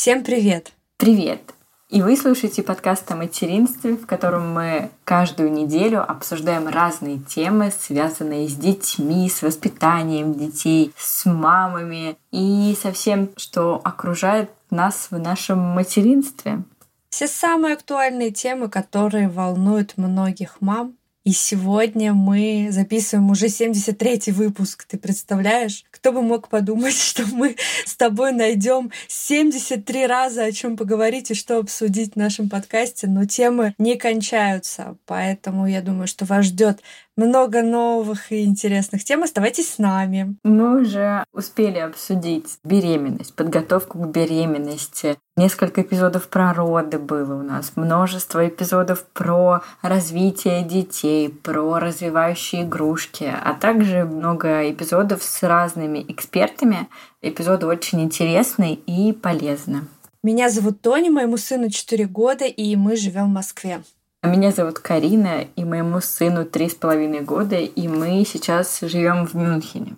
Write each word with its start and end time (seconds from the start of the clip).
Всем 0.00 0.22
привет! 0.22 0.70
Привет! 0.96 1.40
И 1.88 2.02
вы 2.02 2.16
слушаете 2.16 2.62
подкаст 2.62 3.10
о 3.10 3.16
материнстве, 3.16 3.96
в 3.96 4.06
котором 4.06 4.54
мы 4.54 4.90
каждую 5.02 5.50
неделю 5.50 6.08
обсуждаем 6.08 6.68
разные 6.68 7.18
темы, 7.18 7.72
связанные 7.76 8.48
с 8.48 8.54
детьми, 8.54 9.28
с 9.28 9.42
воспитанием 9.42 10.34
детей, 10.34 10.92
с 10.96 11.26
мамами 11.26 12.16
и 12.30 12.78
со 12.80 12.92
всем, 12.92 13.30
что 13.36 13.80
окружает 13.82 14.52
нас 14.70 15.08
в 15.10 15.18
нашем 15.18 15.58
материнстве. 15.58 16.62
Все 17.10 17.26
самые 17.26 17.74
актуальные 17.74 18.30
темы, 18.30 18.68
которые 18.68 19.28
волнуют 19.28 19.94
многих 19.96 20.60
мам, 20.60 20.94
и 21.28 21.32
сегодня 21.32 22.14
мы 22.14 22.68
записываем 22.70 23.30
уже 23.30 23.48
73-й 23.48 24.32
выпуск. 24.32 24.86
Ты 24.88 24.96
представляешь? 24.96 25.84
Кто 25.90 26.10
бы 26.10 26.22
мог 26.22 26.48
подумать, 26.48 26.94
что 26.98 27.26
мы 27.26 27.56
с 27.84 27.94
тобой 27.96 28.32
найдем 28.32 28.90
73 29.08 30.06
раза 30.06 30.44
о 30.44 30.52
чем 30.52 30.78
поговорить 30.78 31.30
и 31.30 31.34
что 31.34 31.58
обсудить 31.58 32.14
в 32.14 32.16
нашем 32.16 32.48
подкасте, 32.48 33.08
но 33.08 33.26
темы 33.26 33.74
не 33.76 33.96
кончаются. 33.96 34.96
Поэтому 35.04 35.66
я 35.66 35.82
думаю, 35.82 36.06
что 36.06 36.24
вас 36.24 36.46
ждет 36.46 36.80
много 37.18 37.62
новых 37.62 38.32
и 38.32 38.44
интересных 38.44 39.04
тем. 39.04 39.24
Оставайтесь 39.24 39.74
с 39.74 39.78
нами. 39.78 40.36
Мы 40.44 40.80
уже 40.80 41.24
успели 41.34 41.78
обсудить 41.78 42.58
беременность, 42.64 43.34
подготовку 43.34 43.98
к 43.98 44.08
беременности. 44.08 45.18
Несколько 45.36 45.82
эпизодов 45.82 46.28
про 46.28 46.54
роды 46.54 46.98
было 46.98 47.34
у 47.34 47.42
нас, 47.42 47.72
множество 47.76 48.46
эпизодов 48.46 49.04
про 49.12 49.62
развитие 49.82 50.62
детей, 50.62 51.28
про 51.28 51.78
развивающие 51.78 52.62
игрушки, 52.62 53.24
а 53.24 53.54
также 53.54 54.04
много 54.04 54.70
эпизодов 54.70 55.22
с 55.22 55.42
разными 55.42 56.04
экспертами. 56.08 56.88
Эпизоды 57.20 57.66
очень 57.66 58.00
интересные 58.00 58.74
и 58.74 59.12
полезны. 59.12 59.82
Меня 60.22 60.50
зовут 60.50 60.80
Тоня, 60.82 61.10
моему 61.10 61.36
сыну 61.36 61.70
4 61.70 62.06
года, 62.06 62.44
и 62.44 62.74
мы 62.76 62.96
живем 62.96 63.26
в 63.26 63.34
Москве. 63.34 63.82
Меня 64.24 64.50
зовут 64.50 64.80
Карина, 64.80 65.46
и 65.54 65.62
моему 65.62 66.00
сыну 66.00 66.44
три 66.44 66.68
с 66.68 66.74
половиной 66.74 67.20
года, 67.20 67.54
и 67.54 67.86
мы 67.86 68.24
сейчас 68.26 68.80
живем 68.80 69.24
в 69.24 69.34
Мюнхене. 69.34 69.96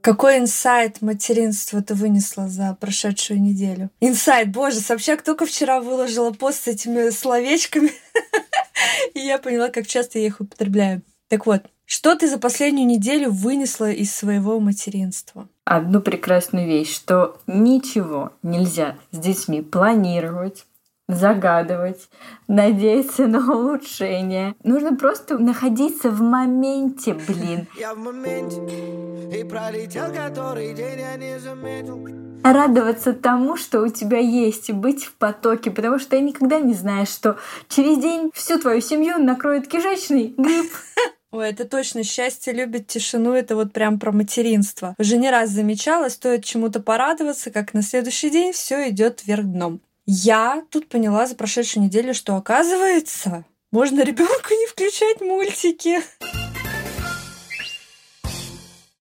Какой 0.00 0.38
инсайт 0.38 1.02
материнства 1.02 1.82
ты 1.82 1.94
вынесла 1.94 2.46
за 2.46 2.76
прошедшую 2.80 3.42
неделю? 3.42 3.90
Инсайт, 3.98 4.52
боже, 4.52 4.78
Собчак 4.78 5.22
только 5.22 5.44
вчера 5.44 5.80
выложила 5.80 6.30
пост 6.30 6.62
с 6.62 6.68
этими 6.68 7.10
словечками, 7.10 7.90
и 9.14 9.18
я 9.18 9.38
поняла, 9.38 9.68
как 9.68 9.88
часто 9.88 10.20
я 10.20 10.26
их 10.26 10.40
употребляю. 10.40 11.02
Так 11.28 11.44
вот, 11.44 11.64
что 11.88 12.14
ты 12.14 12.28
за 12.28 12.38
последнюю 12.38 12.86
неделю 12.86 13.32
вынесла 13.32 13.90
из 13.90 14.14
своего 14.14 14.60
материнства? 14.60 15.48
одну 15.68 16.00
прекрасную 16.00 16.66
вещь, 16.66 16.94
что 16.94 17.38
ничего 17.46 18.32
нельзя 18.42 18.96
с 19.10 19.18
детьми 19.18 19.60
планировать, 19.60 20.64
загадывать, 21.08 22.08
надеяться 22.48 23.26
на 23.26 23.54
улучшение. 23.54 24.54
Нужно 24.62 24.96
просто 24.96 25.38
находиться 25.38 26.10
в 26.10 26.20
моменте, 26.20 27.14
блин. 27.14 27.66
Я 27.78 27.94
в 27.94 27.98
моменте, 27.98 28.60
и 29.38 29.44
пролетел 29.44 30.12
который 30.12 30.72
день, 30.74 31.00
я 31.00 31.16
не 31.16 31.38
заметил. 31.38 32.08
Радоваться 32.44 33.12
тому, 33.12 33.56
что 33.56 33.82
у 33.82 33.88
тебя 33.88 34.18
есть, 34.18 34.70
и 34.70 34.72
быть 34.72 35.04
в 35.04 35.14
потоке, 35.14 35.70
потому 35.70 35.98
что 35.98 36.10
ты 36.10 36.20
никогда 36.20 36.60
не 36.60 36.72
знаешь, 36.72 37.08
что 37.08 37.36
через 37.68 37.98
день 37.98 38.30
всю 38.32 38.58
твою 38.58 38.80
семью 38.80 39.18
накроет 39.18 39.68
кишечный 39.68 40.34
грипп. 40.36 40.72
Ой, 41.30 41.50
это 41.50 41.66
точно. 41.66 42.04
Счастье 42.04 42.54
любит 42.54 42.86
тишину. 42.86 43.32
Это 43.32 43.54
вот 43.54 43.72
прям 43.72 43.98
про 43.98 44.12
материнство. 44.12 44.94
Уже 44.98 45.18
не 45.18 45.30
раз 45.30 45.50
замечала, 45.50 46.08
стоит 46.08 46.44
чему-то 46.44 46.80
порадоваться, 46.80 47.50
как 47.50 47.74
на 47.74 47.82
следующий 47.82 48.30
день 48.30 48.52
все 48.52 48.88
идет 48.88 49.24
вверх 49.26 49.44
дном. 49.44 49.80
Я 50.06 50.64
тут 50.70 50.88
поняла 50.88 51.26
за 51.26 51.34
прошедшую 51.34 51.84
неделю, 51.84 52.14
что 52.14 52.34
оказывается, 52.36 53.44
можно 53.70 54.02
ребенку 54.02 54.54
не 54.54 54.66
включать 54.66 55.20
мультики. 55.20 55.98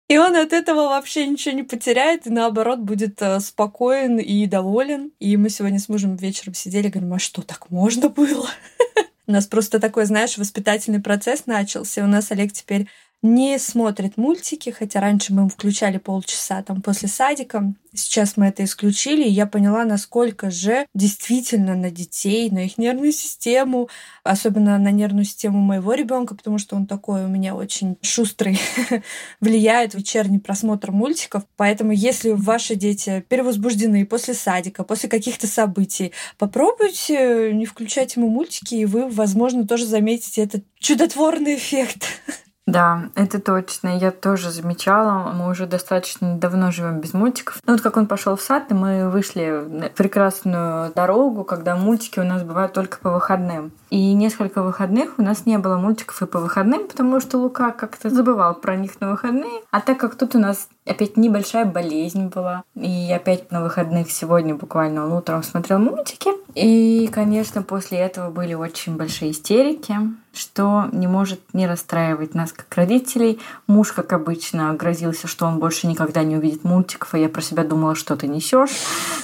И 0.06 0.18
он 0.18 0.36
от 0.36 0.52
этого 0.52 0.90
вообще 0.90 1.26
ничего 1.26 1.56
не 1.56 1.64
потеряет, 1.64 2.28
и 2.28 2.30
наоборот 2.30 2.78
будет 2.78 3.20
э, 3.22 3.40
спокоен 3.40 4.18
и 4.18 4.46
доволен. 4.46 5.10
И 5.18 5.36
мы 5.36 5.50
сегодня 5.50 5.80
с 5.80 5.88
мужем 5.88 6.14
вечером 6.14 6.54
сидели 6.54 6.88
говорим, 6.88 7.14
а 7.14 7.18
что, 7.18 7.42
так 7.42 7.70
можно 7.70 8.08
было? 8.08 8.48
У 9.26 9.32
нас 9.32 9.46
просто 9.46 9.80
такой, 9.80 10.04
знаешь, 10.04 10.36
воспитательный 10.36 11.00
процесс 11.00 11.46
начался. 11.46 12.04
У 12.04 12.06
нас 12.06 12.30
Олег 12.30 12.52
теперь 12.52 12.88
не 13.24 13.58
смотрит 13.58 14.18
мультики, 14.18 14.68
хотя 14.68 15.00
раньше 15.00 15.32
мы 15.32 15.48
включали 15.48 15.96
полчаса 15.96 16.62
там 16.62 16.82
после 16.82 17.08
садика. 17.08 17.72
Сейчас 17.94 18.36
мы 18.36 18.48
это 18.48 18.62
исключили, 18.64 19.24
и 19.24 19.30
я 19.30 19.46
поняла, 19.46 19.86
насколько 19.86 20.50
же 20.50 20.84
действительно 20.94 21.74
на 21.74 21.90
детей, 21.90 22.50
на 22.50 22.66
их 22.66 22.76
нервную 22.76 23.12
систему, 23.12 23.88
особенно 24.24 24.76
на 24.76 24.90
нервную 24.90 25.24
систему 25.24 25.58
моего 25.60 25.94
ребенка, 25.94 26.34
потому 26.34 26.58
что 26.58 26.76
он 26.76 26.86
такой 26.86 27.24
у 27.24 27.28
меня 27.28 27.54
очень 27.54 27.96
шустрый, 28.02 28.60
влияет 29.40 29.94
вечерний 29.94 30.38
просмотр 30.38 30.90
мультиков. 30.92 31.44
Поэтому, 31.56 31.92
если 31.92 32.32
ваши 32.32 32.74
дети 32.74 33.24
перевозбуждены 33.30 34.04
после 34.04 34.34
садика, 34.34 34.84
после 34.84 35.08
каких-то 35.08 35.46
событий, 35.46 36.12
попробуйте 36.36 37.54
не 37.54 37.64
включать 37.64 38.16
ему 38.16 38.28
мультики, 38.28 38.74
и 38.74 38.84
вы, 38.84 39.08
возможно, 39.08 39.66
тоже 39.66 39.86
заметите 39.86 40.42
этот 40.42 40.62
чудотворный 40.78 41.56
эффект. 41.56 42.04
Да, 42.66 43.10
это 43.14 43.40
точно. 43.40 43.98
Я 43.98 44.10
тоже 44.10 44.50
замечала. 44.50 45.30
Мы 45.32 45.50
уже 45.50 45.66
достаточно 45.66 46.38
давно 46.38 46.70
живем 46.70 47.00
без 47.00 47.12
мультиков. 47.12 47.60
Ну 47.66 47.74
вот 47.74 47.82
как 47.82 47.98
он 47.98 48.06
пошел 48.06 48.36
в 48.36 48.40
сад, 48.40 48.70
и 48.70 48.74
мы 48.74 49.10
вышли 49.10 49.66
на 49.68 49.88
прекрасную 49.90 50.90
дорогу, 50.94 51.44
когда 51.44 51.76
мультики 51.76 52.20
у 52.20 52.24
нас 52.24 52.42
бывают 52.42 52.72
только 52.72 52.98
по 52.98 53.10
выходным. 53.10 53.72
И 53.90 54.14
несколько 54.14 54.62
выходных 54.62 55.18
у 55.18 55.22
нас 55.22 55.44
не 55.44 55.58
было 55.58 55.76
мультиков 55.76 56.22
и 56.22 56.26
по 56.26 56.38
выходным, 56.38 56.88
потому 56.88 57.20
что 57.20 57.38
Лука 57.38 57.70
как-то 57.70 58.08
забывал 58.08 58.54
про 58.54 58.76
них 58.76 58.98
на 58.98 59.10
выходные. 59.10 59.60
А 59.70 59.80
так 59.82 59.98
как 59.98 60.14
тут 60.14 60.34
у 60.34 60.38
нас 60.38 60.68
опять 60.86 61.18
небольшая 61.18 61.66
болезнь 61.66 62.28
была, 62.28 62.64
и 62.74 63.12
опять 63.12 63.52
на 63.52 63.62
выходных 63.62 64.10
сегодня 64.10 64.54
буквально 64.54 65.04
он 65.04 65.12
утром 65.12 65.42
смотрел 65.42 65.78
мультики. 65.78 66.30
И, 66.54 67.08
конечно, 67.12 67.62
после 67.62 67.98
этого 67.98 68.30
были 68.30 68.54
очень 68.54 68.96
большие 68.96 69.32
истерики 69.32 69.96
что 70.36 70.88
не 70.92 71.06
может 71.06 71.40
не 71.52 71.66
расстраивать 71.66 72.34
нас 72.34 72.52
как 72.52 72.74
родителей. 72.74 73.40
Муж, 73.66 73.92
как 73.92 74.12
обычно, 74.12 74.72
грозился, 74.74 75.26
что 75.26 75.46
он 75.46 75.58
больше 75.58 75.86
никогда 75.86 76.22
не 76.22 76.36
увидит 76.36 76.64
мультиков, 76.64 77.14
а 77.14 77.18
я 77.18 77.28
про 77.28 77.42
себя 77.42 77.64
думала, 77.64 77.94
что 77.94 78.16
ты 78.16 78.26
несешь. 78.26 78.72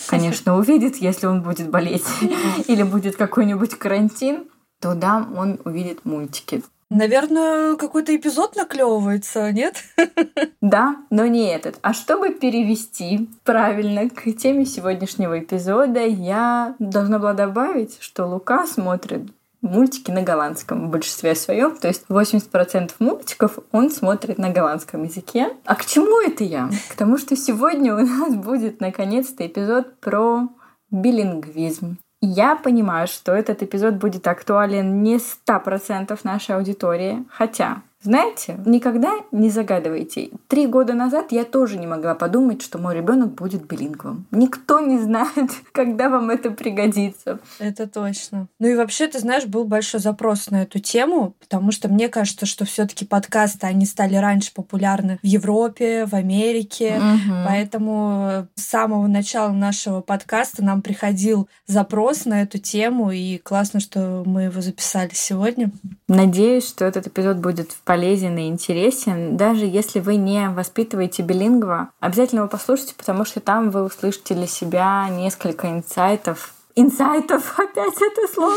Конечно, 0.06 0.56
увидит, 0.56 0.96
если 0.96 1.26
он 1.26 1.42
будет 1.42 1.70
болеть 1.70 2.06
или 2.66 2.82
будет 2.82 3.16
какой-нибудь 3.16 3.76
карантин, 3.76 4.44
то 4.80 4.94
да, 4.94 5.26
он 5.36 5.58
увидит 5.64 6.04
мультики. 6.04 6.62
Наверное, 6.90 7.76
какой-то 7.76 8.14
эпизод 8.16 8.56
наклевывается, 8.56 9.52
нет? 9.52 9.76
Да, 10.60 10.96
но 11.08 11.26
не 11.26 11.46
этот. 11.46 11.78
А 11.82 11.94
чтобы 11.94 12.34
перевести 12.34 13.28
правильно 13.44 14.10
к 14.10 14.24
теме 14.32 14.66
сегодняшнего 14.66 15.38
эпизода, 15.38 16.04
я 16.04 16.74
должна 16.78 17.18
была 17.18 17.32
добавить, 17.32 17.98
что 18.00 18.26
Лука 18.26 18.66
смотрит 18.66 19.22
мультики 19.62 20.10
на 20.10 20.22
голландском 20.22 20.88
в 20.88 20.90
большинстве 20.90 21.34
своем. 21.34 21.76
То 21.76 21.88
есть 21.88 22.04
80% 22.08 22.92
мультиков 22.98 23.58
он 23.72 23.90
смотрит 23.90 24.38
на 24.38 24.50
голландском 24.50 25.04
языке. 25.04 25.50
А 25.64 25.74
к 25.74 25.84
чему 25.84 26.20
это 26.20 26.44
я? 26.44 26.70
К 26.90 26.96
тому, 26.96 27.18
что 27.18 27.36
сегодня 27.36 27.94
у 27.94 27.98
нас 27.98 28.34
будет 28.34 28.80
наконец-то 28.80 29.46
эпизод 29.46 30.00
про 30.00 30.48
билингвизм. 30.90 31.98
Я 32.22 32.54
понимаю, 32.54 33.06
что 33.06 33.32
этот 33.32 33.62
эпизод 33.62 33.94
будет 33.94 34.26
актуален 34.26 35.02
не 35.02 35.16
100% 35.16 36.18
нашей 36.22 36.56
аудитории, 36.56 37.24
хотя 37.30 37.82
знаете, 38.02 38.58
никогда 38.64 39.12
не 39.30 39.50
загадывайте. 39.50 40.30
Три 40.48 40.66
года 40.66 40.94
назад 40.94 41.32
я 41.32 41.44
тоже 41.44 41.78
не 41.78 41.86
могла 41.86 42.14
подумать, 42.14 42.62
что 42.62 42.78
мой 42.78 42.96
ребенок 42.96 43.34
будет 43.34 43.66
билингвом. 43.66 44.26
Никто 44.30 44.80
не 44.80 44.98
знает, 44.98 45.50
когда 45.72 46.08
вам 46.08 46.30
это 46.30 46.50
пригодится. 46.50 47.40
Это 47.58 47.86
точно. 47.86 48.48
Ну 48.58 48.68
и 48.68 48.74
вообще, 48.74 49.06
ты 49.06 49.18
знаешь, 49.18 49.44
был 49.44 49.64
большой 49.64 50.00
запрос 50.00 50.50
на 50.50 50.62
эту 50.62 50.78
тему, 50.78 51.34
потому 51.40 51.72
что 51.72 51.88
мне 51.88 52.08
кажется, 52.08 52.46
что 52.46 52.64
все-таки 52.64 53.04
подкасты, 53.04 53.66
они 53.66 53.84
стали 53.84 54.16
раньше 54.16 54.54
популярны 54.54 55.18
в 55.22 55.26
Европе, 55.26 56.06
в 56.06 56.14
Америке. 56.14 56.96
Угу. 56.96 57.34
Поэтому 57.46 58.46
с 58.54 58.62
самого 58.62 59.06
начала 59.08 59.52
нашего 59.52 60.00
подкаста 60.00 60.64
нам 60.64 60.80
приходил 60.80 61.48
запрос 61.66 62.24
на 62.24 62.40
эту 62.42 62.56
тему, 62.56 63.10
и 63.10 63.36
классно, 63.36 63.80
что 63.80 64.22
мы 64.24 64.44
его 64.44 64.62
записали 64.62 65.10
сегодня. 65.12 65.70
Надеюсь, 66.08 66.66
что 66.66 66.86
этот 66.86 67.06
эпизод 67.06 67.36
будет 67.36 67.72
в 67.72 67.82
полезен 67.90 68.38
и 68.38 68.46
интересен. 68.46 69.36
Даже 69.36 69.66
если 69.66 69.98
вы 69.98 70.14
не 70.14 70.48
воспитываете 70.50 71.24
билингва, 71.24 71.90
обязательно 71.98 72.38
его 72.38 72.48
послушайте, 72.48 72.94
потому 72.96 73.24
что 73.24 73.40
там 73.40 73.70
вы 73.70 73.82
услышите 73.82 74.34
для 74.34 74.46
себя 74.46 75.08
несколько 75.10 75.68
инсайтов 75.68 76.54
инсайтов, 76.76 77.52
опять 77.58 77.96
это 78.00 78.32
слово. 78.32 78.54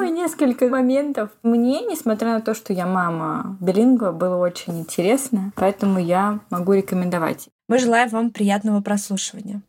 Ой, 0.00 0.10
несколько 0.10 0.66
моментов. 0.66 1.30
Мне, 1.44 1.82
несмотря 1.82 2.32
на 2.32 2.40
то, 2.40 2.52
что 2.52 2.72
я 2.72 2.84
мама 2.84 3.56
билингва, 3.60 4.10
было 4.10 4.36
очень 4.36 4.80
интересно, 4.80 5.52
поэтому 5.54 6.00
я 6.00 6.40
могу 6.50 6.72
рекомендовать. 6.72 7.48
Мы 7.68 7.78
желаем 7.78 8.08
вам 8.08 8.30
приятного 8.32 8.80
прослушивания. 8.80 9.62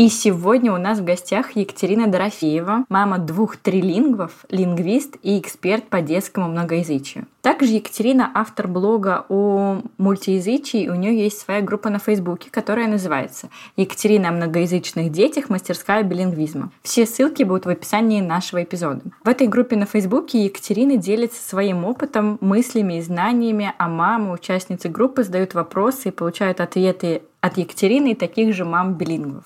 И 0.00 0.08
сегодня 0.08 0.72
у 0.72 0.78
нас 0.78 0.98
в 0.98 1.04
гостях 1.04 1.56
Екатерина 1.56 2.06
Дорофеева, 2.06 2.86
мама 2.88 3.18
двух 3.18 3.58
трилингвов, 3.58 4.46
лингвист 4.48 5.18
и 5.22 5.38
эксперт 5.38 5.90
по 5.90 6.00
детскому 6.00 6.48
многоязычию. 6.48 7.26
Также 7.42 7.74
Екатерина 7.74 8.30
автор 8.32 8.66
блога 8.66 9.26
о 9.28 9.82
мультиязычии, 9.98 10.88
у 10.88 10.94
нее 10.94 11.22
есть 11.22 11.38
своя 11.38 11.60
группа 11.60 11.90
на 11.90 11.98
Фейсбуке, 11.98 12.48
которая 12.50 12.88
называется 12.88 13.50
«Екатерина 13.76 14.30
о 14.30 14.32
многоязычных 14.32 15.12
детях. 15.12 15.50
Мастерская 15.50 16.02
билингвизма». 16.02 16.70
Все 16.82 17.04
ссылки 17.04 17.42
будут 17.42 17.66
в 17.66 17.68
описании 17.68 18.22
нашего 18.22 18.62
эпизода. 18.62 19.02
В 19.22 19.28
этой 19.28 19.48
группе 19.48 19.76
на 19.76 19.84
Фейсбуке 19.84 20.46
Екатерина 20.46 20.96
делится 20.96 21.46
своим 21.46 21.84
опытом, 21.84 22.38
мыслями 22.40 22.96
и 22.96 23.02
знаниями, 23.02 23.74
а 23.76 23.86
мамы, 23.86 24.32
участницы 24.32 24.88
группы 24.88 25.24
задают 25.24 25.52
вопросы 25.52 26.08
и 26.08 26.10
получают 26.10 26.62
ответы 26.62 27.20
от 27.42 27.58
Екатерины 27.58 28.12
и 28.12 28.14
таких 28.14 28.54
же 28.54 28.64
мам 28.64 28.94
билингвов. 28.94 29.44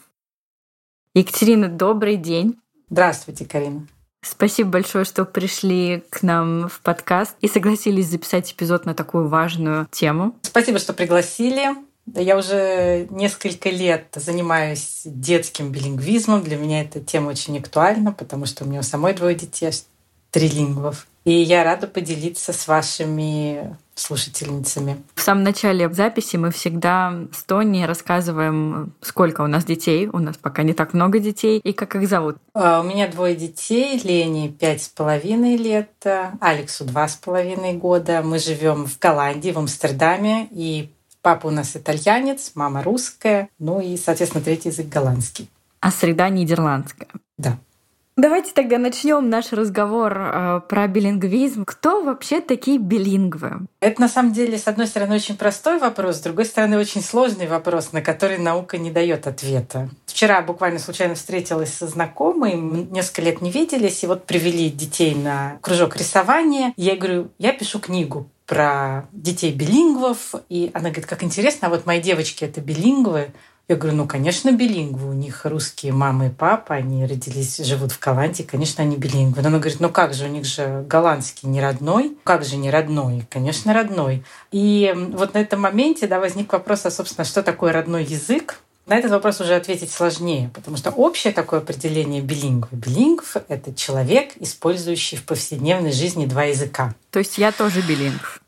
Екатерина, 1.16 1.68
добрый 1.68 2.16
день. 2.16 2.58
Здравствуйте, 2.90 3.44
Карина. 3.44 3.86
Спасибо 4.20 4.70
большое, 4.70 5.04
что 5.04 5.24
пришли 5.24 6.02
к 6.10 6.24
нам 6.24 6.68
в 6.68 6.80
подкаст 6.80 7.36
и 7.40 7.46
согласились 7.46 8.08
записать 8.08 8.52
эпизод 8.52 8.84
на 8.84 8.94
такую 8.94 9.28
важную 9.28 9.86
тему. 9.92 10.34
Спасибо, 10.42 10.80
что 10.80 10.92
пригласили. 10.92 11.68
Я 12.06 12.36
уже 12.36 13.06
несколько 13.10 13.70
лет 13.70 14.08
занимаюсь 14.16 15.02
детским 15.04 15.70
билингвизмом. 15.70 16.42
Для 16.42 16.56
меня 16.56 16.82
эта 16.82 16.98
тема 16.98 17.28
очень 17.28 17.58
актуальна, 17.58 18.10
потому 18.10 18.44
что 18.46 18.64
у 18.64 18.66
меня 18.66 18.80
у 18.80 18.82
самой 18.82 19.14
двое 19.14 19.36
детей, 19.36 19.70
трилингвов. 20.32 21.06
И 21.24 21.32
я 21.32 21.62
рада 21.62 21.86
поделиться 21.86 22.52
с 22.52 22.66
вашими 22.66 23.76
слушательницами. 23.94 25.02
В 25.14 25.20
самом 25.20 25.44
начале 25.44 25.92
записи 25.92 26.36
мы 26.36 26.50
всегда 26.50 27.14
с 27.32 27.42
Тони 27.44 27.84
рассказываем, 27.84 28.92
сколько 29.00 29.42
у 29.42 29.46
нас 29.46 29.64
детей. 29.64 30.08
У 30.12 30.18
нас 30.18 30.36
пока 30.36 30.62
не 30.62 30.72
так 30.72 30.94
много 30.94 31.18
детей. 31.18 31.58
И 31.58 31.72
как 31.72 31.96
их 31.96 32.08
зовут? 32.08 32.36
А, 32.54 32.80
у 32.80 32.84
меня 32.84 33.08
двое 33.08 33.34
детей. 33.36 34.00
Лене 34.02 34.48
пять 34.48 34.82
с 34.82 34.88
половиной 34.88 35.56
лет, 35.56 35.90
Алексу 36.40 36.84
два 36.84 37.08
с 37.08 37.16
половиной 37.16 37.74
года. 37.74 38.22
Мы 38.24 38.38
живем 38.38 38.86
в 38.86 38.98
Голландии, 38.98 39.50
в 39.50 39.58
Амстердаме. 39.58 40.48
И 40.50 40.90
папа 41.22 41.46
у 41.46 41.50
нас 41.50 41.76
итальянец, 41.76 42.52
мама 42.54 42.82
русская. 42.82 43.48
Ну 43.58 43.80
и, 43.80 43.96
соответственно, 43.96 44.44
третий 44.44 44.70
язык 44.70 44.88
голландский. 44.88 45.48
А 45.80 45.90
среда 45.90 46.28
нидерландская. 46.28 47.08
Да. 47.36 47.58
Давайте 48.16 48.52
тогда 48.54 48.78
начнем 48.78 49.28
наш 49.28 49.52
разговор 49.52 50.16
э, 50.16 50.60
про 50.68 50.86
билингвизм. 50.86 51.64
Кто 51.64 52.00
вообще 52.00 52.40
такие 52.40 52.78
билингвы? 52.78 53.66
Это 53.80 54.00
на 54.00 54.08
самом 54.08 54.32
деле, 54.32 54.56
с 54.56 54.68
одной 54.68 54.86
стороны, 54.86 55.16
очень 55.16 55.36
простой 55.36 55.80
вопрос, 55.80 56.18
с 56.18 56.20
другой 56.20 56.44
стороны, 56.44 56.78
очень 56.78 57.02
сложный 57.02 57.48
вопрос, 57.48 57.90
на 57.90 58.02
который 58.02 58.38
наука 58.38 58.78
не 58.78 58.92
дает 58.92 59.26
ответа. 59.26 59.88
Вчера 60.06 60.42
буквально 60.42 60.78
случайно 60.78 61.16
встретилась 61.16 61.74
со 61.74 61.88
знакомой, 61.88 62.54
мы 62.54 62.84
несколько 62.84 63.22
лет 63.22 63.42
не 63.42 63.50
виделись, 63.50 64.04
и 64.04 64.06
вот 64.06 64.26
привели 64.26 64.70
детей 64.70 65.16
на 65.16 65.58
кружок 65.60 65.96
рисования. 65.96 66.72
Я 66.76 66.94
говорю, 66.94 67.30
я 67.38 67.52
пишу 67.52 67.80
книгу 67.80 68.28
про 68.46 69.08
детей 69.10 69.52
билингвов, 69.52 70.34
и 70.48 70.70
она 70.72 70.90
говорит, 70.90 71.06
как 71.06 71.24
интересно, 71.24 71.66
а 71.66 71.70
вот 71.70 71.84
мои 71.84 72.00
девочки 72.00 72.44
это 72.44 72.60
билингвы, 72.60 73.32
я 73.66 73.76
говорю, 73.76 73.96
ну, 73.96 74.06
конечно, 74.06 74.52
билингвы. 74.52 75.08
У 75.08 75.14
них 75.14 75.46
русские 75.46 75.92
мама 75.92 76.26
и 76.26 76.30
папа, 76.30 76.74
они 76.74 77.06
родились, 77.06 77.56
живут 77.58 77.92
в 77.92 78.00
Голландии, 78.00 78.42
конечно, 78.42 78.84
они 78.84 78.96
билингвы. 78.96 79.40
Но 79.42 79.48
она 79.48 79.58
говорит, 79.58 79.80
ну 79.80 79.88
как 79.88 80.12
же, 80.12 80.26
у 80.26 80.28
них 80.28 80.44
же 80.44 80.84
голландский 80.86 81.48
не 81.48 81.62
родной. 81.62 82.16
Как 82.24 82.44
же 82.44 82.56
не 82.56 82.70
родной? 82.70 83.26
Конечно, 83.30 83.72
родной. 83.72 84.22
И 84.52 84.92
вот 85.12 85.32
на 85.32 85.38
этом 85.38 85.62
моменте 85.62 86.06
да, 86.06 86.20
возник 86.20 86.52
вопрос, 86.52 86.84
а, 86.84 86.90
собственно, 86.90 87.24
что 87.24 87.42
такое 87.42 87.72
родной 87.72 88.04
язык? 88.04 88.60
На 88.86 88.96
этот 88.96 89.12
вопрос 89.12 89.40
уже 89.40 89.54
ответить 89.54 89.90
сложнее, 89.90 90.50
потому 90.52 90.76
что 90.76 90.90
общее 90.90 91.32
такое 91.32 91.60
определение 91.60 92.20
билингва. 92.20 92.68
Билингв— 92.72 93.36
это 93.48 93.74
человек, 93.74 94.32
использующий 94.36 95.16
в 95.16 95.24
повседневной 95.24 95.90
жизни 95.90 96.26
два 96.26 96.44
языка. 96.44 96.94
То 97.10 97.20
есть 97.20 97.38
я 97.38 97.50
тоже 97.50 97.80
билингв. 97.80 98.42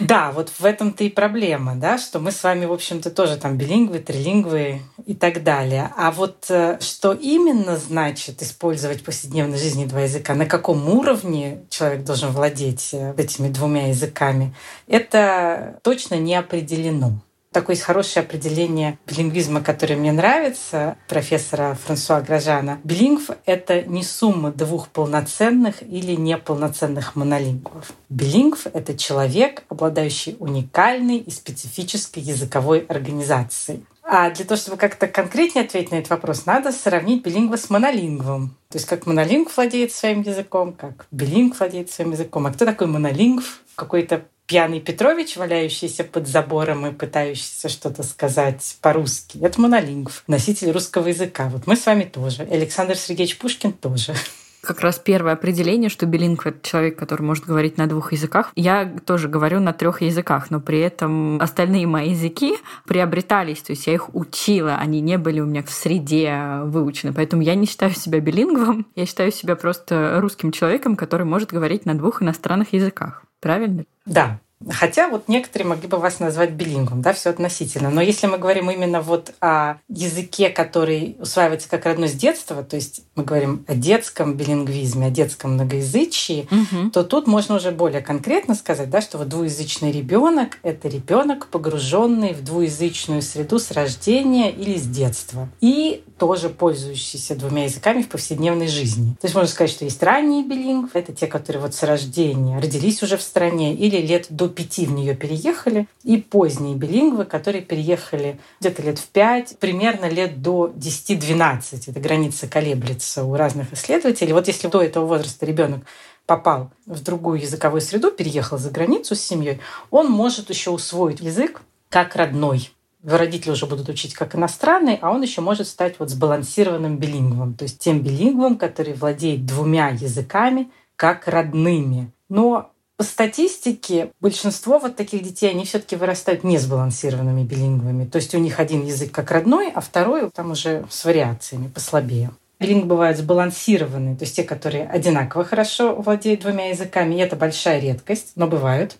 Да, 0.00 0.30
вот 0.30 0.50
в 0.50 0.64
этом-то 0.64 1.02
и 1.02 1.08
проблема, 1.08 1.74
да, 1.74 1.98
что 1.98 2.20
мы 2.20 2.30
с 2.30 2.42
вами, 2.42 2.66
в 2.66 2.72
общем-то, 2.72 3.10
тоже 3.10 3.36
там 3.36 3.56
билингвы, 3.56 3.98
трилингвы 3.98 4.82
и 5.06 5.14
так 5.14 5.42
далее. 5.42 5.92
А 5.96 6.12
вот 6.12 6.46
э, 6.48 6.78
что 6.80 7.12
именно 7.12 7.76
значит 7.76 8.42
использовать 8.42 9.00
в 9.00 9.04
повседневной 9.04 9.58
жизни 9.58 9.86
два 9.86 10.02
языка, 10.02 10.34
на 10.34 10.46
каком 10.46 10.88
уровне 10.88 11.64
человек 11.70 12.04
должен 12.04 12.30
владеть 12.30 12.90
э, 12.92 13.14
этими 13.16 13.48
двумя 13.48 13.88
языками, 13.88 14.54
это 14.86 15.80
точно 15.82 16.16
не 16.16 16.34
определено. 16.36 17.20
Такое 17.52 17.76
есть 17.76 17.84
хорошее 17.84 18.24
определение 18.24 18.98
билингвизма, 19.06 19.60
которое 19.60 19.96
мне 19.96 20.10
нравится, 20.10 20.96
профессора 21.06 21.76
Франсуа 21.84 22.22
Гражана. 22.22 22.80
Билингв— 22.82 23.30
это 23.46 23.82
не 23.82 24.02
сумма 24.02 24.52
двух 24.52 24.88
полноценных 24.88 25.82
или 25.82 26.12
неполноценных 26.14 27.14
монолингвов. 27.14 27.92
Билингв— 28.08 28.66
это 28.72 28.96
человек, 28.96 29.64
обладающий 29.68 30.36
уникальной 30.38 31.18
и 31.18 31.30
специфической 31.30 32.20
языковой 32.20 32.80
организацией. 32.88 33.84
А 34.02 34.30
для 34.30 34.44
того, 34.44 34.58
чтобы 34.58 34.78
как-то 34.78 35.06
конкретнее 35.06 35.64
ответить 35.64 35.90
на 35.90 35.96
этот 35.96 36.10
вопрос, 36.10 36.46
надо 36.46 36.72
сравнить 36.72 37.22
билингва 37.22 37.56
с 37.56 37.70
монолингвом. 37.70 38.56
То 38.68 38.78
есть 38.78 38.86
как 38.86 39.06
монолингв 39.06 39.56
владеет 39.56 39.92
своим 39.92 40.22
языком, 40.22 40.72
как 40.72 41.06
билингв 41.10 41.60
владеет 41.60 41.90
своим 41.90 42.12
языком. 42.12 42.46
А 42.46 42.52
кто 42.52 42.64
такой 42.64 42.88
монолингв? 42.88 43.60
Какой-то 43.74 44.24
пьяный 44.46 44.80
Петрович, 44.80 45.36
валяющийся 45.36 46.04
под 46.04 46.28
забором 46.28 46.86
и 46.86 46.92
пытающийся 46.92 47.68
что-то 47.68 48.02
сказать 48.02 48.76
по-русски. 48.80 49.38
Это 49.42 49.60
монолингв, 49.60 50.24
носитель 50.26 50.70
русского 50.70 51.08
языка. 51.08 51.48
Вот 51.48 51.66
мы 51.66 51.76
с 51.76 51.86
вами 51.86 52.04
тоже. 52.04 52.42
Александр 52.42 52.96
Сергеевич 52.96 53.38
Пушкин 53.38 53.72
тоже. 53.72 54.14
Как 54.62 54.78
раз 54.80 55.00
первое 55.00 55.32
определение, 55.32 55.90
что 55.90 56.06
билингв— 56.06 56.46
это 56.46 56.58
человек, 56.62 56.96
который 56.96 57.22
может 57.22 57.44
говорить 57.44 57.78
на 57.78 57.88
двух 57.88 58.12
языках. 58.12 58.52
Я 58.54 58.84
тоже 59.04 59.28
говорю 59.28 59.58
на 59.58 59.72
трех 59.72 60.02
языках, 60.02 60.52
но 60.52 60.60
при 60.60 60.78
этом 60.78 61.40
остальные 61.40 61.88
мои 61.88 62.10
языки 62.10 62.54
приобретались, 62.86 63.60
то 63.60 63.72
есть 63.72 63.88
я 63.88 63.94
их 63.94 64.14
учила, 64.14 64.76
они 64.76 65.00
не 65.00 65.18
были 65.18 65.40
у 65.40 65.46
меня 65.46 65.64
в 65.64 65.70
среде 65.70 66.60
выучены. 66.62 67.12
Поэтому 67.12 67.42
я 67.42 67.56
не 67.56 67.66
считаю 67.66 67.90
себя 67.92 68.20
билингвом, 68.20 68.86
я 68.94 69.04
считаю 69.04 69.32
себя 69.32 69.56
просто 69.56 70.18
русским 70.20 70.52
человеком, 70.52 70.94
который 70.94 71.26
может 71.26 71.50
говорить 71.50 71.84
на 71.84 71.98
двух 71.98 72.22
иностранных 72.22 72.72
языках. 72.72 73.24
Правильно? 73.42 73.84
Да, 74.06 74.38
Хотя 74.70 75.08
вот 75.08 75.28
некоторые 75.28 75.68
могли 75.68 75.88
бы 75.88 75.98
вас 75.98 76.20
назвать 76.20 76.50
билингвом, 76.50 77.02
да, 77.02 77.12
все 77.12 77.30
относительно. 77.30 77.90
Но 77.90 78.00
если 78.00 78.26
мы 78.26 78.38
говорим 78.38 78.70
именно 78.70 79.00
вот 79.00 79.34
о 79.40 79.76
языке, 79.88 80.48
который 80.48 81.16
усваивается 81.18 81.68
как 81.68 81.86
родной 81.86 82.08
с 82.08 82.12
детства, 82.12 82.62
то 82.62 82.76
есть 82.76 83.02
мы 83.14 83.24
говорим 83.24 83.64
о 83.68 83.74
детском 83.74 84.34
билингвизме, 84.34 85.06
о 85.06 85.10
детском 85.10 85.54
многоязычии, 85.54 86.48
угу. 86.50 86.90
то 86.90 87.04
тут 87.04 87.26
можно 87.26 87.56
уже 87.56 87.70
более 87.70 88.00
конкретно 88.00 88.54
сказать, 88.54 88.90
да, 88.90 89.00
что 89.00 89.18
вот 89.18 89.28
двуязычный 89.28 89.92
ребенок– 89.92 90.58
это 90.62 90.88
ребенок, 90.88 91.48
погруженный 91.48 92.32
в 92.32 92.44
двуязычную 92.44 93.22
среду 93.22 93.58
с 93.58 93.70
рождения 93.70 94.50
или 94.50 94.78
с 94.78 94.82
детства. 94.82 95.48
И 95.60 96.04
тоже 96.18 96.50
пользующийся 96.50 97.34
двумя 97.34 97.64
языками 97.64 98.02
в 98.02 98.08
повседневной 98.08 98.68
жизни. 98.68 99.16
То 99.20 99.24
есть 99.24 99.34
можно 99.34 99.50
сказать, 99.50 99.70
что 99.70 99.84
есть 99.84 100.00
ранние 100.02 100.44
билингвы, 100.44 100.90
это 100.94 101.12
те, 101.12 101.26
которые 101.26 101.62
вот 101.62 101.74
с 101.74 101.82
рождения 101.82 102.60
родились 102.60 103.02
уже 103.02 103.16
в 103.16 103.22
стране 103.22 103.74
или 103.74 103.96
лет 103.96 104.26
до 104.30 104.48
пяти 104.52 104.86
в 104.86 104.92
нее 104.92 105.14
переехали, 105.14 105.88
и 106.04 106.18
поздние 106.18 106.76
билингвы, 106.76 107.24
которые 107.24 107.62
переехали 107.62 108.38
где-то 108.60 108.82
лет 108.82 108.98
в 108.98 109.06
пять, 109.08 109.58
примерно 109.58 110.08
лет 110.08 110.42
до 110.42 110.68
10-12. 110.68 111.84
Эта 111.88 112.00
граница 112.00 112.46
колеблется 112.46 113.24
у 113.24 113.34
разных 113.34 113.72
исследователей. 113.72 114.32
Вот 114.32 114.46
если 114.46 114.68
до 114.68 114.82
этого 114.82 115.06
возраста 115.06 115.46
ребенок 115.46 115.84
попал 116.26 116.70
в 116.86 117.02
другую 117.02 117.40
языковую 117.40 117.80
среду, 117.80 118.10
переехал 118.10 118.58
за 118.58 118.70
границу 118.70 119.14
с 119.14 119.20
семьей, 119.20 119.60
он 119.90 120.10
может 120.10 120.50
еще 120.50 120.70
усвоить 120.70 121.20
язык 121.20 121.62
как 121.88 122.16
родной. 122.16 122.70
Родители 123.04 123.50
уже 123.50 123.66
будут 123.66 123.88
учить 123.88 124.14
как 124.14 124.36
иностранный, 124.36 124.98
а 125.02 125.10
он 125.10 125.22
еще 125.22 125.40
может 125.40 125.66
стать 125.66 125.96
вот 125.98 126.10
сбалансированным 126.10 126.98
билингвом, 126.98 127.54
то 127.54 127.64
есть 127.64 127.80
тем 127.80 128.00
билингвом, 128.00 128.56
который 128.56 128.94
владеет 128.94 129.44
двумя 129.44 129.88
языками 129.88 130.70
как 130.94 131.26
родными. 131.26 132.12
Но 132.28 132.71
по 133.02 133.08
статистике 133.08 134.12
большинство 134.20 134.78
вот 134.78 134.94
таких 134.94 135.24
детей, 135.24 135.50
они 135.50 135.64
все-таки 135.64 135.96
вырастают 135.96 136.44
несбалансированными 136.44 137.42
билингвами. 137.42 138.04
То 138.04 138.14
есть 138.14 138.32
у 138.32 138.38
них 138.38 138.60
один 138.60 138.86
язык 138.86 139.10
как 139.10 139.32
родной, 139.32 139.72
а 139.74 139.80
второй 139.80 140.30
там 140.30 140.52
уже 140.52 140.84
с 140.88 141.04
вариациями 141.04 141.66
послабее. 141.66 142.30
Билинг 142.60 142.84
бывают 142.84 143.18
сбалансированные, 143.18 144.14
то 144.14 144.22
есть 144.22 144.36
те, 144.36 144.44
которые 144.44 144.86
одинаково 144.86 145.42
хорошо 145.42 145.96
владеют 145.96 146.42
двумя 146.42 146.68
языками, 146.68 147.16
и 147.16 147.18
это 147.18 147.34
большая 147.34 147.80
редкость, 147.80 148.34
но 148.36 148.46
бывают. 148.46 148.98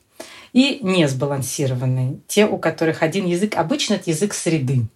И 0.52 0.80
несбалансированные, 0.82 2.18
те, 2.26 2.44
у 2.44 2.58
которых 2.58 3.04
один 3.04 3.26
язык, 3.26 3.54
обычно 3.56 3.94
это 3.94 4.10
язык 4.10 4.34
среды. 4.34 4.88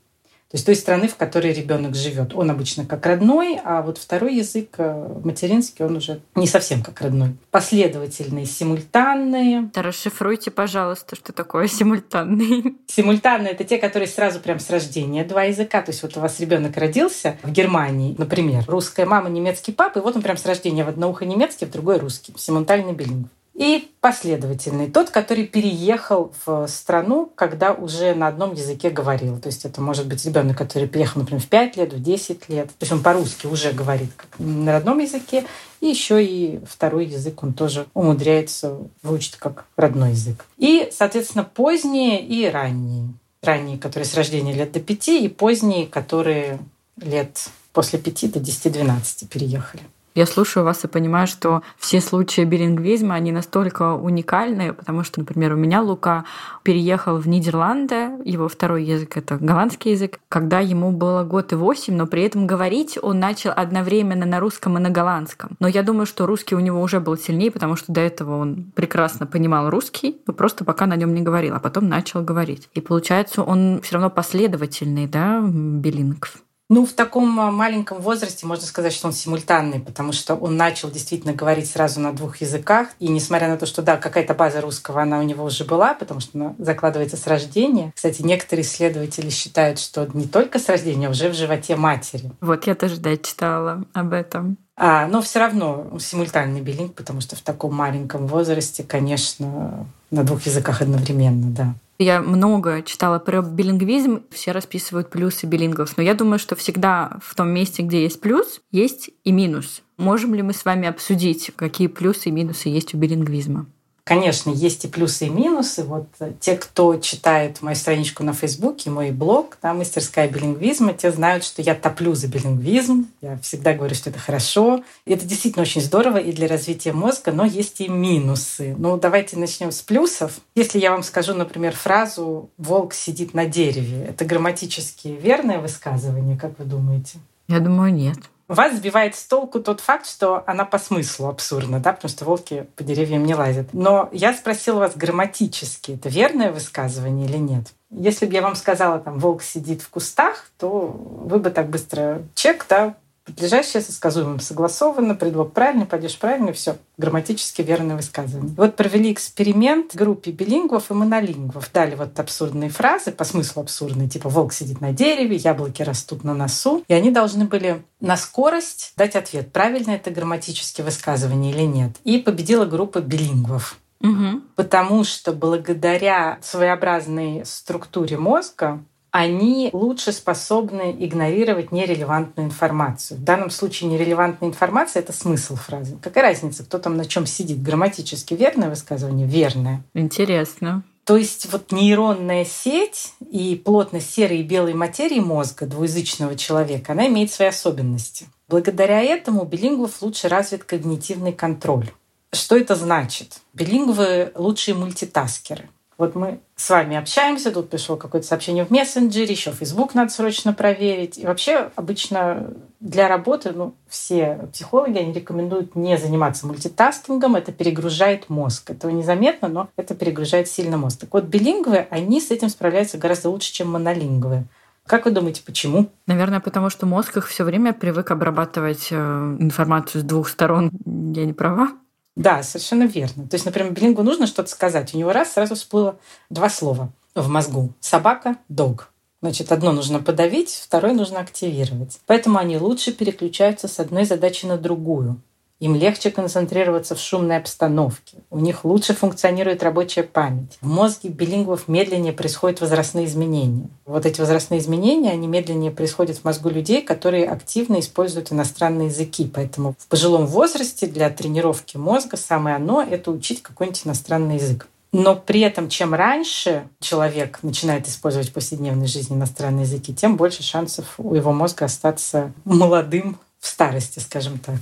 То 0.51 0.57
есть 0.57 0.67
той 0.67 0.77
страны, 0.77 1.09
в 1.09 1.17
которой 1.17 1.53
ребенок 1.53 1.97
живет. 1.97 2.33
Он 2.35 2.51
обычно 2.51 2.87
как 2.87 3.05
родной, 3.05 3.59
а 3.65 3.83
вот 3.83 3.99
второй 3.99 4.37
язык 4.37 4.77
э, 4.79 5.19
материнский, 5.25 5.85
он 5.85 5.97
уже 5.97 6.21
не 6.37 6.47
совсем 6.47 6.85
как 6.85 7.01
родной. 7.01 7.37
Последовательные, 7.51 8.47
симультанные. 8.47 9.71
Да 9.75 9.83
расшифруйте, 9.83 10.53
пожалуйста, 10.53 11.17
что 11.17 11.33
такое 11.33 11.67
симультанные. 11.67 12.75
Симультанные— 12.87 13.53
это 13.55 13.65
те, 13.65 13.79
которые 13.79 14.07
сразу 14.07 14.39
прям 14.39 14.61
с 14.61 14.71
рождения 14.71 15.25
два 15.25 15.45
языка. 15.45 15.83
То 15.83 15.91
есть 15.91 16.03
вот 16.03 16.17
у 16.17 16.21
вас 16.21 16.39
ребенок 16.39 16.77
родился 16.77 17.37
в 17.43 17.51
Германии, 17.51 18.15
например, 18.17 18.63
русская 18.69 19.05
мама, 19.05 19.29
немецкий 19.29 19.73
папа, 19.73 19.99
и 19.99 20.03
вот 20.03 20.15
он 20.15 20.23
прям 20.23 20.37
с 20.37 20.47
рождения 20.47 20.85
в 20.85 20.89
одно 20.89 21.11
ухо 21.11 21.25
немецкий, 21.25 21.67
в 21.67 21.73
другое 21.73 21.99
русский. 21.99 22.33
Симультальный 22.37 22.93
билингв 22.93 23.31
и 23.57 23.91
последовательный. 24.03 24.91
Тот, 24.91 25.09
который 25.09 25.47
переехал 25.47 26.33
в 26.45 26.67
страну, 26.69 27.33
когда 27.35 27.73
уже 27.73 28.15
на 28.15 28.29
одном 28.29 28.53
языке 28.53 28.91
говорил. 28.91 29.39
То 29.39 29.47
есть 29.47 29.65
это 29.65 29.81
может 29.81 30.07
быть 30.07 30.25
ребенок, 30.27 30.59
который 30.59 30.87
приехал, 30.87 31.21
например, 31.21 31.43
в 31.43 31.49
5 31.49 31.77
лет, 31.79 31.93
в 31.95 32.03
10 32.03 32.49
лет. 32.51 32.69
То 32.69 32.83
есть 32.83 32.93
он 32.93 33.03
по-русски 33.03 33.47
уже 33.47 33.73
говорит 33.73 34.11
на 34.39 34.73
родном 34.73 34.99
языке. 34.99 35.47
И 35.81 35.87
еще 35.87 36.23
и 36.23 36.61
второй 36.67 37.07
язык 37.07 37.43
он 37.43 37.55
тоже 37.55 37.87
умудряется 37.95 38.77
выучить 39.03 39.37
как 39.37 39.65
родной 39.77 40.11
язык. 40.11 40.45
И, 40.59 40.91
соответственно, 40.93 41.45
поздние 41.45 42.23
и 42.23 42.47
ранние. 42.49 43.09
Ранние, 43.43 43.79
которые 43.79 44.07
с 44.07 44.15
рождения 44.15 44.53
лет 44.53 44.73
до 44.73 44.81
5, 44.81 45.09
и 45.09 45.29
поздние, 45.29 45.87
которые 45.87 46.59
лет 47.01 47.49
после 47.73 47.99
5 47.99 48.33
до 48.33 48.41
10-12 48.41 49.29
переехали. 49.29 49.83
Я 50.17 50.25
слушаю 50.25 50.65
вас 50.65 50.83
и 50.83 50.89
понимаю, 50.89 51.27
что 51.27 51.63
все 51.77 52.01
случаи 52.01 52.41
билингвизма, 52.41 53.17
они 53.17 53.33
настолько 53.33 53.93
уникальны, 53.93 54.73
потому 54.73 55.05
что, 55.05 55.21
например, 55.21 55.53
у 55.53 55.57
меня 55.57 55.83
Лука 55.83 56.25
переехал 56.63 57.19
в 57.19 57.29
Нидерланды, 57.29 58.13
его 58.25 58.49
второй 58.49 58.85
язык— 58.85 59.15
это 59.19 59.37
голландский 59.37 59.91
язык, 59.91 60.19
когда 60.31 60.61
ему 60.61 60.91
было 60.91 61.23
год 61.23 61.53
и 61.53 61.55
восемь, 61.55 61.97
но 61.97 62.07
при 62.07 62.23
этом 62.23 62.47
говорить 62.47 62.99
он 63.03 63.21
начал 63.21 63.53
одновременно 63.55 64.25
на 64.25 64.41
русском 64.41 64.79
и 64.79 64.81
на 64.81 64.89
голландском. 64.89 65.51
Но 65.61 65.69
я 65.69 65.83
думаю, 65.83 66.07
что 66.07 66.25
русский 66.25 66.55
у 66.55 66.61
него 66.61 66.81
уже 66.81 66.99
был 66.99 67.19
сильнее, 67.19 67.51
потому 67.51 67.77
что 67.77 67.93
до 67.93 68.01
этого 68.01 68.39
он 68.39 68.73
прекрасно 68.75 69.27
понимал 69.27 69.69
русский, 69.69 70.23
но 70.27 70.33
просто 70.33 70.65
пока 70.65 70.87
на 70.87 70.97
нем 70.97 71.13
не 71.13 71.21
говорил, 71.21 71.55
а 71.57 71.61
потом 71.61 71.91
начал 71.91 72.23
говорить. 72.23 72.71
И 72.73 72.81
получается, 72.81 73.43
он 73.43 73.83
все 73.83 73.97
равно 73.97 74.09
последовательный, 74.09 75.07
да, 75.07 75.43
билингв. 75.47 76.39
Ну, 76.69 76.85
в 76.85 76.93
таком 76.93 77.39
а, 77.39 77.53
маленьком 77.53 78.01
возрасте 78.01 78.45
можно 78.45 78.67
сказать, 78.67 78.93
что 78.93 79.07
он 79.07 79.13
симультанный, 79.13 79.79
потому 79.79 80.13
что 80.13 80.35
он 80.35 80.57
начал 80.57 80.91
действительно 80.91 81.33
говорить 81.33 81.71
сразу 81.71 82.01
на 82.01 82.13
двух 82.13 82.39
языках. 82.39 82.89
И 82.99 83.09
несмотря 83.09 83.49
на 83.49 83.57
то, 83.57 83.67
что, 83.67 83.83
да, 83.83 83.97
какая-то 83.97 84.35
база 84.35 84.61
русского, 84.61 85.03
она 85.03 85.21
у 85.21 85.23
него 85.23 85.45
уже 85.45 85.65
была, 85.65 85.95
потому 85.95 86.19
что 86.21 86.39
она 86.39 86.55
закладывается 86.59 87.17
с 87.17 87.27
рождения. 87.29 87.93
Кстати, 87.95 88.23
некоторые 88.23 88.65
исследователи 88.65 89.31
считают, 89.31 89.79
что 89.79 90.09
не 90.13 90.27
только 90.27 90.59
с 90.59 90.69
рождения, 90.69 91.07
а 91.07 91.11
уже 91.11 91.29
в 91.29 91.35
животе 91.35 91.77
матери. 91.77 92.33
Вот 92.41 92.67
я 92.67 92.75
тоже, 92.75 92.97
да, 92.99 93.17
читала 93.17 93.85
об 93.93 94.13
этом. 94.13 94.57
А, 94.77 95.07
но 95.07 95.23
все 95.23 95.39
равно 95.39 95.97
симультанный 95.99 96.61
билинг, 96.61 96.95
потому 96.95 97.21
что 97.21 97.35
в 97.35 97.41
таком 97.41 97.75
маленьком 97.75 98.27
возрасте, 98.27 98.83
конечно, 98.83 99.87
на 100.11 100.25
двух 100.25 100.43
языках 100.47 100.83
одновременно, 100.83 101.51
да. 101.51 101.75
Я 101.99 102.21
много 102.21 102.83
читала 102.83 103.19
про 103.19 103.41
билингвизм, 103.41 104.23
все 104.31 104.53
расписывают 104.53 105.09
плюсы 105.09 105.47
билингвов, 105.47 105.97
но 105.97 106.03
я 106.03 106.13
думаю, 106.13 106.39
что 106.39 106.55
всегда 106.55 107.19
в 107.23 107.35
том 107.35 107.49
месте, 107.49 107.83
где 107.83 108.03
есть 108.03 108.21
плюс, 108.21 108.61
есть 108.71 109.11
и 109.25 109.33
минус. 109.33 109.83
Можем 109.97 110.35
ли 110.35 110.43
мы 110.43 110.53
с 110.53 110.67
вами 110.67 110.89
обсудить, 110.89 111.53
какие 111.57 111.87
плюсы 111.87 112.29
и 112.29 112.33
минусы 112.33 112.69
есть 112.69 112.95
у 112.95 112.99
билингвизма? 112.99 113.67
Конечно, 114.07 114.51
есть 114.51 114.85
и 114.85 114.89
плюсы, 114.89 115.27
и 115.27 115.29
минусы. 115.29 115.83
Вот 115.83 116.07
э, 116.21 116.31
те, 116.39 116.57
кто 116.57 116.97
читает 116.99 117.61
мою 117.61 117.75
страничку 117.75 118.23
на 118.23 118.35
Фейсбуке, 118.35 118.89
мой 118.89 119.11
блог, 119.11 119.59
да, 119.61 119.75
«Мастерская 119.75 120.29
билингвизма», 120.29 120.93
те 120.93 121.11
знают, 121.11 121.43
что 121.43 121.61
я 121.61 121.75
топлю 121.75 122.15
за 122.15 122.29
билингвизм. 122.29 123.09
Я 123.21 123.37
всегда 123.39 123.75
говорю, 123.75 123.97
что 123.97 124.11
это 124.11 124.21
хорошо. 124.21 124.85
И 125.07 125.13
это 125.13 125.27
действительно 125.27 125.63
очень 125.63 125.81
здорово 125.81 126.19
и 126.19 126.31
для 126.31 126.47
развития 126.47 126.93
мозга, 126.93 127.33
но 127.33 127.45
есть 127.45 127.81
и 127.81 127.89
минусы. 127.89 128.77
Ну, 128.79 128.97
давайте 128.97 129.37
начнем 129.39 129.73
с 129.73 129.83
плюсов. 129.83 130.39
Если 130.55 130.79
я 130.79 130.93
вам 130.93 131.03
скажу, 131.03 131.35
например, 131.35 131.75
фразу 131.75 132.49
«волк 132.59 132.95
сидит 132.95 133.35
на 133.35 133.45
дереве», 133.47 134.05
это 134.05 134.25
грамматически 134.25 135.09
верное 135.09 135.59
высказывание, 135.59 136.39
как 136.39 136.57
вы 136.61 136.65
думаете? 136.65 137.19
Я 137.49 137.59
думаю, 137.59 137.93
нет. 137.93 138.19
Вас 138.49 138.77
сбивает 138.77 139.17
с 139.17 139.25
толку 139.25 139.61
тот 139.61 139.81
факт, 139.81 140.07
что 140.07 140.45
она 140.47 140.65
по 140.65 140.79
смыслу 140.79 141.29
абсурдна, 141.29 141.81
да, 141.81 141.93
потому 141.93 142.11
что 142.11 142.25
волки 142.25 142.67
по 142.77 142.85
деревьям 142.85 143.25
не 143.25 143.35
лазят. 143.35 143.69
Но 143.73 144.09
я 144.13 144.33
спросила 144.33 144.79
вас 144.79 144.97
грамматически, 144.97 145.93
это 145.93 146.09
верное 146.09 146.53
высказывание 146.53 147.27
или 147.29 147.39
нет? 147.39 147.73
Если 147.91 148.27
бы 148.27 148.33
я 148.33 148.43
вам 148.43 148.55
сказала, 148.55 148.99
там, 148.99 149.19
волк 149.19 149.43
сидит 149.43 149.83
в 149.83 149.89
кустах, 149.89 150.51
то 150.59 150.69
вы 150.71 151.39
бы 151.39 151.51
так 151.51 151.69
быстро 151.69 152.23
чек, 152.35 152.67
да, 152.69 152.97
Подлежащее 153.27 153.83
со 153.83 153.93
сказуемым 153.93 154.39
согласовано, 154.39 155.17
предлог 155.17 155.53
правильный, 155.53 155.85
падеж 155.85 156.17
правильный, 156.17 156.53
все 156.53 156.77
грамматически 156.97 157.61
верное 157.61 157.97
высказывание. 157.97 158.55
Вот 158.57 158.77
провели 158.77 159.13
эксперимент 159.13 159.93
в 159.93 159.97
группе 159.97 160.31
билингвов 160.31 160.93
и 160.93 160.95
монолингвов. 160.95 161.69
Дали 161.73 161.97
вот 161.97 162.19
абсурдные 162.21 162.71
фразы, 162.71 163.11
по 163.11 163.25
смыслу 163.25 163.63
абсурдные, 163.63 164.09
типа 164.09 164.29
«волк 164.29 164.53
сидит 164.53 164.81
на 164.81 164.93
дереве», 164.93 165.35
«яблоки 165.37 165.83
растут 165.83 166.23
на 166.23 166.35
носу». 166.35 166.85
И 166.87 166.95
они 166.95 167.11
должны 167.11 167.47
были 167.47 167.83
на 168.01 168.17
скорость 168.17 168.93
дать 168.97 169.17
ответ, 169.17 169.53
правильно 169.53 169.91
это 169.91 170.11
грамматически 170.13 170.83
высказывание 170.83 171.53
или 171.53 171.63
нет. 171.63 171.97
И 172.05 172.19
победила 172.19 172.65
группа 172.65 173.01
билингвов. 173.01 173.77
Угу. 174.01 174.43
Потому 174.55 175.05
что 175.05 175.33
благодаря 175.33 176.39
своеобразной 176.43 177.45
структуре 177.45 178.19
мозга 178.19 178.81
они 179.17 179.71
лучше 179.73 180.13
способны 180.13 180.95
игнорировать 180.99 181.73
нерелевантную 181.73 182.49
информацию. 182.49 183.19
В 183.19 183.25
данном 183.25 183.49
случае 183.49 183.89
нерелевантная 183.89 184.51
информация— 184.51 185.01
это 185.03 185.15
смысл 185.15 185.57
фразы. 185.57 185.97
Какая 186.03 186.23
разница, 186.23 186.65
кто 186.65 186.79
там 186.79 186.99
на 186.99 187.07
чем 187.07 187.25
сидит? 187.25 187.63
Грамматически 187.63 188.35
верное 188.35 188.69
высказывание? 188.69 189.27
Верное. 189.27 189.83
Интересно. 189.95 190.83
То 191.05 191.17
есть 191.17 191.51
вот 191.51 191.73
нейронная 191.73 192.45
сеть 192.45 193.15
и 193.31 193.57
плотность 193.57 194.11
серой 194.11 194.41
и 194.41 194.43
белой 194.43 194.75
материи 194.75 195.21
мозга 195.21 195.65
двуязычного 195.65 196.37
человека, 196.37 196.93
она 196.93 197.07
имеет 197.07 197.33
свои 197.33 197.49
особенности. 197.49 198.27
Благодаря 198.49 199.03
этому 199.03 199.45
у 199.45 199.47
билингвов 199.47 200.03
лучше 200.03 200.29
развит 200.29 200.65
когнитивный 200.65 201.33
контроль. 201.33 201.91
Что 202.35 202.59
это 202.59 202.75
значит? 202.75 203.41
Билингвы 203.55 204.31
лучшие 204.35 204.75
мультитаскеры. 204.75 205.71
Вот 205.99 206.15
мы 206.15 206.41
с 206.57 206.69
вами 206.69 206.97
общаемся, 206.97 207.51
тут 207.51 207.71
пришло 207.71 207.97
какое-то 207.97 208.27
сообщение 208.27 208.67
в 208.67 208.71
мессенджере, 208.71 209.33
еще 209.33 209.53
Facebook 209.53 209.95
надо 209.95 210.11
срочно 210.11 210.53
проверить. 210.53 211.17
И 211.17 211.25
вообще 211.25 211.71
обычно 211.75 212.51
для 212.81 213.09
работы, 213.09 213.53
ну, 213.53 213.75
все 213.89 214.49
психологи, 214.53 214.99
они 214.99 215.13
рекомендуют 215.15 215.75
не 215.75 215.97
заниматься 215.97 216.47
мультитаскингом, 216.47 217.37
это 217.37 217.51
перегружает 217.51 218.29
мозг. 218.29 218.71
Этого 218.71 218.91
незаметно, 218.91 219.49
но 219.49 219.69
это 219.77 219.95
перегружает 219.95 220.49
сильно 220.49 220.77
мозг. 220.77 221.01
Так 221.01 221.15
вот, 221.15 221.25
билингвы, 221.25 221.87
они 221.91 222.21
с 222.21 222.31
этим 222.31 222.51
справляются 222.51 222.99
гораздо 222.99 223.31
лучше, 223.31 223.53
чем 223.53 223.71
монолингвы. 223.71 224.45
Как 224.87 225.05
вы 225.05 225.11
думаете, 225.11 225.43
почему? 225.45 225.91
Наверное, 226.07 226.41
потому 226.41 226.71
что 226.71 226.87
мозг 226.87 227.17
их 227.17 227.27
все 227.27 227.43
время 227.43 227.73
привык 227.73 228.11
обрабатывать 228.11 228.89
э, 228.91 228.97
информацию 229.41 230.03
с 230.03 230.05
двух 230.05 230.29
сторон. 230.29 230.71
Я 230.85 231.25
не 231.25 231.33
права? 231.33 231.71
Да, 232.17 232.43
совершенно 232.43 232.85
верно. 232.85 233.29
То 233.29 233.35
есть, 233.35 233.45
например, 233.45 233.73
Билингу 233.73 234.03
нужно 234.03 234.27
что-то 234.27 234.49
сказать. 234.49 234.95
У 234.95 234.99
него 234.99 235.13
раз 235.13 235.35
сразу 235.35 235.55
всплыло 235.55 235.99
два 236.31 236.49
слова 236.49 236.91
в 237.15 237.29
мозгу. 237.29 237.75
Собака, 237.81 238.37
дог. 238.49 238.91
Значит, 239.23 239.53
одно 239.53 239.73
нужно 239.73 240.01
подавить, 240.01 240.51
второе 240.51 240.95
нужно 240.95 241.21
активировать. 241.21 242.01
Поэтому 242.07 242.39
они 242.39 242.59
лучше 242.59 242.93
переключаются 242.93 243.69
с 243.69 243.79
одной 243.81 244.05
задачи 244.05 244.47
на 244.47 244.57
другую. 244.57 245.21
Им 245.59 245.75
легче 245.75 246.11
концентрироваться 246.11 246.95
в 246.95 247.01
шумной 247.01 247.39
обстановке. 247.39 248.19
У 248.29 248.39
них 248.39 248.67
лучше 248.67 248.95
функционирует 248.95 249.63
рабочая 249.63 250.03
память. 250.03 250.59
В 250.61 250.67
мозге 250.67 251.09
билингвов 251.09 251.67
медленнее 251.67 252.13
происходят 252.13 252.61
возрастные 252.61 253.07
изменения. 253.07 253.69
Вот 253.87 254.05
эти 254.05 254.21
возрастные 254.21 254.61
изменения, 254.61 255.13
они 255.13 255.27
медленнее 255.27 255.71
происходят 255.71 256.19
в 256.19 256.25
мозгу 256.25 256.51
людей, 256.51 256.83
которые 256.83 257.27
активно 257.27 257.81
используют 257.81 258.33
иностранные 258.33 258.89
языки. 258.89 259.31
Поэтому 259.33 259.75
в 259.79 259.87
пожилом 259.87 260.27
возрасте 260.27 260.87
для 260.87 261.09
тренировки 261.09 261.79
мозга 261.79 262.19
самое 262.19 262.57
оно— 262.57 262.83
это 262.91 263.11
учить 263.11 263.43
какой-нибудь 263.43 263.87
иностранный 263.87 264.35
язык. 264.37 264.69
Но 264.93 265.17
при 265.17 265.41
этом, 265.41 265.71
чем 265.71 265.95
раньше 265.95 266.69
человек 266.81 267.39
начинает 267.43 267.89
использовать 267.89 268.29
в 268.29 268.33
повседневной 268.33 268.87
жизни 268.87 269.17
иностранные 269.17 269.65
языки, 269.65 269.95
тем 269.95 270.17
больше 270.17 270.43
шансов 270.43 270.95
у 270.99 271.15
его 271.15 271.33
мозга 271.33 271.65
остаться 271.65 272.33
молодым 272.45 273.19
в 273.41 273.47
старости, 273.47 274.01
скажем 274.01 274.39
так. 274.39 274.57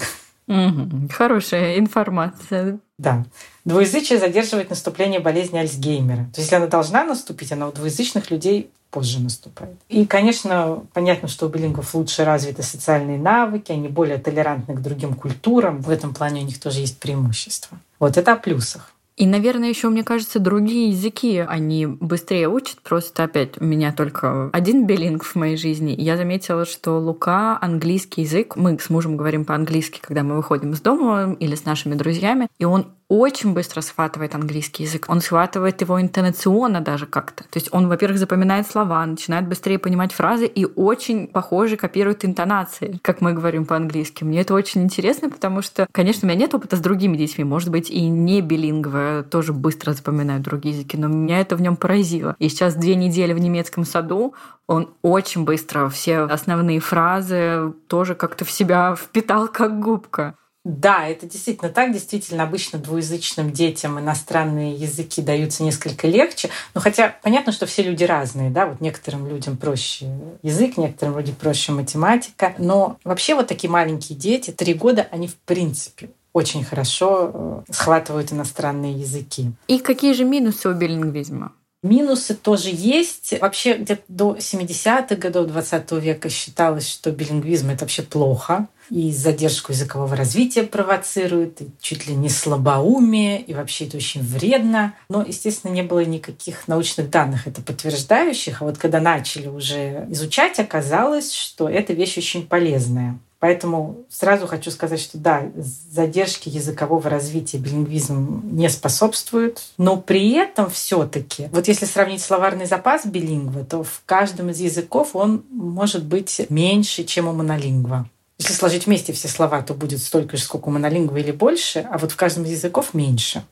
Угу. 0.47 1.09
Хорошая 1.13 1.79
информация. 1.79 2.79
Да. 2.99 3.25
Двуязычие 3.65 4.19
задерживает 4.19 4.71
наступление 4.71 5.21
болезни 5.21 5.59
Альцгеймера. 5.59 6.25
То 6.33 6.41
есть, 6.41 6.51
если 6.51 6.57
она 6.57 6.67
должна 6.67 7.05
наступить, 7.05 7.51
она 7.53 7.69
у 7.69 7.73
двуязычных 7.73 8.31
людей 8.31 8.71
позже 8.91 9.19
наступает. 9.19 9.75
И, 9.89 10.07
конечно, 10.07 10.85
понятно, 10.93 11.27
что 11.27 11.47
у 11.47 11.49
билингов 11.49 11.95
лучше 11.95 12.25
развиты 12.25 12.63
социальные 12.63 13.19
навыки, 13.19 13.73
они 13.73 13.89
более 13.89 14.19
толерантны 14.19 14.77
к 14.77 14.81
другим 14.81 15.15
культурам. 15.15 15.81
В 15.81 15.91
этом 15.91 16.15
плане 16.15 16.43
у 16.43 16.45
них 16.45 16.61
тоже 16.61 16.81
есть 16.81 17.01
преимущество. 17.01 17.79
Вот 17.99 18.17
это 18.17 18.35
о 18.35 18.37
плюсах. 18.37 18.94
И, 19.17 19.27
наверное, 19.27 19.69
еще, 19.69 19.89
мне 19.91 20.03
кажется, 20.03 20.41
другие 20.41 20.91
языки 20.91 21.39
они 21.39 21.87
быстрее 21.87 22.49
учат. 22.49 22.81
Просто 22.83 23.25
опять 23.25 23.61
у 23.61 23.65
меня 23.65 23.93
только 23.93 24.51
один 24.53 24.87
билинг 24.87 25.23
в 25.23 25.37
моей 25.37 25.57
жизни. 25.57 25.95
Я 25.97 26.17
заметила, 26.17 26.65
что 26.65 26.99
Лука 26.99 27.57
английский 27.61 28.23
язык. 28.23 28.57
Мы 28.57 28.77
с 28.79 28.91
мужем 28.91 29.17
говорим 29.17 29.45
по-английски, 29.45 30.01
когда 30.03 30.25
мы 30.25 30.37
выходим 30.37 30.73
из 30.73 30.81
дома 30.81 31.37
или 31.39 31.55
с 31.55 31.65
нашими 31.65 31.95
друзьями. 31.95 32.49
И 32.59 32.65
он 32.65 32.89
очень 33.09 33.53
быстро 33.53 33.81
схватывает 33.81 34.35
английский 34.35 34.85
язык. 34.85 35.07
Он 35.09 35.21
схватывает 35.21 35.81
его 35.81 36.01
интонационно 36.01 36.81
даже 36.81 37.07
как-то. 37.07 37.45
То 37.45 37.59
есть 37.59 37.69
он, 37.73 37.89
во-первых, 37.89 38.19
запоминает 38.19 38.67
слова, 38.67 39.05
начинает 39.05 39.47
быстрее 39.47 39.79
понимать 39.79 40.13
фразы 40.13 40.47
и 40.47 40.65
очень 40.65 41.27
похоже 41.27 41.77
копирует 41.77 42.25
интонации, 42.25 42.99
как 43.03 43.21
мы 43.21 43.33
говорим 43.33 43.67
по-английски. 43.67 44.25
Мне 44.25 44.41
это 44.41 44.55
очень 44.55 44.83
интересно, 44.83 45.31
потому 45.31 45.63
что, 45.63 45.87
конечно, 45.93 46.27
у 46.27 46.31
меня 46.31 46.41
нет 46.41 46.55
опыта 46.55 46.77
с 46.77 46.81
другими 46.81 47.17
детьми. 47.17 47.45
Может 47.45 47.71
быть, 47.71 47.91
и 47.91 48.09
не 48.09 48.41
билингвы 48.41 49.25
тоже 49.31 49.53
быстро 49.53 49.93
запоминают 49.93 50.43
другие 50.43 50.75
языки, 50.75 50.97
но 50.97 51.09
меня 51.09 51.41
это 51.41 51.57
в 51.57 51.63
нем 51.63 51.77
поразило. 51.77 52.37
И 52.39 52.49
сейчас 52.49 52.75
две 52.75 52.95
недели 52.95 53.33
в 53.33 53.39
немецком 53.39 53.85
саду, 53.85 54.35
он 54.67 54.95
очень 55.03 55.45
быстро 55.45 55.89
все 55.89 56.21
основные 56.21 56.81
фразы 56.81 57.75
тоже 57.87 58.15
как-то 58.15 58.45
в 58.45 58.51
себя 58.51 58.95
впитал 58.97 59.49
как 59.49 59.79
губка. 59.81 60.35
Да, 60.65 61.07
это 61.07 61.27
действительно 61.27 61.71
так. 61.71 61.93
Действительно, 61.93 62.43
обычно 62.43 62.79
двуязычным 62.79 63.53
детям 63.53 64.01
иностранные 64.01 64.75
языки 64.75 65.21
даются 65.21 65.63
несколько 65.63 66.09
легче. 66.09 66.49
Но 66.75 66.81
хотя 66.81 67.15
понятно, 67.23 67.53
что 67.53 67.67
все 67.67 67.83
люди 67.83 68.05
разные, 68.05 68.51
да, 68.51 68.67
вот 68.67 68.81
некоторым 68.81 69.29
людям 69.29 69.59
проще 69.59 70.07
язык, 70.43 70.79
некоторым 70.79 71.19
людям 71.19 71.35
проще 71.35 71.73
математика. 71.73 72.55
Но 72.57 72.97
вообще 73.05 73.35
вот 73.35 73.47
такие 73.47 73.71
маленькие 73.71 74.19
дети, 74.19 74.53
три 74.53 74.73
года, 74.73 75.07
они 75.11 75.29
в 75.29 75.37
принципе 75.37 76.09
очень 76.33 76.65
хорошо 76.65 77.65
э, 77.69 77.73
схватывают 77.73 78.33
иностранные 78.33 78.95
языки. 78.95 79.53
И 79.69 79.79
какие 79.79 80.15
же 80.15 80.25
минусы 80.25 80.69
у 80.69 80.73
билингвизма? 80.73 81.53
Минусы 81.83 82.35
тоже 82.35 82.71
есть. 82.73 83.35
Вообще 83.39 83.77
где-то 83.77 84.03
до 84.09 84.37
70-х 84.37 85.17
годов 85.17 85.49
20 85.49 85.93
века 85.93 86.31
считалось, 86.31 86.89
что 86.89 87.11
билингвизм— 87.11 87.69
это 87.71 87.85
вообще 87.85 88.03
плохо 88.03 88.67
и 88.91 89.13
задержку 89.13 89.73
языкового 89.73 90.17
развития 90.17 90.65
провоцирует, 90.65 91.63
и 91.63 91.69
чуть 91.81 92.07
ли 92.07 92.15
не 92.15 92.29
слабоумие, 92.29 93.41
и 93.41 93.55
вообще 93.55 93.87
это 93.87 93.97
очень 93.97 94.23
вредно. 94.23 94.95
Но, 95.09 95.23
естественно, 95.23 95.73
не 95.73 95.83
было 95.83 96.05
никаких 96.05 96.69
научных 96.69 97.11
данных 97.11 97.47
это 97.47 97.63
подтверждающих. 97.63 98.63
А 98.63 98.65
вот 98.65 98.79
когда 98.79 99.01
начали 99.01 99.49
уже 99.49 100.07
изучать, 100.11 100.59
оказалось, 100.59 101.33
что 101.33 101.69
эта 101.69 101.93
вещь 101.93 102.19
очень 102.19 102.47
полезная. 102.47 103.19
Поэтому 103.45 104.07
сразу 104.09 104.47
хочу 104.47 104.71
сказать, 104.71 104.99
что 104.99 105.19
да, 105.19 105.43
задержки 105.55 106.49
языкового 106.49 107.11
развития 107.11 107.59
билингвизм 107.59 108.41
не 108.45 108.71
способствует, 108.71 109.63
но 109.77 109.99
при 109.99 110.33
этом 110.33 110.71
все-таки, 110.71 111.49
вот 111.53 111.69
если 111.69 111.85
сравнить 111.85 112.23
словарный 112.23 112.65
запас 112.65 113.05
билингва, 113.05 113.63
то 113.65 113.83
в 113.83 114.01
каждом 114.07 114.49
из 114.49 114.61
языков 114.61 115.11
он 115.15 115.45
может 115.51 116.07
быть 116.07 116.41
меньше, 116.49 117.05
чем 117.05 117.29
у 117.29 117.35
монолингва. 117.35 118.09
Если 118.39 118.53
сложить 118.53 118.87
вместе 118.87 119.13
все 119.13 119.29
слова, 119.29 119.63
то 119.63 119.75
будет 119.75 120.01
столько 120.01 120.37
же, 120.37 120.43
сколько 120.43 120.69
у 120.69 120.71
монолингва 120.73 121.19
или 121.19 121.31
больше, 121.31 121.87
а 121.91 121.99
вот 121.99 122.13
в 122.13 122.17
каждом 122.17 122.45
из 122.45 122.51
языков 122.51 122.95
меньше. 122.95 123.45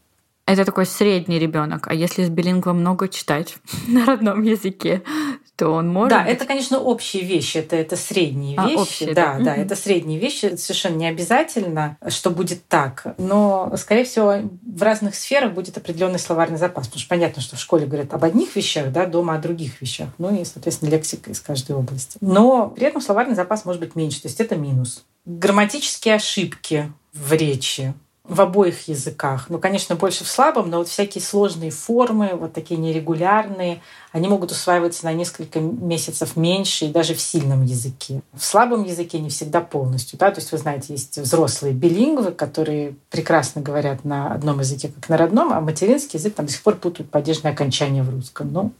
Это 0.45 0.65
такой 0.65 0.87
средний 0.87 1.39
ребенок. 1.39 1.87
А 1.89 1.95
если 1.95 2.25
с 2.25 2.29
билингва 2.29 2.73
много 2.73 3.09
читать 3.09 3.57
на 3.87 4.07
родном 4.07 4.43
языке, 4.43 5.03
то 5.63 5.71
он 5.71 5.89
может. 5.89 6.11
Да, 6.11 6.25
быть... 6.25 6.33
это, 6.33 6.45
конечно, 6.45 6.81
общие 6.81 7.23
вещи, 7.23 7.59
это, 7.59 7.77
это 7.77 7.97
средние 7.97 8.59
а, 8.59 8.67
вещи. 8.67 8.79
Общие, 8.79 9.15
да, 9.15 9.39
да, 9.39 9.45
да, 9.45 9.57
это 9.57 9.77
средние 9.77 10.19
вещи. 10.19 10.57
Совершенно 10.57 10.97
не 10.97 11.07
обязательно, 11.07 11.97
что 12.09 12.31
будет 12.31 12.67
так. 12.67 13.15
Но, 13.19 13.73
скорее 13.77 14.05
всего, 14.05 14.51
в 14.63 14.83
разных 14.83 15.15
сферах 15.15 15.53
будет 15.53 15.77
определенный 15.77 16.19
словарный 16.19 16.59
запас. 16.59 16.87
Потому 16.87 17.01
что 17.01 17.09
понятно, 17.09 17.43
что 17.43 17.57
в 17.57 17.61
школе 17.61 17.87
говорят 17.87 18.13
об 18.13 18.25
одних 18.25 18.57
вещах, 18.57 18.91
да, 18.91 19.07
дома 19.07 19.35
о 19.35 19.39
других 19.39 19.81
вещах. 19.81 20.09
Ну 20.19 20.35
и, 20.35 20.45
соответственно, 20.45 20.91
лексика 20.91 21.31
из 21.31 21.41
каждой 21.41 21.77
области. 21.77 22.19
Но 22.21 22.69
при 22.69 22.87
этом 22.87 23.01
словарный 23.01 23.37
запас 23.37 23.65
может 23.65 23.81
быть 23.81 23.95
меньше. 23.95 24.23
То 24.23 24.29
есть 24.29 24.41
это 24.41 24.57
минус. 24.57 25.05
Грамматические 25.27 26.17
ошибки 26.17 26.93
в 27.13 27.33
речи 27.33 27.95
в 28.25 28.41
обоих 28.41 28.87
языках. 28.87 29.47
Ну, 29.49 29.59
конечно, 29.59 29.97
больше 29.97 30.23
в 30.25 30.29
слабом, 30.29 30.71
но 30.71 30.79
вот 30.79 30.89
всякие 30.89 31.23
сложные 31.23 31.73
формы, 31.73 32.31
вот 32.35 32.53
такие 32.53 32.79
нерегулярные, 32.79 33.83
они 34.13 34.29
могут 34.29 34.53
усваиваться 34.53 35.05
на 35.07 35.13
несколько 35.13 35.59
месяцев 35.61 36.37
меньше 36.37 36.87
и 36.87 36.93
даже 36.93 37.15
в 37.15 37.21
сильном 37.21 37.65
языке. 37.65 38.23
В 38.33 38.45
слабом 38.45 38.85
языке 38.85 39.19
не 39.19 39.29
всегда 39.29 39.61
полностью. 39.61 40.19
Да? 40.19 40.31
То 40.31 40.41
есть, 40.41 40.53
вы 40.53 40.59
знаете, 40.59 40.93
есть 40.93 41.19
взрослые 41.19 41.75
билингвы, 41.75 42.31
которые 42.31 42.95
прекрасно 43.11 43.61
говорят 43.61 44.05
на 44.05 44.33
одном 44.33 44.61
языке, 44.61 44.89
как 44.89 45.09
на 45.09 45.17
родном, 45.17 45.53
а 45.53 45.61
материнский 45.61 46.19
язык 46.19 46.35
там 46.35 46.47
до 46.47 46.53
сих 46.53 46.63
пор 46.63 46.77
путают 46.77 47.11
падежные 47.11 47.53
окончания 47.53 48.05
в 48.05 48.11
русском. 48.11 48.53
Ну, 48.53 48.73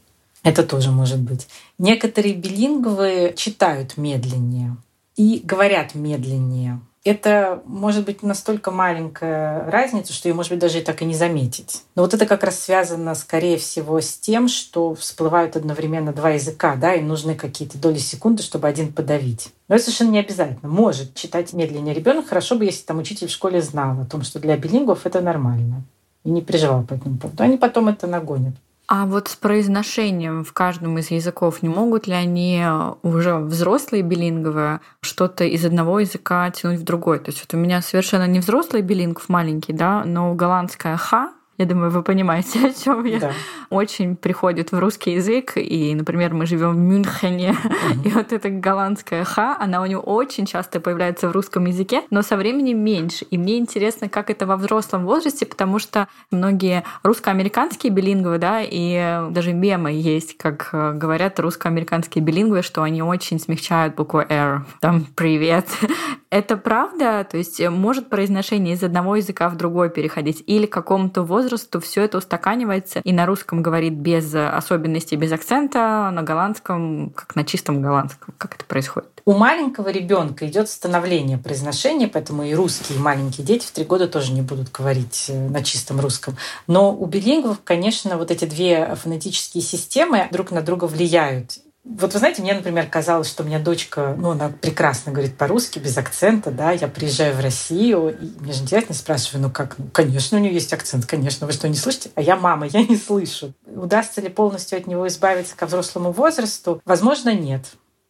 это 0.43 0.63
тоже 0.63 0.91
может 0.91 1.19
быть. 1.19 1.47
Некоторые 1.77 2.33
билингвы 2.33 3.33
читают 3.35 3.97
медленнее 3.97 4.77
и 5.17 5.41
говорят 5.43 5.95
медленнее 5.95 6.79
это 7.03 7.61
может 7.65 8.05
быть 8.05 8.23
настолько 8.23 8.71
маленькая 8.71 9.69
разница, 9.69 10.13
что 10.13 10.29
ее, 10.29 10.35
может 10.35 10.51
быть, 10.51 10.59
даже 10.59 10.79
и 10.79 10.81
так 10.81 11.01
и 11.01 11.05
не 11.05 11.15
заметить. 11.15 11.83
Но 11.95 12.03
вот 12.03 12.13
это 12.13 12.25
как 12.25 12.43
раз 12.43 12.59
связано, 12.59 13.13
скорее 13.15 13.57
всего, 13.57 13.99
с 13.99 14.17
тем, 14.17 14.47
что 14.47 14.95
всплывают 14.95 15.57
одновременно 15.57 16.13
два 16.13 16.31
языка, 16.31 16.75
да, 16.75 16.93
и 16.93 17.01
нужны 17.01 17.35
какие-то 17.35 17.77
доли 17.77 17.97
секунды, 17.97 18.41
чтобы 18.41 18.69
один 18.69 18.93
подавить. 18.93 19.51
Но 19.67 19.75
это 19.75 19.83
совершенно 19.85 20.11
не 20.11 20.19
обязательно. 20.19 20.69
Может 20.69 21.13
читать 21.13 21.51
медленнее 21.51 21.93
ребенок. 21.93 22.27
Хорошо 22.27 22.55
бы, 22.55 22.63
если 22.63 22.85
там 22.85 22.99
учитель 22.99 23.27
в 23.27 23.31
школе 23.31 23.61
знал 23.61 23.99
о 23.99 24.05
том, 24.05 24.23
что 24.23 24.39
для 24.39 24.55
билингвов 24.55 25.05
это 25.05 25.19
нормально. 25.19 25.83
И 26.23 26.29
не 26.29 26.41
переживал 26.41 26.83
по 26.83 26.93
этому 26.93 27.17
поводу. 27.17 27.43
Они 27.43 27.57
потом 27.57 27.89
это 27.89 28.07
нагонят. 28.07 28.55
А 28.95 29.07
вот 29.07 29.27
с 29.27 29.35
произношением 29.35 30.43
в 30.43 30.53
каждом 30.53 30.99
из 30.99 31.09
языков 31.09 31.63
не 31.63 31.69
могут 31.69 32.05
ли 32.05 32.13
они 32.13 32.63
уже 33.01 33.37
взрослые 33.37 34.03
билинговые 34.03 34.81
что-то 35.01 35.45
из 35.45 35.65
одного 35.65 36.01
языка 36.01 36.47
тянуть 36.51 36.81
в 36.81 36.83
другой? 36.83 37.17
То 37.17 37.31
есть 37.31 37.43
вот 37.43 37.57
у 37.57 37.57
меня 37.57 37.81
совершенно 37.81 38.27
не 38.27 38.39
взрослый 38.39 38.83
билингв 38.83 39.29
маленький, 39.29 39.73
да, 39.73 40.03
но 40.05 40.35
голландская 40.35 40.95
ха 40.97 41.33
я 41.57 41.65
думаю, 41.65 41.91
вы 41.91 42.01
понимаете, 42.01 42.59
о 42.67 42.73
чем 42.73 43.05
я. 43.05 43.19
Да. 43.19 43.31
Очень 43.69 44.15
приходит 44.15 44.71
в 44.71 44.79
русский 44.79 45.11
язык. 45.11 45.53
И, 45.55 45.93
например, 45.93 46.33
мы 46.33 46.45
живем 46.45 46.71
в 46.71 46.77
Мюнхене, 46.77 47.51
угу. 47.51 48.01
и 48.05 48.09
вот 48.09 48.33
эта 48.33 48.49
голландская 48.49 49.23
ха, 49.23 49.55
она 49.59 49.81
у 49.81 49.85
него 49.85 50.01
очень 50.01 50.45
часто 50.45 50.79
появляется 50.79 51.29
в 51.29 51.31
русском 51.31 51.65
языке, 51.65 52.03
но 52.09 52.21
со 52.21 52.37
временем 52.37 52.83
меньше. 52.83 53.25
И 53.25 53.37
мне 53.37 53.57
интересно, 53.57 54.09
как 54.09 54.29
это 54.29 54.45
во 54.47 54.57
взрослом 54.57 55.05
возрасте, 55.05 55.45
потому 55.45 55.79
что 55.79 56.07
многие 56.31 56.83
русско-американские 57.03 57.93
билингвы, 57.93 58.39
да, 58.39 58.61
и 58.63 59.29
даже 59.29 59.53
мемы 59.53 59.91
есть, 59.91 60.37
как 60.37 60.69
э, 60.71 60.93
говорят 60.93 61.39
русско-американские 61.39 62.23
билингвы, 62.23 62.63
что 62.63 62.81
они 62.81 63.03
очень 63.03 63.39
смягчают 63.39 63.95
букву 63.95 64.21
R. 64.27 64.65
Там 64.79 65.05
«привет». 65.15 65.67
Это 66.29 66.57
правда? 66.57 67.27
То 67.29 67.37
есть 67.37 67.61
может 67.69 68.09
произношение 68.09 68.73
из 68.73 68.81
одного 68.81 69.17
языка 69.17 69.49
в 69.49 69.55
другой 69.55 69.91
переходить? 69.91 70.43
Или 70.47 70.65
к 70.65 70.73
какому-то 70.73 71.21
возрасту 71.21 71.42
возрасту 71.43 71.79
все 71.79 72.03
это 72.03 72.17
устаканивается 72.17 72.99
и 73.03 73.11
на 73.11 73.25
русском 73.25 73.61
говорит 73.61 73.93
без 73.93 74.33
особенностей, 74.33 75.15
без 75.15 75.31
акцента, 75.31 76.07
а 76.07 76.11
на 76.11 76.23
голландском, 76.23 77.11
как 77.11 77.35
на 77.35 77.43
чистом 77.43 77.81
голландском. 77.81 78.33
Как 78.37 78.55
это 78.55 78.65
происходит? 78.65 79.09
У 79.25 79.33
маленького 79.33 79.89
ребенка 79.89 80.47
идет 80.47 80.69
становление 80.69 81.37
произношения, 81.37 82.09
поэтому 82.09 82.43
и 82.43 82.53
русские 82.53 82.99
маленькие 82.99 83.45
дети 83.45 83.65
в 83.65 83.71
три 83.71 83.85
года 83.85 84.07
тоже 84.07 84.33
не 84.33 84.41
будут 84.41 84.71
говорить 84.71 85.27
э, 85.29 85.49
на 85.49 85.63
чистом 85.63 86.01
русском. 86.01 86.35
Но 86.67 86.93
у 86.93 87.05
билингвов, 87.05 87.59
конечно, 87.63 88.17
вот 88.17 88.31
эти 88.31 88.45
две 88.45 88.95
фонетические 88.95 89.63
системы 89.63 90.27
друг 90.31 90.51
на 90.51 90.61
друга 90.61 90.85
влияют. 90.85 91.59
Вот 91.85 92.13
вы 92.13 92.19
знаете, 92.19 92.41
мне, 92.41 92.53
например, 92.53 92.87
казалось, 92.87 93.27
что 93.27 93.43
у 93.43 93.45
меня 93.45 93.59
дочка, 93.59 94.15
ну, 94.17 94.31
она 94.31 94.49
прекрасно 94.49 95.11
говорит 95.11 95.37
по-русски, 95.37 95.79
без 95.79 95.97
акцента, 95.97 96.49
да, 96.49 96.71
я 96.71 96.87
приезжаю 96.87 97.35
в 97.35 97.41
Россию, 97.41 98.17
и 98.17 98.39
мне 98.39 98.53
же 98.53 98.63
интересно, 98.63 98.95
спрашиваю, 98.95 99.43
ну 99.43 99.49
как, 99.51 99.77
ну, 99.77 99.87
конечно, 99.91 100.37
у 100.37 100.41
нее 100.41 100.53
есть 100.53 100.71
акцент, 100.71 101.05
конечно, 101.05 101.45
вы 101.45 101.51
что, 101.51 101.67
не 101.67 101.75
слышите? 101.75 102.11
А 102.15 102.21
я 102.21 102.37
мама, 102.37 102.67
я 102.67 102.83
не 102.83 102.95
слышу. 102.95 103.53
Удастся 103.65 104.21
ли 104.21 104.29
полностью 104.29 104.77
от 104.77 104.87
него 104.87 105.07
избавиться 105.07 105.57
ко 105.57 105.65
взрослому 105.65 106.13
возрасту? 106.13 106.81
Возможно, 106.85 107.33
нет. 107.33 107.65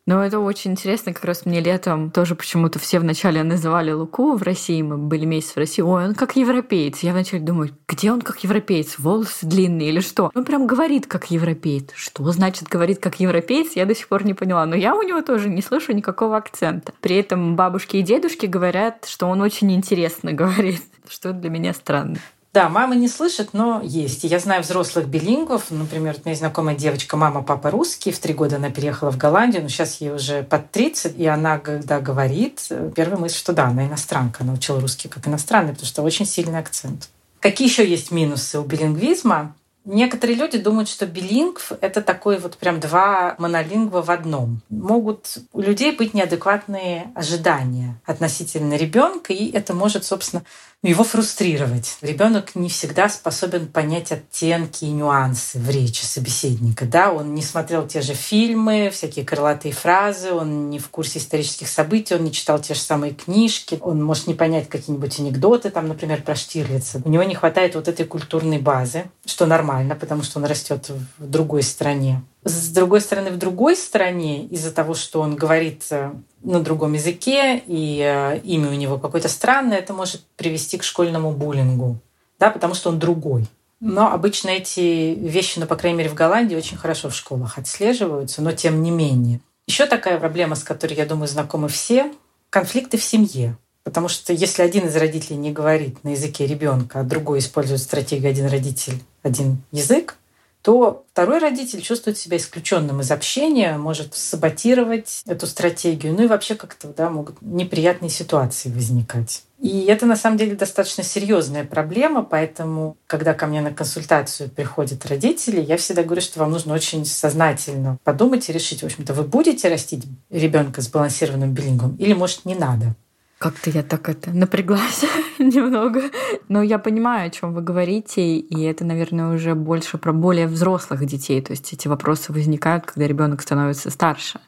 Ну, 0.06 0.20
это 0.20 0.40
очень 0.40 0.72
интересно. 0.72 1.14
Как 1.14 1.24
раз 1.24 1.46
мне 1.46 1.62
летом 1.62 2.12
тоже 2.12 2.36
почему-то 2.36 2.78
все 2.78 3.00
вначале 3.00 3.42
называли 3.44 3.92
Луку 3.92 4.36
в 4.36 4.44
России. 4.44 4.82
Мы 4.82 4.98
были 4.98 5.26
месяц 5.26 5.52
в 5.52 5.58
России. 5.58 5.82
Ой, 5.82 6.06
он 6.06 6.14
как 6.14 6.36
европеец. 6.36 7.00
Я 7.00 7.14
вначале 7.14 7.42
думаю, 7.42 7.70
где 7.88 8.12
он 8.12 8.22
как 8.22 8.44
европеец? 8.44 9.00
Волосы 9.00 9.46
длинные 9.46 9.90
или 9.90 10.02
что? 10.02 10.30
Он 10.36 10.44
прям 10.44 10.68
говорит 10.68 11.08
как 11.08 11.32
европеец. 11.32 11.92
Что 11.96 12.30
значит 12.32 12.68
говорит 12.68 13.00
как 13.00 13.22
европеец? 13.22 13.76
Я 13.76 13.86
до 13.86 13.96
сих 13.96 14.10
пор 14.10 14.26
не 14.26 14.34
поняла. 14.34 14.66
Но 14.66 14.76
я 14.76 14.94
у 14.94 15.04
него 15.04 15.22
тоже 15.22 15.48
не 15.48 15.62
слышу 15.62 15.94
никакого 15.94 16.36
акцента. 16.36 16.92
При 17.00 17.16
этом 17.16 17.56
бабушки 17.56 17.98
и 17.98 18.02
дедушки 18.02 18.46
говорят, 18.46 19.06
что 19.06 19.28
он 19.28 19.42
очень 19.42 19.72
интересно 19.74 20.34
говорит 20.34 20.84
что 21.10 21.34
для 21.34 21.50
меня 21.50 21.74
странно. 21.74 22.18
Да, 22.54 22.70
мама 22.70 22.94
не 22.94 23.08
слышит, 23.08 23.50
но 23.54 23.82
есть. 23.84 24.24
я 24.24 24.38
знаю 24.38 24.62
взрослых 24.62 25.08
билингвов. 25.08 25.72
Например, 25.72 26.16
у 26.24 26.28
меня 26.28 26.36
знакомая 26.38 26.76
девочка, 26.76 27.18
мама, 27.18 27.42
папа 27.42 27.72
русский. 27.72 28.12
В 28.12 28.20
три 28.20 28.36
года 28.36 28.58
она 28.58 28.70
переехала 28.70 29.12
в 29.12 29.18
Голландию, 29.18 29.64
но 29.64 29.70
сейчас 29.70 30.00
ей 30.02 30.12
уже 30.12 30.44
под 30.44 30.70
30. 30.70 31.18
И 31.18 31.26
она, 31.26 31.58
когда 31.58 32.00
говорит, 32.00 32.70
первая 32.96 33.18
мысль, 33.18 33.38
что 33.38 33.54
да, 33.54 33.66
она 33.66 33.88
иностранка. 33.88 34.44
Она 34.44 34.54
учила 34.54 34.80
русский 34.80 35.10
как 35.10 35.28
иностранный, 35.28 35.72
потому 35.72 35.88
что 35.88 36.04
очень 36.04 36.28
сильный 36.28 36.60
акцент. 36.60 37.10
Какие 37.40 37.68
еще 37.68 37.90
есть 37.90 38.12
минусы 38.12 38.60
у 38.60 38.64
билингвизма? 38.64 39.56
Некоторые 39.86 40.38
люди 40.38 40.58
думают, 40.58 40.88
что 40.88 41.06
билингв— 41.06 41.74
это 41.82 42.02
такой 42.02 42.40
вот 42.40 42.58
прям 42.58 42.80
два 42.80 43.36
монолингва 43.38 44.02
в 44.02 44.12
одном. 44.12 44.62
Могут 44.70 45.40
у 45.52 45.60
людей 45.60 45.92
быть 45.92 46.14
неадекватные 46.14 47.12
ожидания 47.16 48.00
относительно 48.06 48.76
ребенка, 48.76 49.34
и 49.34 49.52
это 49.52 49.74
может, 49.74 50.06
собственно, 50.06 50.44
его 50.90 51.04
фрустрировать. 51.04 51.98
Ребенок 52.02 52.56
не 52.56 52.70
всегда 52.70 53.08
способен 53.08 53.68
понять 53.68 54.12
оттенки 54.12 54.84
и 54.86 54.92
нюансы 54.92 55.58
в 55.58 55.70
речи 55.70 56.04
собеседника. 56.04 56.86
Да? 56.86 57.12
Он 57.12 57.34
не 57.34 57.42
смотрел 57.42 57.88
те 57.88 58.02
же 58.02 58.14
фильмы, 58.14 58.90
всякие 58.92 59.24
крылатые 59.24 59.74
фразы, 59.74 60.34
он 60.34 60.70
не 60.70 60.80
в 60.80 60.90
курсе 60.90 61.20
исторических 61.20 61.70
событий, 61.70 62.16
он 62.16 62.24
не 62.26 62.32
читал 62.32 62.60
те 62.60 62.74
же 62.74 62.82
самые 62.82 63.14
книжки, 63.14 63.80
он 63.82 64.04
может 64.04 64.28
не 64.28 64.34
понять 64.34 64.68
какие-нибудь 64.68 65.20
анекдоты, 65.20 65.70
там, 65.70 65.88
например, 65.88 66.22
про 66.22 66.36
Штирлица. 66.36 67.02
У 67.06 67.10
него 67.10 67.24
не 67.24 67.36
хватает 67.36 67.76
вот 67.76 67.88
этой 67.88 68.06
культурной 68.06 68.60
базы, 68.60 69.06
что 69.26 69.46
нормально, 69.46 69.96
потому 69.96 70.24
что 70.24 70.40
он 70.40 70.46
растет 70.46 70.90
в 71.18 71.26
другой 71.26 71.64
стране. 71.64 72.22
С 72.46 72.70
другой 72.70 73.02
стороны, 73.02 73.32
в 73.32 73.38
другой 73.38 73.76
стране, 73.76 74.46
из-за 74.46 74.72
того, 74.72 74.94
что 74.94 75.22
он 75.22 75.36
говорит 75.36 75.84
э, 75.92 76.12
на 76.42 76.60
другом 76.60 76.94
языке, 76.94 77.62
и 77.66 78.00
э, 78.04 78.40
имя 78.40 78.70
у 78.70 78.74
него 78.74 78.98
какое-то 78.98 79.30
странное, 79.30 79.78
это 79.78 79.94
может 79.94 80.22
привести 80.36 80.78
к 80.78 80.84
школьному 80.84 81.32
буллингу, 81.32 82.00
да, 82.40 82.50
потому 82.50 82.74
что 82.74 82.90
он 82.90 83.00
другой. 83.00 83.46
Но 83.80 84.12
обычно 84.12 84.50
эти 84.50 85.14
вещи, 85.14 85.60
ну, 85.60 85.68
по 85.68 85.76
крайней 85.76 85.98
мере, 85.98 86.10
в 86.10 86.14
Голландии 86.14 86.56
очень 86.56 86.78
хорошо 86.78 87.10
в 87.10 87.16
школах 87.16 87.58
отслеживаются, 87.58 88.42
но 88.42 88.52
тем 88.52 88.82
не 88.82 88.92
менее. 88.92 89.40
Еще 89.68 89.86
такая 89.86 90.20
проблема, 90.20 90.56
с 90.56 90.64
которой, 90.64 90.94
я 90.94 91.06
думаю, 91.06 91.28
знакомы 91.28 91.70
все, 91.70 92.14
конфликты 92.50 92.98
в 92.98 93.04
семье. 93.04 93.58
Потому 93.84 94.08
что 94.08 94.32
если 94.32 94.62
один 94.62 94.88
из 94.88 94.96
родителей 94.96 95.36
не 95.36 95.52
говорит 95.52 96.04
на 96.04 96.10
языке 96.10 96.48
ребенка, 96.48 97.02
а 97.02 97.04
другой 97.04 97.40
использует 97.40 97.82
стратегию 97.82 98.30
один 98.30 98.48
родитель, 98.48 99.02
один 99.22 99.62
язык, 99.72 100.16
то 100.64 101.06
второй 101.12 101.40
родитель 101.40 101.82
чувствует 101.82 102.18
себя 102.18 102.38
исключенным 102.38 103.02
из 103.02 103.12
общения, 103.12 103.78
может 103.78 104.16
саботировать 104.16 105.22
эту 105.28 105.46
стратегию, 105.46 106.14
ну 106.14 106.24
и 106.24 106.28
вообще 106.28 106.56
как-то 106.56 106.88
да, 106.88 107.10
могут 107.10 107.42
неприятные 107.42 108.10
ситуации 108.10 108.70
возникать. 108.70 109.44
И 109.60 109.86
это 109.86 110.06
на 110.06 110.16
самом 110.16 110.38
деле 110.38 110.56
достаточно 110.56 111.04
серьезная 111.04 111.66
проблема, 111.66 112.24
поэтому, 112.24 112.98
когда 113.08 113.34
ко 113.34 113.46
мне 113.46 113.62
на 113.62 113.74
консультацию 113.74 114.50
приходят 114.50 115.06
родители, 115.06 115.62
я 115.62 115.76
всегда 115.76 116.04
говорю, 116.04 116.22
что 116.22 116.40
вам 116.40 116.52
нужно 116.52 116.74
очень 116.74 117.06
сознательно 117.06 117.98
подумать 118.04 118.50
и 118.50 118.54
решить, 118.54 118.84
в 118.84 118.86
общем-то, 118.86 119.14
вы 119.14 119.24
будете 119.24 119.68
растить 119.68 120.06
ребенка 120.30 120.82
с 120.82 120.88
балансированным 120.88 121.54
билингом 121.54 121.96
или, 121.98 122.14
может, 122.14 122.46
не 122.46 122.56
надо. 122.56 122.96
Как-то 123.38 123.70
я 123.70 123.84
так 123.84 124.08
это 124.10 124.32
напряглась 124.32 125.04
немного. 125.40 126.02
Но 126.48 126.62
я 126.62 126.80
понимаю, 126.80 127.28
о 127.28 127.30
чем 127.30 127.54
вы 127.54 127.62
говорите, 127.62 128.38
и 128.38 128.64
это, 128.64 128.86
наверное, 128.86 129.34
уже 129.36 129.56
больше 129.56 129.98
про 129.98 130.14
более 130.14 130.48
взрослых 130.48 131.06
детей. 131.06 131.42
То 131.42 131.52
есть 131.52 131.74
эти 131.74 131.88
вопросы 131.88 132.32
возникают, 132.32 132.86
когда 132.86 133.08
ребенок 133.08 133.42
становится 133.42 133.90
старше. 133.90 134.40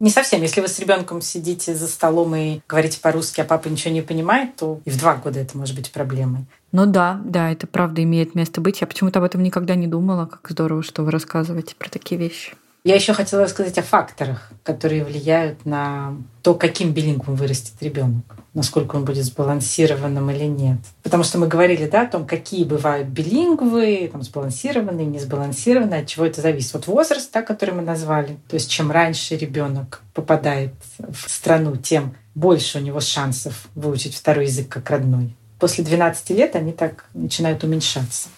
Не 0.00 0.10
совсем. 0.10 0.42
Если 0.42 0.60
вы 0.60 0.68
с 0.68 0.78
ребенком 0.80 1.20
сидите 1.20 1.74
за 1.74 1.86
столом 1.86 2.34
и 2.34 2.60
говорите 2.68 3.00
по-русски, 3.00 3.40
а 3.40 3.44
папа 3.44 3.68
ничего 3.68 3.94
не 3.94 4.02
понимает, 4.02 4.56
то 4.56 4.80
и 4.84 4.90
в 4.90 4.98
два 4.98 5.14
года 5.16 5.40
это 5.40 5.56
может 5.56 5.76
быть 5.76 5.92
проблемой. 5.92 6.46
Ну 6.72 6.86
да, 6.86 7.20
да, 7.24 7.50
это 7.50 7.66
правда 7.66 8.02
имеет 8.02 8.34
место 8.34 8.60
быть. 8.60 8.80
Я 8.80 8.86
почему-то 8.86 9.20
об 9.20 9.24
этом 9.24 9.42
никогда 9.42 9.76
не 9.76 9.86
думала. 9.86 10.26
Как 10.26 10.50
здорово, 10.50 10.82
что 10.82 11.04
вы 11.04 11.10
рассказываете 11.12 11.76
про 11.76 11.88
такие 11.88 12.20
вещи. 12.20 12.54
Я 12.84 12.94
еще 12.94 13.14
хотела 13.14 13.44
рассказать 13.44 13.78
о 13.78 13.82
факторах, 13.82 14.50
которые 14.62 15.04
влияют 15.04 15.64
на 15.64 16.16
то, 16.42 16.54
каким 16.54 16.92
билингвом 16.92 17.34
вырастет 17.34 17.74
ребенок 17.80 18.36
насколько 18.54 18.94
он 18.96 19.04
будет 19.04 19.24
сбалансированным 19.24 20.30
или 20.30 20.44
нет. 20.44 20.78
Потому 21.02 21.24
что 21.24 21.38
мы 21.38 21.48
говорили 21.48 21.86
да, 21.86 22.02
о 22.02 22.06
том, 22.06 22.24
какие 22.26 22.64
бывают 22.64 23.08
билингвы, 23.08 24.08
там, 24.10 24.22
сбалансированные, 24.22 25.06
не 25.06 25.18
сбалансированные, 25.18 26.02
от 26.02 26.06
чего 26.06 26.24
это 26.24 26.40
зависит. 26.40 26.72
Вот 26.72 26.86
возраст, 26.86 27.30
да, 27.32 27.42
который 27.42 27.74
мы 27.74 27.82
назвали. 27.82 28.38
То 28.48 28.54
есть 28.54 28.70
чем 28.70 28.90
раньше 28.90 29.36
ребенок 29.36 30.02
попадает 30.14 30.72
в 30.98 31.28
страну, 31.28 31.76
тем 31.76 32.16
больше 32.34 32.78
у 32.78 32.80
него 32.80 33.00
шансов 33.00 33.68
выучить 33.74 34.14
второй 34.14 34.46
язык 34.46 34.68
как 34.68 34.88
родной. 34.88 35.36
После 35.58 35.84
12 35.84 36.30
лет 36.30 36.56
они 36.56 36.72
так 36.72 37.06
начинают 37.12 37.64
уменьшаться. 37.64 38.28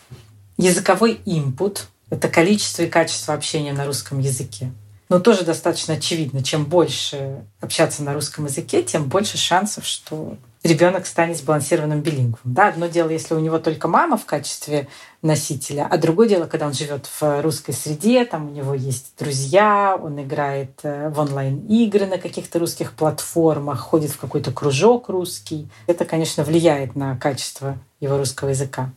Языковой 0.56 1.20
импут— 1.26 1.88
это 2.10 2.28
количество 2.28 2.82
и 2.82 2.88
качество 2.88 3.34
общения 3.34 3.72
на 3.72 3.86
русском 3.86 4.18
языке. 4.18 4.70
Но 5.08 5.20
тоже 5.20 5.44
достаточно 5.44 5.94
очевидно, 5.94 6.42
чем 6.42 6.64
больше 6.64 7.44
общаться 7.60 8.02
на 8.02 8.12
русском 8.12 8.46
языке, 8.46 8.82
тем 8.82 9.08
больше 9.08 9.38
шансов, 9.38 9.86
что 9.86 10.36
ребенок 10.64 11.06
станет 11.06 11.36
сбалансированным 11.36 12.00
билингвом. 12.00 12.40
Да, 12.42 12.68
одно 12.68 12.88
дело, 12.88 13.10
если 13.10 13.34
у 13.34 13.38
него 13.38 13.60
только 13.60 13.86
мама 13.86 14.16
в 14.16 14.24
качестве 14.24 14.88
носителя, 15.22 15.86
а 15.88 15.96
другое 15.96 16.28
дело, 16.28 16.46
когда 16.46 16.66
он 16.66 16.72
живет 16.72 17.08
в 17.20 17.42
русской 17.42 17.72
среде, 17.72 18.24
там 18.24 18.48
у 18.48 18.50
него 18.50 18.74
есть 18.74 19.12
друзья, 19.16 19.96
он 20.00 20.20
играет 20.20 20.80
э, 20.82 21.08
в 21.10 21.20
онлайн-игры 21.20 22.06
на 22.06 22.18
каких-то 22.18 22.58
русских 22.58 22.92
платформах, 22.92 23.78
ходит 23.78 24.10
в 24.10 24.18
какой-то 24.18 24.50
кружок 24.50 25.08
русский. 25.08 25.68
Это, 25.86 26.04
конечно, 26.04 26.42
влияет 26.42 26.96
на 26.96 27.16
качество 27.16 27.78
его 28.00 28.18
русского 28.18 28.48
языка. 28.48 28.90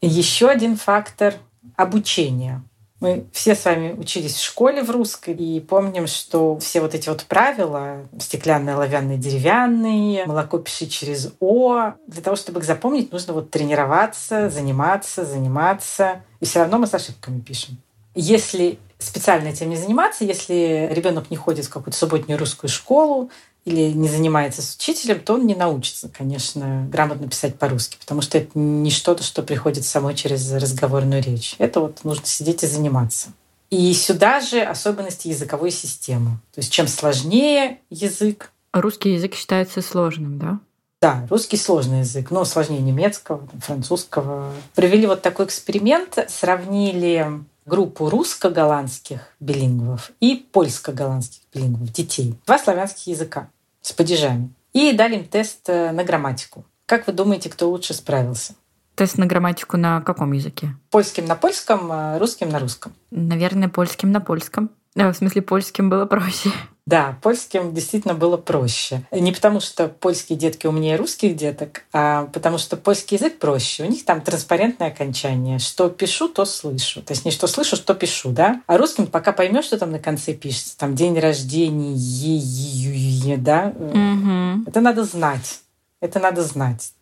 Еще 0.00 0.48
один 0.48 0.76
фактор— 0.76 1.34
обучение. 1.76 2.62
Мы 3.00 3.26
все 3.32 3.54
с 3.54 3.64
вами 3.64 3.92
учились 3.92 4.34
в 4.34 4.42
школе 4.42 4.82
в 4.82 4.90
русской 4.90 5.34
и 5.34 5.60
помним, 5.60 6.06
что 6.06 6.58
все 6.58 6.80
вот 6.80 6.94
эти 6.94 7.08
вот 7.08 7.24
правила, 7.24 8.06
стеклянные, 8.18 8.76
оловянные, 8.76 9.18
деревянные, 9.18 10.24
молоко 10.24 10.58
пиши 10.58 10.86
через 10.86 11.32
О, 11.38 11.92
для 12.06 12.22
того, 12.22 12.36
чтобы 12.36 12.60
их 12.60 12.64
запомнить, 12.64 13.12
нужно 13.12 13.34
вот 13.34 13.50
тренироваться, 13.50 14.48
заниматься, 14.48 15.26
заниматься. 15.26 16.22
И 16.40 16.46
все 16.46 16.60
равно 16.60 16.78
мы 16.78 16.86
с 16.86 16.94
ошибками 16.94 17.40
пишем. 17.40 17.76
Если 18.14 18.78
специально 18.98 19.48
этим 19.48 19.70
не 19.70 19.76
заниматься, 19.76 20.24
если 20.24 20.88
ребенок 20.90 21.30
не 21.30 21.36
ходит 21.36 21.66
в 21.66 21.70
какую-то 21.70 21.98
субботнюю 21.98 22.38
русскую 22.38 22.70
школу, 22.70 23.30
или 23.64 23.92
не 23.92 24.08
занимается 24.08 24.62
с 24.62 24.76
учителем, 24.76 25.20
то 25.20 25.34
он 25.34 25.46
не 25.46 25.54
научится, 25.54 26.08
конечно, 26.08 26.86
грамотно 26.90 27.28
писать 27.28 27.58
по-русски, 27.58 27.96
потому 27.98 28.20
что 28.20 28.38
это 28.38 28.58
не 28.58 28.90
что-то, 28.90 29.22
что 29.22 29.42
приходит 29.42 29.84
само 29.84 30.12
через 30.12 30.52
разговорную 30.52 31.22
речь. 31.22 31.56
Это 31.58 31.80
вот 31.80 32.04
нужно 32.04 32.26
сидеть 32.26 32.62
и 32.62 32.66
заниматься. 32.66 33.28
И 33.70 33.92
сюда 33.94 34.40
же 34.40 34.60
особенности 34.60 35.28
языковой 35.28 35.70
системы. 35.70 36.38
То 36.52 36.60
есть 36.60 36.72
чем 36.72 36.86
сложнее 36.86 37.80
язык... 37.90 38.52
Русский 38.72 39.14
язык 39.14 39.34
считается 39.34 39.82
сложным, 39.82 40.38
да? 40.38 40.60
Да, 41.00 41.26
русский 41.28 41.56
сложный 41.56 42.00
язык, 42.00 42.30
но 42.30 42.44
сложнее 42.44 42.80
немецкого, 42.80 43.46
французского. 43.60 44.52
Провели 44.74 45.06
вот 45.06 45.22
такой 45.22 45.46
эксперимент, 45.46 46.18
сравнили 46.28 47.26
группу 47.66 48.10
русско-голландских 48.10 49.20
билингвов 49.40 50.12
и 50.20 50.46
польско-голландских 50.52 51.40
билингвов, 51.52 51.92
детей. 51.92 52.38
Два 52.46 52.58
славянских 52.58 53.06
языка 53.06 53.48
с 53.84 53.92
падежами. 53.92 54.52
И 54.72 54.92
дали 54.92 55.16
им 55.16 55.24
тест 55.24 55.68
э, 55.68 55.92
на 55.92 56.02
грамматику. 56.02 56.64
Как 56.86 57.06
вы 57.06 57.12
думаете, 57.12 57.48
кто 57.50 57.70
лучше 57.70 57.94
справился? 57.94 58.54
Тест 58.96 59.18
на 59.18 59.26
грамматику 59.26 59.76
на 59.76 60.00
каком 60.00 60.32
языке? 60.32 60.74
Польским 60.90 61.26
на 61.26 61.36
польском, 61.36 61.92
а 61.92 62.18
русским 62.18 62.48
на 62.48 62.58
русском. 62.58 62.94
Наверное, 63.10 63.68
польским 63.68 64.10
на 64.10 64.20
польском. 64.20 64.70
Э, 64.96 65.10
в 65.10 65.14
смысле, 65.14 65.42
польским 65.42 65.90
было 65.90 66.06
проще. 66.06 66.50
Да, 66.86 67.18
польским 67.22 67.72
действительно 67.72 68.12
было 68.12 68.36
проще. 68.36 69.04
Не 69.10 69.32
потому, 69.32 69.60
что 69.60 69.88
польские 69.88 70.38
детки 70.38 70.66
умнее 70.66 70.96
русских 70.96 71.34
деток, 71.34 71.84
а 71.94 72.26
потому 72.26 72.58
что 72.58 72.76
польский 72.76 73.16
язык 73.16 73.38
проще. 73.38 73.84
У 73.84 73.86
них 73.86 74.04
там 74.04 74.20
транспарентное 74.20 74.88
окончание. 74.88 75.58
Что 75.58 75.88
пишу, 75.88 76.28
то 76.28 76.44
слышу. 76.44 77.00
То 77.00 77.12
есть 77.12 77.24
не 77.24 77.30
что 77.30 77.46
слышу, 77.46 77.76
что 77.76 77.94
пишу, 77.94 78.30
да? 78.30 78.60
А 78.66 78.76
русским 78.76 79.06
пока 79.06 79.32
поймешь, 79.32 79.64
что 79.64 79.78
там 79.78 79.92
на 79.92 79.98
конце 79.98 80.34
пишется, 80.34 80.76
там 80.76 80.94
день 80.94 81.18
рождения, 81.18 81.94
е, 81.94 82.36
е, 82.36 83.32
е, 83.32 83.36
да? 83.38 83.72
Угу. 83.74 84.68
Это 84.68 84.82
надо 84.82 85.04
знать. 85.04 85.60
Это 86.02 86.20
надо 86.20 86.42
знать. 86.42 86.92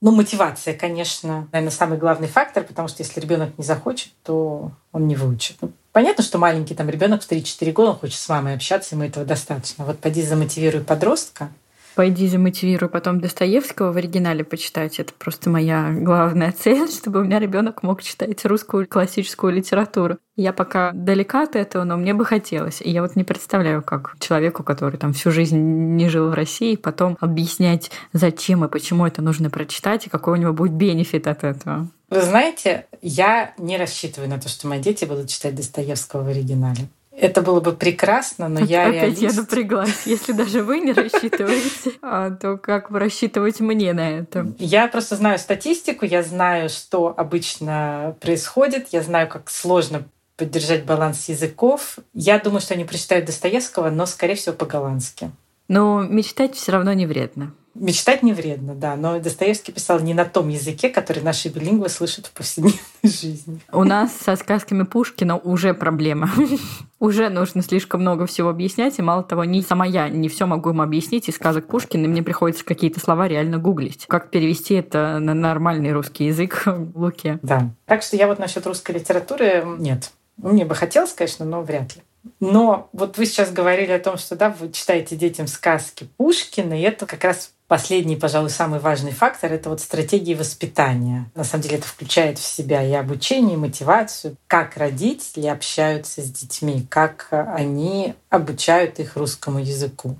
Ну, 0.00 0.12
мотивация, 0.12 0.74
конечно, 0.74 1.48
наверное, 1.52 1.72
самый 1.72 1.98
главный 1.98 2.28
фактор, 2.28 2.62
потому 2.62 2.86
что 2.88 3.02
если 3.02 3.20
ребенок 3.20 3.58
не 3.58 3.64
захочет, 3.64 4.12
то 4.22 4.70
он 4.92 5.08
не 5.08 5.16
выучит. 5.16 5.56
Ну, 5.60 5.72
понятно, 5.92 6.24
что 6.24 6.38
маленький 6.38 6.74
там 6.74 6.88
ребенок 6.88 7.22
в 7.22 7.30
3-4 7.30 7.72
года, 7.72 7.90
он 7.90 7.96
хочет 7.98 8.18
с 8.18 8.28
мамой 8.28 8.54
общаться, 8.54 8.94
ему 8.94 9.04
этого 9.04 9.24
достаточно. 9.24 9.84
Вот 9.84 9.98
поди 9.98 10.22
замотивируй 10.22 10.82
подростка, 10.82 11.50
пойди 11.98 12.28
замотивирую 12.28 12.90
потом 12.90 13.20
Достоевского 13.20 13.90
в 13.90 13.96
оригинале 13.96 14.44
почитать. 14.44 15.00
Это 15.00 15.12
просто 15.18 15.50
моя 15.50 15.90
главная 15.90 16.52
цель, 16.52 16.88
чтобы 16.92 17.18
у 17.18 17.24
меня 17.24 17.40
ребенок 17.40 17.82
мог 17.82 18.04
читать 18.04 18.44
русскую 18.44 18.86
классическую 18.86 19.52
литературу. 19.52 20.18
Я 20.36 20.52
пока 20.52 20.92
далека 20.92 21.42
от 21.42 21.56
этого, 21.56 21.82
но 21.82 21.96
мне 21.96 22.14
бы 22.14 22.24
хотелось. 22.24 22.80
И 22.80 22.88
я 22.88 23.02
вот 23.02 23.16
не 23.16 23.24
представляю, 23.24 23.82
как 23.82 24.14
человеку, 24.20 24.62
который 24.62 24.96
там 24.96 25.12
всю 25.12 25.32
жизнь 25.32 25.58
не 25.58 26.08
жил 26.08 26.28
в 26.28 26.34
России, 26.34 26.76
потом 26.76 27.18
объяснять, 27.18 27.90
зачем 28.12 28.64
и 28.64 28.68
почему 28.68 29.04
это 29.04 29.20
нужно 29.20 29.50
прочитать, 29.50 30.06
и 30.06 30.08
какой 30.08 30.38
у 30.38 30.40
него 30.40 30.52
будет 30.52 30.74
бенефит 30.74 31.26
от 31.26 31.42
этого. 31.42 31.88
Вы 32.10 32.22
знаете, 32.22 32.86
я 33.02 33.54
не 33.58 33.76
рассчитываю 33.76 34.30
на 34.30 34.38
то, 34.38 34.48
что 34.48 34.68
мои 34.68 34.78
дети 34.78 35.04
будут 35.04 35.30
читать 35.30 35.56
Достоевского 35.56 36.22
в 36.22 36.28
оригинале. 36.28 36.88
Это 37.20 37.42
было 37.42 37.60
бы 37.60 37.72
прекрасно, 37.72 38.48
но 38.48 38.60
я 38.60 38.86
Опять 38.86 39.18
реалист. 39.18 39.22
я 39.22 39.32
напряглась. 39.32 40.02
Если 40.06 40.32
даже 40.32 40.62
вы 40.62 40.78
не 40.78 40.92
рассчитываете, 40.92 41.92
а, 42.02 42.30
то 42.30 42.56
как 42.56 42.90
вы 42.90 43.00
рассчитывать 43.00 43.58
мне 43.58 43.92
на 43.92 44.08
это? 44.20 44.52
Я 44.58 44.86
просто 44.86 45.16
знаю 45.16 45.38
статистику, 45.38 46.04
я 46.04 46.22
знаю, 46.22 46.68
что 46.68 47.12
обычно 47.16 48.16
происходит, 48.20 48.88
я 48.92 49.02
знаю, 49.02 49.28
как 49.28 49.50
сложно 49.50 50.04
поддержать 50.36 50.84
баланс 50.84 51.28
языков. 51.28 51.98
Я 52.14 52.38
думаю, 52.38 52.60
что 52.60 52.74
они 52.74 52.84
прочитают 52.84 53.26
Достоевского, 53.26 53.90
но, 53.90 54.06
скорее 54.06 54.36
всего, 54.36 54.54
по-голландски. 54.54 55.32
Но 55.66 56.02
мечтать 56.02 56.54
все 56.54 56.72
равно 56.72 56.92
не 56.92 57.06
вредно. 57.06 57.52
Мечтать 57.78 58.22
не 58.22 58.32
вредно, 58.32 58.74
да, 58.74 58.96
но 58.96 59.18
Достоевский 59.20 59.72
писал 59.72 60.00
не 60.00 60.14
на 60.14 60.24
том 60.24 60.48
языке, 60.48 60.88
который 60.88 61.22
наши 61.22 61.48
билингвы 61.48 61.88
слышат 61.88 62.26
в 62.26 62.32
повседневной 62.32 62.80
жизни. 63.02 63.60
У 63.72 63.84
нас 63.84 64.12
со 64.12 64.34
сказками 64.36 64.82
Пушкина 64.82 65.36
уже 65.36 65.74
проблема. 65.74 66.30
уже 66.98 67.28
нужно 67.28 67.62
слишком 67.62 68.00
много 68.00 68.26
всего 68.26 68.48
объяснять, 68.48 68.98
и 68.98 69.02
мало 69.02 69.22
того, 69.22 69.44
не 69.44 69.62
сама 69.62 69.86
я 69.86 70.08
не 70.08 70.28
все 70.28 70.46
могу 70.46 70.70
им 70.70 70.80
объяснить 70.80 71.28
из 71.28 71.36
сказок 71.36 71.68
Пушкина, 71.68 72.06
и 72.06 72.08
мне 72.08 72.22
приходится 72.22 72.64
какие-то 72.64 72.98
слова 73.00 73.28
реально 73.28 73.58
гуглить. 73.58 74.06
Как 74.08 74.30
перевести 74.30 74.74
это 74.74 75.18
на 75.20 75.34
нормальный 75.34 75.92
русский 75.92 76.26
язык 76.26 76.62
в 76.66 77.00
Луке? 77.00 77.38
Да. 77.42 77.70
Так 77.86 78.02
что 78.02 78.16
я 78.16 78.26
вот 78.26 78.38
насчет 78.38 78.66
русской 78.66 78.92
литературы 78.92 79.64
нет. 79.78 80.10
Мне 80.36 80.64
бы 80.64 80.74
хотелось, 80.74 81.12
конечно, 81.12 81.44
но 81.44 81.62
вряд 81.62 81.96
ли. 81.96 82.02
Но 82.40 82.88
вот 82.92 83.18
вы 83.18 83.26
сейчас 83.26 83.52
говорили 83.52 83.92
о 83.92 83.98
том, 83.98 84.16
что 84.16 84.36
да, 84.36 84.50
вы 84.50 84.70
читаете 84.72 85.16
детям 85.16 85.46
сказки 85.46 86.08
Пушкина, 86.16 86.78
и 86.78 86.82
это 86.82 87.06
как 87.06 87.24
раз 87.24 87.52
Последний, 87.68 88.16
пожалуй, 88.16 88.48
самый 88.48 88.80
важный 88.80 89.12
фактор— 89.12 89.52
это 89.54 89.68
вот 89.68 89.82
стратегии 89.82 90.34
воспитания. 90.34 91.30
На 91.34 91.44
самом 91.44 91.64
деле 91.64 91.76
это 91.76 91.86
включает 91.86 92.38
в 92.38 92.42
себя 92.42 92.82
и 92.82 92.92
обучение, 92.94 93.54
и 93.54 93.58
мотивацию, 93.58 94.38
как 94.46 94.78
родители 94.78 95.46
общаются 95.46 96.22
с 96.22 96.30
детьми, 96.30 96.86
как 96.88 97.28
они 97.30 98.14
обучают 98.30 98.98
их 99.00 99.18
русскому 99.18 99.58
языку. 99.58 100.16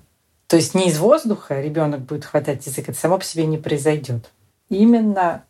То 0.46 0.56
есть 0.56 0.74
не 0.74 0.88
из 0.88 0.98
воздуха 0.98 1.58
ребенок 1.58 2.00
будет 2.00 2.26
хватать 2.26 2.66
язык, 2.66 2.90
это 2.90 2.98
само 2.98 3.16
по 3.16 3.24
себе 3.24 3.46
не 3.46 3.56
произойдет. 3.56 4.30
Именно 4.68 5.42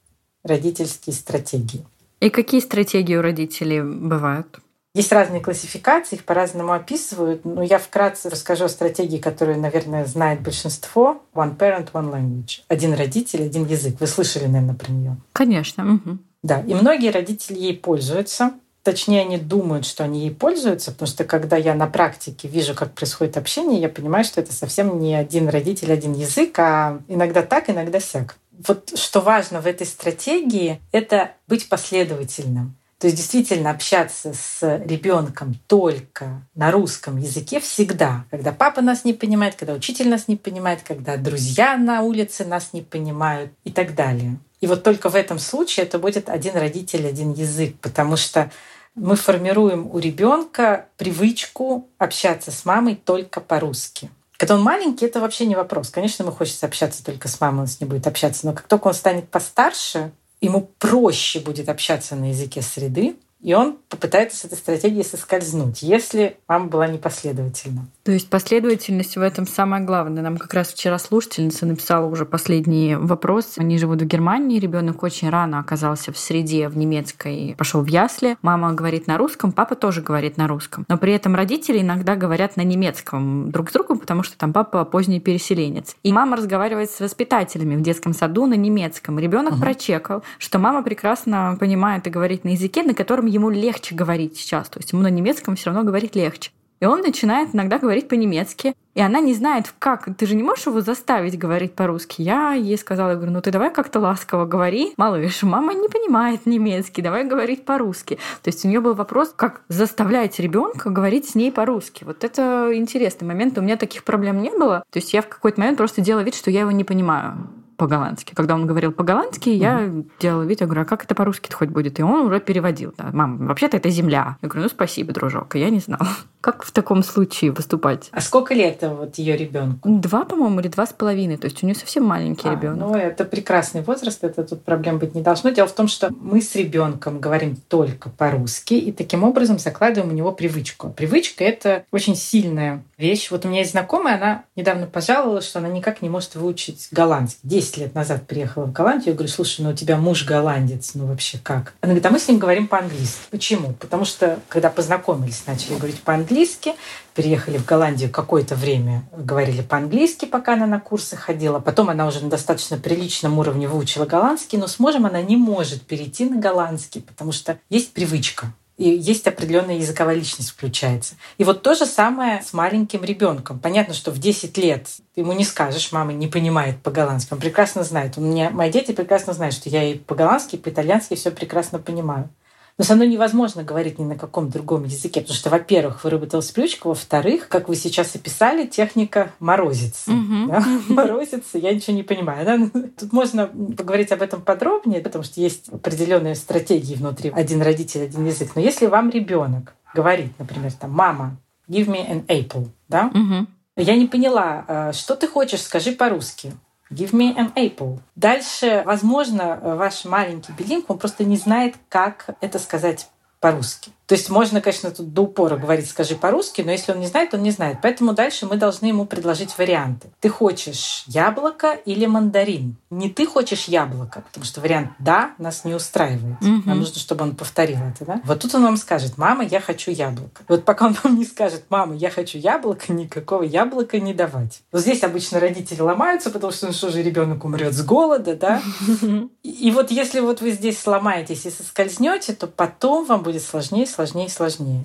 родительские 0.44 1.14
стратегии. 1.14 1.84
И 2.20 2.30
какие 2.30 2.60
стратегии 2.60 3.16
у 3.16 3.22
родителей 3.22 3.82
бывают? 3.82 4.60
Есть 4.98 5.12
разные 5.12 5.40
классификации, 5.40 6.16
их 6.16 6.24
по-разному 6.24 6.72
описывают, 6.72 7.44
но 7.44 7.62
я 7.62 7.78
вкратце 7.78 8.30
расскажу 8.30 8.64
о 8.64 8.68
стратегии, 8.68 9.18
которую, 9.18 9.60
наверное, 9.60 10.04
знает 10.04 10.40
большинство. 10.40 11.22
One 11.34 11.56
parent, 11.56 11.92
one 11.92 12.12
language. 12.12 12.62
Один 12.66 12.94
родитель, 12.94 13.44
один 13.44 13.64
язык. 13.64 13.94
Вы 14.00 14.08
слышали, 14.08 14.46
наверное, 14.46 14.74
про 14.74 14.90
нее? 14.90 15.16
Конечно. 15.34 15.94
Угу. 15.94 16.18
Да, 16.42 16.62
и 16.62 16.74
многие 16.74 17.12
родители 17.12 17.60
ей 17.60 17.76
пользуются. 17.76 18.54
Точнее, 18.82 19.20
они 19.20 19.38
думают, 19.38 19.86
что 19.86 20.02
они 20.02 20.22
ей 20.22 20.32
пользуются, 20.32 20.90
потому 20.90 21.06
что 21.06 21.22
когда 21.22 21.56
я 21.56 21.76
на 21.76 21.86
практике 21.86 22.48
вижу, 22.48 22.74
как 22.74 22.92
происходит 22.92 23.36
общение, 23.36 23.80
я 23.80 23.88
понимаю, 23.88 24.24
что 24.24 24.40
это 24.40 24.52
совсем 24.52 24.98
не 24.98 25.14
один 25.14 25.48
родитель, 25.48 25.92
один 25.92 26.14
язык, 26.14 26.58
а 26.58 26.98
иногда 27.06 27.42
так, 27.42 27.70
иногда 27.70 28.00
сяк. 28.00 28.34
Вот 28.66 28.98
что 28.98 29.20
важно 29.20 29.60
в 29.60 29.66
этой 29.68 29.86
стратегии, 29.86 30.80
это 30.90 31.30
быть 31.46 31.68
последовательным. 31.68 32.74
То 32.98 33.06
есть 33.06 33.16
действительно 33.16 33.70
общаться 33.70 34.34
с 34.34 34.60
ребенком 34.84 35.54
только 35.68 36.42
на 36.56 36.72
русском 36.72 37.16
языке 37.16 37.60
всегда. 37.60 38.24
Когда 38.30 38.52
папа 38.52 38.80
нас 38.80 39.04
не 39.04 39.12
понимает, 39.12 39.54
когда 39.54 39.72
учитель 39.72 40.08
нас 40.08 40.26
не 40.26 40.34
понимает, 40.34 40.82
когда 40.82 41.16
друзья 41.16 41.76
на 41.76 42.02
улице 42.02 42.44
нас 42.44 42.72
не 42.72 42.82
понимают 42.82 43.52
и 43.62 43.70
так 43.70 43.94
далее. 43.94 44.38
И 44.60 44.66
вот 44.66 44.82
только 44.82 45.10
в 45.10 45.14
этом 45.14 45.38
случае 45.38 45.86
это 45.86 46.00
будет 46.00 46.28
один 46.28 46.56
родитель, 46.56 47.06
один 47.06 47.32
язык, 47.32 47.76
потому 47.80 48.16
что 48.16 48.50
мы 48.96 49.14
формируем 49.14 49.88
у 49.92 49.98
ребенка 50.00 50.86
привычку 50.96 51.88
общаться 51.98 52.50
с 52.50 52.64
мамой 52.64 52.96
только 52.96 53.40
по-русски. 53.40 54.10
Когда 54.36 54.54
он 54.54 54.62
маленький, 54.62 55.04
это 55.04 55.20
вообще 55.20 55.46
не 55.46 55.56
вопрос. 55.56 55.90
Конечно, 55.90 56.22
ему 56.22 56.32
хочется 56.32 56.66
общаться 56.66 57.04
только 57.04 57.28
с 57.28 57.40
мамой, 57.40 57.62
он 57.62 57.66
с 57.68 57.80
ней 57.80 57.86
будет 57.86 58.06
общаться. 58.06 58.46
Но 58.46 58.52
как 58.52 58.68
только 58.68 58.88
он 58.88 58.94
станет 58.94 59.28
постарше, 59.28 60.12
ему 60.40 60.70
проще 60.78 61.40
будет 61.40 61.68
общаться 61.68 62.16
на 62.16 62.30
языке 62.30 62.62
среды, 62.62 63.16
и 63.40 63.54
он 63.54 63.78
попытается 63.88 64.36
с 64.36 64.44
этой 64.44 64.58
стратегией 64.58 65.04
соскользнуть, 65.04 65.82
если 65.82 66.36
мама 66.48 66.66
была 66.66 66.88
непоследовательна. 66.88 67.86
То 68.02 68.12
есть 68.12 68.28
последовательность 68.28 69.16
в 69.16 69.20
этом 69.20 69.46
самое 69.46 69.84
главное. 69.84 70.22
Нам 70.22 70.38
как 70.38 70.54
раз 70.54 70.68
вчера 70.72 70.98
слушательница 70.98 71.66
написала 71.66 72.06
уже 72.06 72.24
последний 72.24 72.96
вопрос. 72.96 73.54
Они 73.56 73.78
живут 73.78 74.02
в 74.02 74.06
Германии, 74.06 74.58
ребенок 74.58 75.02
очень 75.02 75.30
рано 75.30 75.60
оказался 75.60 76.12
в 76.12 76.18
среде 76.18 76.68
в 76.68 76.76
немецкой, 76.76 77.54
пошел 77.56 77.82
в 77.82 77.86
ясли. 77.86 78.36
Мама 78.42 78.72
говорит 78.72 79.06
на 79.06 79.18
русском, 79.18 79.52
папа 79.52 79.76
тоже 79.76 80.02
говорит 80.02 80.36
на 80.36 80.48
русском. 80.48 80.84
Но 80.88 80.98
при 80.98 81.12
этом 81.12 81.36
родители 81.36 81.80
иногда 81.80 82.16
говорят 82.16 82.56
на 82.56 82.62
немецком 82.62 83.52
друг 83.52 83.70
с 83.70 83.72
другом, 83.72 83.98
потому 84.00 84.22
что 84.22 84.36
там 84.36 84.52
папа 84.52 84.84
поздний 84.84 85.20
переселенец. 85.20 85.94
И 86.02 86.12
мама 86.12 86.36
разговаривает 86.36 86.90
с 86.90 86.98
воспитателями 86.98 87.76
в 87.76 87.82
детском 87.82 88.14
саду 88.14 88.46
на 88.46 88.54
немецком. 88.54 89.18
Ребенок 89.18 89.54
угу. 89.54 89.60
прочекал, 89.60 90.24
что 90.38 90.58
мама 90.58 90.82
прекрасно 90.82 91.56
понимает 91.60 92.06
и 92.06 92.10
говорит 92.10 92.42
на 92.44 92.48
языке, 92.48 92.82
на 92.82 92.94
котором 92.94 93.27
ему 93.28 93.50
легче 93.50 93.94
говорить 93.94 94.36
сейчас. 94.36 94.68
То 94.68 94.78
есть 94.78 94.92
ему 94.92 95.02
на 95.02 95.10
немецком 95.10 95.56
все 95.56 95.66
равно 95.66 95.84
говорить 95.84 96.16
легче. 96.16 96.50
И 96.80 96.86
он 96.86 97.00
начинает 97.00 97.54
иногда 97.54 97.78
говорить 97.78 98.08
по-немецки. 98.08 98.74
И 98.94 99.00
она 99.00 99.20
не 99.20 99.34
знает, 99.34 99.72
как. 99.78 100.08
Ты 100.16 100.26
же 100.26 100.34
не 100.34 100.42
можешь 100.42 100.66
его 100.66 100.80
заставить 100.80 101.38
говорить 101.38 101.74
по-русски. 101.74 102.22
Я 102.22 102.52
ей 102.52 102.76
сказала, 102.78 103.10
я 103.10 103.16
говорю, 103.16 103.32
ну 103.32 103.40
ты 103.40 103.50
давай 103.50 103.72
как-то 103.72 104.00
ласково 104.00 104.44
говори. 104.44 104.92
Малыш, 104.96 105.42
мама 105.42 105.74
не 105.74 105.88
понимает 105.88 106.46
немецкий, 106.46 107.02
давай 107.02 107.24
говорить 107.24 107.64
по-русски. 107.64 108.18
То 108.42 108.48
есть 108.48 108.64
у 108.64 108.68
нее 108.68 108.80
был 108.80 108.94
вопрос, 108.94 109.32
как 109.34 109.62
заставлять 109.68 110.38
ребенка 110.38 110.90
говорить 110.90 111.28
с 111.28 111.34
ней 111.34 111.50
по-русски. 111.50 112.04
Вот 112.04 112.24
это 112.24 112.70
интересный 112.74 113.26
момент. 113.26 113.58
У 113.58 113.60
меня 113.60 113.76
таких 113.76 114.04
проблем 114.04 114.40
не 114.42 114.50
было. 114.50 114.84
То 114.90 114.98
есть 114.98 115.12
я 115.12 115.22
в 115.22 115.28
какой-то 115.28 115.60
момент 115.60 115.78
просто 115.78 116.00
делала 116.00 116.22
вид, 116.22 116.34
что 116.34 116.50
я 116.50 116.60
его 116.60 116.70
не 116.70 116.84
понимаю 116.84 117.48
по-голландски. 117.78 118.34
Когда 118.34 118.54
он 118.54 118.66
говорил 118.66 118.92
по-голландски, 118.92 119.48
mm-hmm. 119.48 119.54
я 119.54 119.90
делала 120.20 120.42
вид, 120.42 120.60
я 120.60 120.66
говорю, 120.66 120.82
а 120.82 120.84
как 120.84 121.04
это 121.04 121.14
по-русски 121.14 121.50
хоть 121.52 121.70
будет? 121.70 121.98
И 121.98 122.02
он 122.02 122.26
уже 122.26 122.40
переводил. 122.40 122.92
Да, 122.98 123.08
Мам, 123.12 123.46
вообще-то 123.46 123.76
это 123.76 123.88
земля. 123.88 124.36
Я 124.42 124.48
говорю, 124.48 124.64
ну 124.64 124.68
спасибо, 124.68 125.12
дружок, 125.12 125.54
я 125.54 125.70
не 125.70 125.78
знала. 125.78 126.06
Как 126.40 126.64
в 126.64 126.70
таком 126.70 127.02
случае 127.02 127.52
поступать? 127.52 128.08
А 128.12 128.20
сколько 128.20 128.54
лет 128.54 128.78
вот 128.82 129.16
ее 129.16 129.36
ребенку? 129.36 129.88
Два, 129.88 130.24
по-моему, 130.24 130.60
или 130.60 130.68
два 130.68 130.86
с 130.86 130.92
половиной. 130.92 131.36
То 131.36 131.46
есть 131.46 131.62
у 131.62 131.66
нее 131.66 131.74
совсем 131.74 132.04
маленький 132.04 132.48
а, 132.48 132.52
ребенок. 132.52 132.88
Ну, 132.88 132.94
это 132.94 133.24
прекрасный 133.24 133.82
возраст, 133.82 134.22
это 134.22 134.44
тут 134.44 134.62
проблем 134.62 134.98
быть 134.98 135.16
не 135.16 135.22
должно. 135.22 135.50
Дело 135.50 135.66
в 135.66 135.72
том, 135.72 135.88
что 135.88 136.10
мы 136.20 136.40
с 136.40 136.54
ребенком 136.54 137.18
говорим 137.18 137.56
только 137.68 138.08
по-русски, 138.08 138.74
и 138.74 138.92
таким 138.92 139.24
образом 139.24 139.58
закладываем 139.58 140.12
у 140.12 140.16
него 140.16 140.30
привычку. 140.30 140.90
Привычка 140.90 141.42
это 141.42 141.84
очень 141.90 142.14
сильная 142.14 142.84
вещь. 142.98 143.30
Вот 143.30 143.44
у 143.44 143.48
меня 143.48 143.60
есть 143.60 143.72
знакомая, 143.72 144.16
она 144.16 144.44
недавно 144.54 144.86
пожаловалась, 144.86 145.46
что 145.46 145.58
она 145.58 145.68
никак 145.68 146.02
не 146.02 146.08
может 146.08 146.36
выучить 146.36 146.88
голландский. 146.92 147.40
Десять 147.68 147.82
лет 147.82 147.94
назад 147.94 148.26
приехала 148.26 148.64
в 148.64 148.72
Голландию. 148.72 149.08
Я 149.08 149.12
говорю, 149.12 149.30
слушай, 149.30 149.60
ну 149.60 149.70
у 149.70 149.72
тебя 149.74 149.98
муж 149.98 150.24
голландец, 150.24 150.92
ну 150.94 151.04
вообще 151.04 151.36
как? 151.36 151.74
Она 151.82 151.90
говорит, 151.90 152.06
а 152.06 152.10
мы 152.10 152.18
с 152.18 152.26
ним 152.26 152.38
говорим 152.38 152.66
по-английски. 152.66 153.20
Почему? 153.30 153.74
Потому 153.74 154.06
что, 154.06 154.38
когда 154.48 154.70
познакомились, 154.70 155.42
начали 155.46 155.74
говорить 155.74 156.00
по-английски, 156.00 156.72
переехали 157.14 157.58
в 157.58 157.66
Голландию 157.66 158.08
какое-то 158.08 158.54
время, 158.54 159.06
говорили 159.14 159.60
по-английски, 159.60 160.24
пока 160.24 160.54
она 160.54 160.66
на 160.66 160.80
курсы 160.80 161.14
ходила. 161.14 161.58
Потом 161.58 161.90
она 161.90 162.06
уже 162.06 162.20
на 162.24 162.30
достаточно 162.30 162.78
приличном 162.78 163.38
уровне 163.38 163.68
выучила 163.68 164.06
голландский, 164.06 164.56
но 164.56 164.66
с 164.66 164.78
мужем 164.78 165.04
она 165.04 165.20
не 165.20 165.36
может 165.36 165.82
перейти 165.82 166.24
на 166.24 166.40
голландский, 166.40 167.02
потому 167.02 167.32
что 167.32 167.58
есть 167.68 167.92
привычка 167.92 168.50
и 168.78 168.88
есть 168.88 169.26
определенная 169.26 169.76
языковая 169.76 170.14
личность 170.14 170.50
включается. 170.50 171.16
И 171.36 171.44
вот 171.44 171.62
то 171.62 171.74
же 171.74 171.84
самое 171.84 172.40
с 172.42 172.52
маленьким 172.52 173.02
ребенком. 173.04 173.58
Понятно, 173.58 173.92
что 173.92 174.12
в 174.12 174.18
10 174.18 174.56
лет 174.56 174.86
ему 175.16 175.32
не 175.32 175.44
скажешь, 175.44 175.90
мама 175.90 176.12
не 176.12 176.28
понимает 176.28 176.80
по-голландски. 176.80 177.34
Он 177.34 177.40
прекрасно 177.40 177.82
знает. 177.82 178.16
У 178.16 178.20
меня, 178.20 178.50
мои 178.50 178.70
дети 178.70 178.92
прекрасно 178.92 179.32
знают, 179.32 179.54
что 179.54 179.68
я 179.68 179.82
и 179.82 179.98
по-голландски, 179.98 180.54
и 180.54 180.58
по-итальянски 180.58 181.16
все 181.16 181.32
прекрасно 181.32 181.80
понимаю. 181.80 182.30
Но 182.78 182.84
со 182.84 182.94
мной 182.94 183.08
невозможно 183.08 183.64
говорить 183.64 183.98
ни 183.98 184.04
на 184.04 184.16
каком 184.16 184.50
другом 184.50 184.84
языке, 184.84 185.20
потому 185.20 185.36
что, 185.36 185.50
во-первых, 185.50 186.04
выработалась 186.04 186.52
привычка, 186.52 186.86
во-вторых, 186.86 187.48
как 187.48 187.68
вы 187.68 187.74
сейчас 187.74 188.14
описали, 188.14 188.66
техника 188.66 189.32
морозится. 189.40 190.12
Mm-hmm. 190.12 190.46
Да? 190.46 190.64
Морозится, 190.88 191.58
я 191.58 191.74
ничего 191.74 191.96
не 191.96 192.04
понимаю. 192.04 192.46
Да? 192.46 192.80
Тут 192.96 193.12
можно 193.12 193.48
поговорить 193.48 194.12
об 194.12 194.22
этом 194.22 194.42
подробнее, 194.42 195.00
потому 195.00 195.24
что 195.24 195.40
есть 195.40 195.68
определенные 195.70 196.36
стратегии 196.36 196.94
внутри. 196.94 197.30
Один 197.30 197.62
родитель, 197.62 198.04
один 198.04 198.24
язык. 198.24 198.52
Но 198.54 198.60
если 198.60 198.86
вам 198.86 199.10
ребенок 199.10 199.74
говорит, 199.92 200.30
например, 200.38 200.70
там, 200.72 200.92
мама, 200.92 201.36
give 201.68 201.86
me 201.86 202.08
an 202.08 202.24
apple, 202.26 202.68
да? 202.88 203.10
Mm-hmm. 203.12 203.46
Я 203.78 203.96
не 203.96 204.06
поняла, 204.06 204.64
а, 204.68 204.92
что 204.92 205.16
ты 205.16 205.26
хочешь, 205.26 205.62
скажи 205.62 205.92
по-русски. 205.92 206.52
Give 206.90 207.12
me 207.12 207.36
an 207.36 207.52
apple. 207.54 208.00
Дальше, 208.16 208.82
возможно, 208.86 209.60
ваш 209.62 210.04
маленький 210.04 210.52
билинг, 210.52 210.88
он 210.88 210.98
просто 210.98 211.24
не 211.24 211.36
знает, 211.36 211.76
как 211.88 212.30
это 212.40 212.58
сказать 212.58 213.08
по-русски. 213.40 213.92
То 214.08 214.14
есть 214.14 214.30
можно, 214.30 214.62
конечно, 214.62 214.90
тут 214.90 215.12
до 215.12 215.22
упора 215.22 215.58
говорить 215.58 215.86
«скажи 215.86 216.16
по-русски», 216.16 216.62
но 216.62 216.72
если 216.72 216.92
он 216.92 217.00
не 217.00 217.06
знает, 217.06 217.34
он 217.34 217.42
не 217.42 217.50
знает. 217.50 217.80
Поэтому 217.82 218.14
дальше 218.14 218.46
мы 218.46 218.56
должны 218.56 218.86
ему 218.86 219.04
предложить 219.04 219.58
варианты. 219.58 220.08
Ты 220.20 220.30
хочешь 220.30 221.04
яблоко 221.06 221.74
или 221.84 222.06
мандарин? 222.06 222.76
Не 222.88 223.10
ты 223.10 223.26
хочешь 223.26 223.64
яблоко, 223.64 224.22
потому 224.22 224.46
что 224.46 224.62
вариант 224.62 224.92
«да» 224.98 225.32
нас 225.36 225.66
не 225.66 225.74
устраивает. 225.74 226.40
Угу. 226.40 226.62
Нам 226.64 226.78
нужно, 226.78 226.98
чтобы 226.98 227.24
он 227.24 227.36
повторил 227.36 227.80
это. 227.80 228.06
Да? 228.06 228.22
Вот 228.24 228.40
тут 228.40 228.54
он 228.54 228.62
вам 228.62 228.78
скажет 228.78 229.18
«мама, 229.18 229.44
я 229.44 229.60
хочу 229.60 229.90
яблоко». 229.90 230.42
Вот 230.48 230.64
пока 230.64 230.86
он 230.86 230.96
вам 231.04 231.18
не 231.18 231.26
скажет 231.26 231.64
«мама, 231.68 231.94
я 231.94 232.08
хочу 232.08 232.38
яблоко», 232.38 232.90
никакого 232.94 233.42
яблока 233.42 234.00
не 234.00 234.14
давать. 234.14 234.62
Вот 234.72 234.80
здесь 234.80 235.04
обычно 235.04 235.38
родители 235.38 235.82
ломаются, 235.82 236.30
потому 236.30 236.50
что 236.50 236.68
ну 236.68 236.72
что 236.72 236.88
же 236.88 237.02
ребенок 237.02 237.44
умрет 237.44 237.74
с 237.74 237.82
голода, 237.84 238.34
да? 238.34 238.62
И 239.42 239.70
вот 239.70 239.90
если 239.90 240.20
вот 240.20 240.40
вы 240.40 240.52
здесь 240.52 240.80
сломаетесь 240.80 241.44
и 241.44 241.50
соскользнете, 241.50 242.32
то 242.32 242.46
потом 242.46 243.04
вам 243.04 243.22
будет 243.22 243.42
сложнее, 243.42 243.86
сложнее, 243.98 244.28
сложнее. 244.28 244.84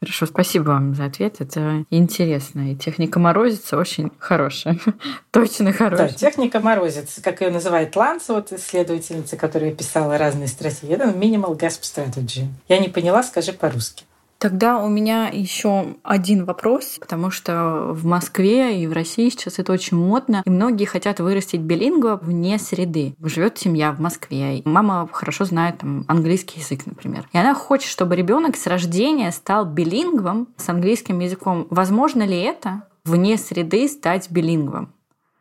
Хорошо, 0.00 0.26
спасибо 0.26 0.64
вам 0.70 0.96
за 0.96 1.04
ответ. 1.04 1.36
Это 1.40 1.84
интересно. 1.90 2.72
И 2.72 2.74
техника 2.74 3.20
морозица 3.20 3.76
очень 3.76 4.10
хорошая. 4.18 4.76
Точно 5.30 5.72
хорошая. 5.72 6.08
Да, 6.08 6.14
техника 6.14 6.58
морозица, 6.58 7.22
как 7.22 7.40
ее 7.40 7.50
называет 7.50 7.94
Ланс, 7.94 8.28
вот 8.28 8.52
исследовательница, 8.52 9.36
которая 9.36 9.72
писала 9.72 10.18
разные 10.18 10.48
стратегии. 10.48 10.94
Это 10.94 11.10
minimal 11.10 11.56
gasp 11.56 11.82
strategy. 11.82 12.46
Я 12.68 12.78
не 12.78 12.88
поняла, 12.88 13.22
скажи 13.22 13.52
по-русски. 13.52 14.04
Тогда 14.42 14.82
у 14.82 14.88
меня 14.88 15.28
еще 15.28 15.94
один 16.02 16.46
вопрос, 16.46 16.96
потому 16.98 17.30
что 17.30 17.92
в 17.92 18.04
Москве 18.04 18.82
и 18.82 18.88
в 18.88 18.92
России 18.92 19.28
сейчас 19.28 19.60
это 19.60 19.72
очень 19.72 19.96
модно, 19.96 20.42
и 20.44 20.50
многие 20.50 20.84
хотят 20.84 21.20
вырастить 21.20 21.60
билингва 21.60 22.18
вне 22.20 22.58
среды. 22.58 23.14
Живет 23.22 23.58
семья 23.58 23.92
в 23.92 24.00
Москве, 24.00 24.58
и 24.58 24.68
мама 24.68 25.08
хорошо 25.12 25.44
знает 25.44 25.78
там, 25.78 26.04
английский 26.08 26.58
язык, 26.58 26.86
например. 26.86 27.28
И 27.32 27.38
она 27.38 27.54
хочет, 27.54 27.88
чтобы 27.88 28.16
ребенок 28.16 28.56
с 28.56 28.66
рождения 28.66 29.30
стал 29.30 29.64
билингвом 29.64 30.48
с 30.56 30.68
английским 30.68 31.20
языком. 31.20 31.68
Возможно 31.70 32.24
ли 32.24 32.40
это 32.40 32.82
вне 33.04 33.38
среды 33.38 33.86
стать 33.86 34.28
билингвом? 34.28 34.92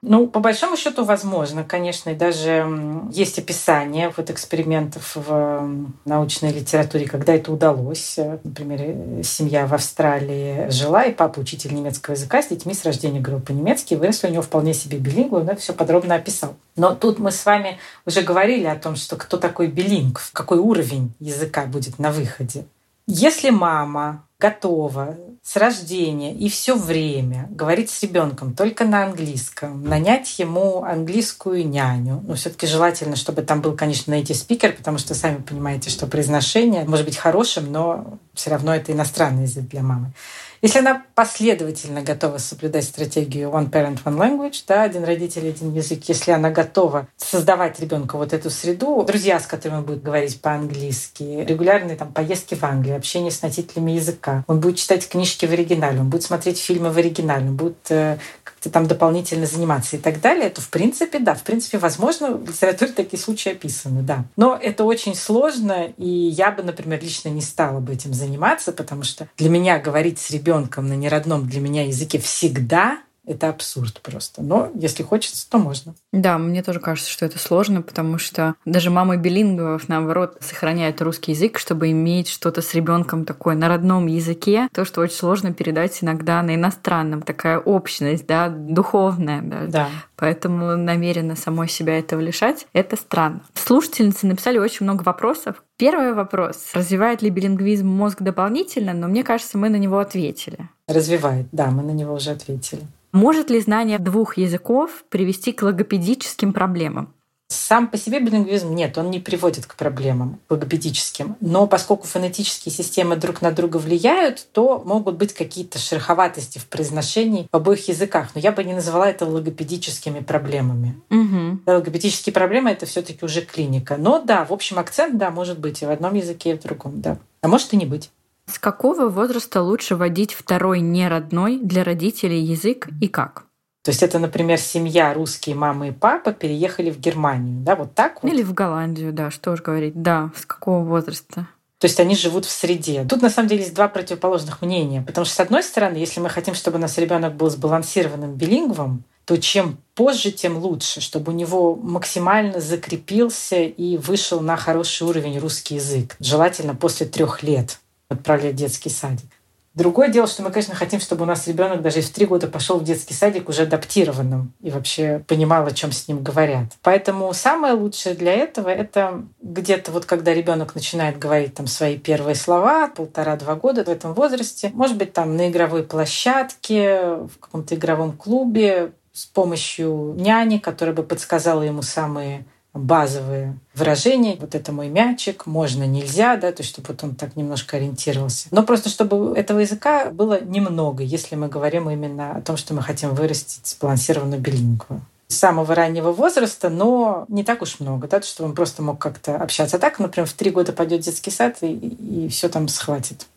Ну, 0.04 0.28
по 0.28 0.40
большому 0.40 0.78
счету, 0.78 1.06
возможно, 1.06 1.64
конечно, 1.64 2.10
и 2.10 2.16
даже 2.16 2.66
есть 3.12 3.38
описание 3.38 4.12
вот 4.18 4.32
экспериментов 4.32 5.16
в 5.16 5.86
научной 6.06 6.52
литературе, 6.52 7.08
когда 7.08 7.36
это 7.36 7.52
удалось. 7.52 8.18
Например, 8.44 9.24
семья 9.24 9.68
в 9.68 9.76
Австралии 9.76 10.72
жила, 10.72 11.04
и 11.04 11.14
папа 11.14 11.40
учитель 11.40 11.76
немецкого 11.76 12.16
языка 12.16 12.42
с 12.42 12.48
детьми 12.48 12.74
с 12.74 12.84
рождения 12.84 13.20
говорил 13.20 13.46
по-немецки, 13.46 13.94
выросли 13.94 14.30
у 14.30 14.32
него 14.32 14.42
вполне 14.42 14.74
себе 14.74 14.98
билингвы, 14.98 15.42
он 15.42 15.50
это 15.50 15.62
все 15.62 15.74
подробно 15.74 16.16
описал. 16.16 16.56
Но 16.76 16.96
тут 16.96 17.20
мы 17.20 17.32
с 17.32 17.46
вами 17.46 17.78
уже 18.08 18.24
говорили 18.24 18.66
о 18.66 18.76
том, 18.76 18.96
что 18.96 19.18
кто 19.18 19.38
такой 19.38 19.68
билингв, 19.68 20.32
какой 20.34 20.58
уровень 20.58 21.14
языка 21.20 21.68
будет 21.68 22.00
на 22.00 22.12
выходе. 22.12 22.66
Если 23.14 23.50
мама 23.50 24.26
готова 24.40 25.18
с 25.44 25.58
рождения 25.58 26.34
и 26.34 26.48
все 26.48 26.76
время 26.76 27.46
говорить 27.50 27.90
с 27.90 28.02
ребенком 28.04 28.54
только 28.54 28.86
на 28.86 29.04
английском, 29.04 29.84
нанять 29.84 30.40
ему 30.40 30.84
английскую 30.84 31.68
няню. 31.68 32.24
Ну, 32.26 32.36
все-таки 32.36 32.68
желательно, 32.68 33.18
чтобы 33.18 33.42
там 33.42 33.62
был, 33.62 33.76
конечно, 33.76 34.14
эти 34.14 34.32
спикер, 34.32 34.72
потому 34.72 34.98
что 34.98 35.14
сами 35.14 35.42
понимаете, 35.42 35.90
что 35.90 36.08
произношение 36.08 36.86
может 36.86 37.06
быть 37.06 37.18
хорошим, 37.18 37.70
но 37.70 38.18
все 38.34 38.50
равно 38.50 38.74
это 38.74 38.94
иностранный 38.94 39.44
язык 39.44 39.68
для 39.68 39.82
мамы. 39.82 40.14
Если 40.62 40.78
она 40.78 41.04
последовательно 41.16 42.04
готова 42.04 42.38
соблюдать 42.38 42.84
стратегию 42.84 43.50
One 43.50 43.72
Parent, 43.72 44.04
One 44.04 44.18
Language, 44.18 44.64
да, 44.68 44.84
один 44.84 45.04
родитель, 45.04 45.50
один 45.50 45.74
язык, 45.74 46.04
если 46.08 46.32
она 46.32 46.52
готова 46.52 47.08
создавать 47.18 47.80
ребенку 47.80 48.18
вот 48.18 48.32
эту 48.32 48.52
среду, 48.52 49.04
друзья, 49.04 49.40
с 49.40 49.48
которыми 49.48 49.80
он 49.80 49.86
будет 49.86 50.04
говорить 50.04 50.40
по-английски, 50.40 51.44
регулярные 51.48 51.96
там 51.96 52.14
поездки 52.14 52.54
в 52.54 52.64
Англию, 52.64 52.96
общение 52.96 53.32
с 53.32 53.42
носителями 53.42 53.94
языка, 53.94 54.44
он 54.46 54.60
будет 54.60 54.76
читать 54.76 55.10
книжки 55.10 55.48
в 55.48 55.52
оригинале, 55.52 56.00
он 56.00 56.12
будет 56.12 56.24
смотреть 56.24 56.60
фильмы 56.60 56.92
в 56.92 56.98
оригинале, 56.98 57.48
он 57.48 57.56
будет 57.56 57.90
э, 57.90 58.20
как-то 58.62 58.70
там 58.70 58.86
дополнительно 58.86 59.48
заниматься 59.48 59.96
и 59.96 60.00
так 60.00 60.22
далее, 60.22 60.50
то 60.52 60.62
в 60.62 60.70
принципе, 60.70 61.18
да, 61.18 61.34
в 61.34 61.44
принципе, 61.44 61.80
возможно, 61.80 62.32
в 62.34 62.48
литературе 62.48 62.92
такие 62.92 63.20
случаи 63.20 63.54
описаны, 63.54 64.04
да. 64.04 64.26
Но 64.38 64.56
это 64.62 64.84
очень 64.84 65.16
сложно, 65.16 65.92
и 65.98 66.08
я 66.08 66.52
бы, 66.52 66.62
например, 66.62 67.02
лично 67.02 67.30
не 67.30 67.42
стала 67.42 67.80
бы 67.80 67.94
этим 67.94 68.14
заниматься, 68.14 68.72
потому 68.72 69.04
что 69.04 69.28
для 69.38 69.50
меня 69.50 69.80
говорить 69.80 70.20
с 70.20 70.30
ребенком 70.30 70.88
на 70.88 70.94
неродном 70.94 71.50
для 71.50 71.60
меня 71.60 71.88
языке 71.88 72.20
всегда 72.20 73.00
это 73.26 73.50
абсурд 73.50 74.02
просто. 74.02 74.42
Но 74.42 74.72
если 74.74 75.04
хочется, 75.04 75.48
то 75.50 75.58
можно. 75.60 75.94
Да, 76.12 76.38
мне 76.38 76.64
тоже 76.64 76.80
кажется, 76.80 77.12
что 77.12 77.26
это 77.26 77.38
сложно, 77.38 77.82
потому 77.82 78.18
что 78.18 78.56
даже 78.66 78.90
мамы 78.90 79.18
билингвов, 79.18 79.88
наоборот, 79.88 80.38
сохраняют 80.40 81.02
русский 81.02 81.34
язык, 81.34 81.60
чтобы 81.60 81.92
иметь 81.92 82.28
что-то 82.28 82.62
с 82.62 82.74
ребенком 82.74 83.26
такое 83.26 83.56
на 83.56 83.68
родном 83.68 84.08
языке. 84.08 84.68
То, 84.74 84.86
что 84.86 85.02
очень 85.02 85.16
сложно 85.16 85.54
передать 85.54 86.04
иногда 86.04 86.42
на 86.42 86.56
иностранном. 86.56 87.22
Такая 87.22 87.60
общность, 87.60 88.26
да, 88.26 88.50
духовная. 88.50 89.42
Да. 89.42 89.68
да. 89.68 89.90
Поэтому 90.16 90.76
намеренно 90.76 91.36
самой 91.36 91.68
себя 91.68 91.98
этого 91.98 92.20
лишать, 92.20 92.68
это 92.74 92.96
странно. 92.96 93.42
Слушательницы 93.54 94.26
написали 94.28 94.58
очень 94.58 94.84
много 94.84 95.04
вопросов. 95.04 95.64
Первый 95.78 96.14
вопрос. 96.14 96.72
Развивает 96.74 97.22
ли 97.22 97.30
билингвизм 97.30 97.88
мозг 97.88 98.22
дополнительно? 98.22 98.94
Но 98.94 99.08
мне 99.08 99.24
кажется, 99.24 99.58
мы 99.58 99.70
на 99.70 99.78
него 99.78 100.00
ответили. 100.00 100.70
Развивает, 100.88 101.48
да, 101.52 101.68
мы 101.72 101.82
на 101.82 101.92
него 101.92 102.14
уже 102.14 102.32
ответили. 102.32 102.82
Может 103.12 103.50
ли 103.50 103.60
знание 103.60 104.00
двух 104.00 104.38
языков 104.38 105.04
привести 105.10 105.52
к 105.52 105.62
логопедическим 105.64 106.54
проблемам? 106.54 107.14
Сам 107.52 107.90
по 107.90 107.98
себе 107.98 108.22
билингвизм 108.22 108.74
нет, 108.74 108.98
он 108.98 109.12
не 109.12 109.20
приводит 109.20 109.66
к 109.66 109.76
проблемам 109.76 110.40
логопедическим. 110.50 111.36
Но 111.42 111.68
поскольку 111.68 112.08
фонетические 112.08 112.72
системы 112.72 113.18
друг 113.18 113.42
на 113.42 113.52
друга 113.52 113.76
влияют, 113.76 114.48
то 114.54 114.82
могут 114.86 115.18
быть 115.18 115.34
какие-то 115.34 115.78
шероховатости 115.78 116.60
в 116.60 116.68
произношении 116.68 117.50
в 117.52 117.56
обоих 117.56 117.90
языках. 117.90 118.30
Но 118.36 118.40
я 118.40 118.54
бы 118.54 118.64
не 118.64 118.74
называла 118.74 119.04
это 119.04 119.26
логопедическими 119.26 120.22
проблемами. 120.22 120.96
Угу. 121.10 121.60
Логопедические 121.66 122.32
проблемы 122.32 122.70
это 122.70 122.86
все-таки 122.86 123.26
уже 123.26 123.42
клиника. 123.42 123.98
Но 123.98 124.22
да, 124.22 124.46
в 124.46 124.54
общем, 124.54 124.80
акцент, 124.80 125.18
да, 125.18 125.30
может 125.30 125.60
быть 125.60 125.82
и 125.82 125.86
в 125.86 125.90
одном 125.90 126.14
языке, 126.16 126.52
и 126.52 126.58
в 126.58 126.62
другом, 126.62 127.02
да. 127.02 127.18
А 127.42 127.50
может 127.50 127.74
и 127.74 127.78
не 127.78 127.86
быть. 127.86 128.12
С 128.52 128.60
какого 128.60 129.08
возраста 129.08 129.62
лучше 129.62 129.96
вводить 129.96 130.34
второй 130.34 130.82
неродной 130.82 131.58
для 131.58 131.86
родителей 131.86 132.42
язык 132.42 132.90
и 133.00 133.08
как? 133.08 133.46
То 133.82 133.92
есть 133.92 134.04
это, 134.04 134.20
например, 134.20 134.60
семья, 134.60 135.14
русские 135.14 135.56
мама 135.56 135.88
и 135.88 135.92
папа 135.92 136.34
переехали 136.34 136.92
в 136.92 137.00
Германию, 137.00 137.64
да, 137.64 137.78
вот 137.78 137.96
так 137.96 138.22
вот? 138.22 138.30
Или 138.30 138.44
в 138.44 138.54
Голландию, 138.54 139.14
да, 139.14 139.32
что 139.32 139.54
уж 139.54 139.62
говорить, 139.62 139.94
да, 140.02 140.32
с 140.36 140.46
какого 140.46 140.84
возраста? 140.84 141.48
То 141.80 141.86
есть 141.86 142.00
они 142.02 142.14
живут 142.14 142.44
в 142.46 142.52
среде. 142.52 143.06
Тут 143.10 143.22
на 143.22 143.30
самом 143.30 143.48
деле 143.48 143.62
есть 143.62 143.74
два 143.74 143.88
противоположных 143.88 144.62
мнения. 144.62 145.02
Потому 145.02 145.24
что, 145.24 145.36
с 145.36 145.40
одной 145.40 145.64
стороны, 145.64 145.96
если 145.96 146.20
мы 146.20 146.30
хотим, 146.30 146.54
чтобы 146.54 146.78
у 146.78 146.82
нас 146.82 146.98
ребенок 146.98 147.34
был 147.36 147.50
сбалансированным 147.50 148.34
билингвом, 148.34 149.06
то 149.26 149.38
чем 149.38 149.78
позже, 149.96 150.32
тем 150.32 150.58
лучше, 150.58 151.00
чтобы 151.00 151.32
у 151.32 151.36
него 151.36 151.76
максимально 151.76 152.60
закрепился 152.60 153.62
и 153.62 153.98
вышел 153.98 154.42
на 154.42 154.58
хороший 154.58 155.08
уровень 155.08 155.40
русский 155.40 155.76
язык. 155.76 156.18
Желательно 156.20 156.76
после 156.76 157.08
трех 157.08 157.42
лет 157.44 157.80
отправлять 158.12 158.54
в 158.54 158.58
детский 158.58 158.90
садик. 158.90 159.30
Другое 159.74 160.10
дело, 160.10 160.28
что 160.28 160.44
мы, 160.44 160.52
конечно, 160.52 160.76
хотим, 160.76 161.00
чтобы 161.00 161.24
у 161.24 161.26
нас 161.26 161.48
ребенок 161.48 161.82
даже 161.82 162.02
в 162.02 162.10
три 162.10 162.26
года 162.26 162.48
пошел 162.48 162.78
в 162.78 162.84
детский 162.84 163.14
садик 163.14 163.48
уже 163.48 163.62
адаптированным 163.62 164.52
и 164.62 164.70
вообще 164.70 165.24
понимал, 165.28 165.66
о 165.66 165.72
чем 165.72 165.94
с 165.94 166.10
ним 166.10 166.22
говорят. 166.22 166.74
Поэтому 166.82 167.34
самое 167.34 167.74
лучшее 167.74 168.16
для 168.16 168.34
этого 168.34 168.68
это 168.68 169.24
где-то 169.42 169.94
вот 169.94 170.06
когда 170.06 170.34
ребенок 170.34 170.76
начинает 170.76 171.18
говорить 171.18 171.54
там 171.54 171.68
свои 171.68 171.98
первые 171.98 172.36
слова, 172.36 172.90
полтора-два 172.90 173.56
года 173.56 173.86
в 173.86 173.88
этом 173.88 174.14
возрасте, 174.14 174.72
может 174.74 174.98
быть, 174.98 175.14
там 175.14 175.38
на 175.38 175.50
игровой 175.50 175.84
площадке, 175.84 177.16
в 177.16 177.40
каком-то 177.40 177.76
игровом 177.76 178.12
клубе, 178.18 178.92
с 179.14 179.26
помощью 179.26 180.16
няни, 180.18 180.58
которая 180.58 180.94
бы 180.94 181.04
подсказала 181.04 181.62
ему 181.62 181.82
самые 181.82 182.46
базовые 182.74 183.58
выражения. 183.74 184.38
Вот 184.40 184.56
это 184.56 184.72
мой 184.72 184.88
мячик, 184.88 185.46
можно, 185.46 185.86
нельзя, 185.86 186.38
да, 186.38 186.52
то 186.52 186.62
есть 186.62 186.72
чтобы 186.72 186.90
вот 186.90 187.04
он 187.04 187.16
так 187.16 187.36
немножко 187.36 187.78
ориентировался. 187.78 188.48
Но 188.52 188.64
просто 188.64 188.90
чтобы 188.90 189.34
этого 189.38 189.60
языка 189.60 190.10
было 190.12 190.42
немного, 190.42 191.04
если 191.04 191.36
мы 191.36 191.48
говорим 191.48 191.90
именно 191.90 192.32
о 192.32 192.42
том, 192.42 192.58
что 192.58 192.74
мы 192.74 192.82
хотим 192.82 193.14
вырастить 193.14 193.68
сбалансированную 193.68 194.40
билингву 194.40 195.02
с 195.28 195.36
самого 195.36 195.74
раннего 195.74 196.12
возраста, 196.12 196.70
но 196.70 197.26
не 197.30 197.44
так 197.44 197.62
уж 197.62 197.80
много, 197.80 198.08
да, 198.08 198.22
чтобы 198.22 198.50
он 198.50 198.56
просто 198.56 198.82
мог 198.82 199.00
как-то 199.00 199.38
общаться. 199.38 199.78
А 199.78 199.80
так, 199.80 199.98
например, 200.00 200.28
в 200.28 200.34
три 200.34 200.52
года 200.52 200.74
пойдет 200.74 201.02
детский 201.02 201.32
сад 201.32 201.58
и, 201.62 201.74
и 201.74 202.28
все 202.28 202.50
там 202.50 202.68
схватит. 202.68 203.28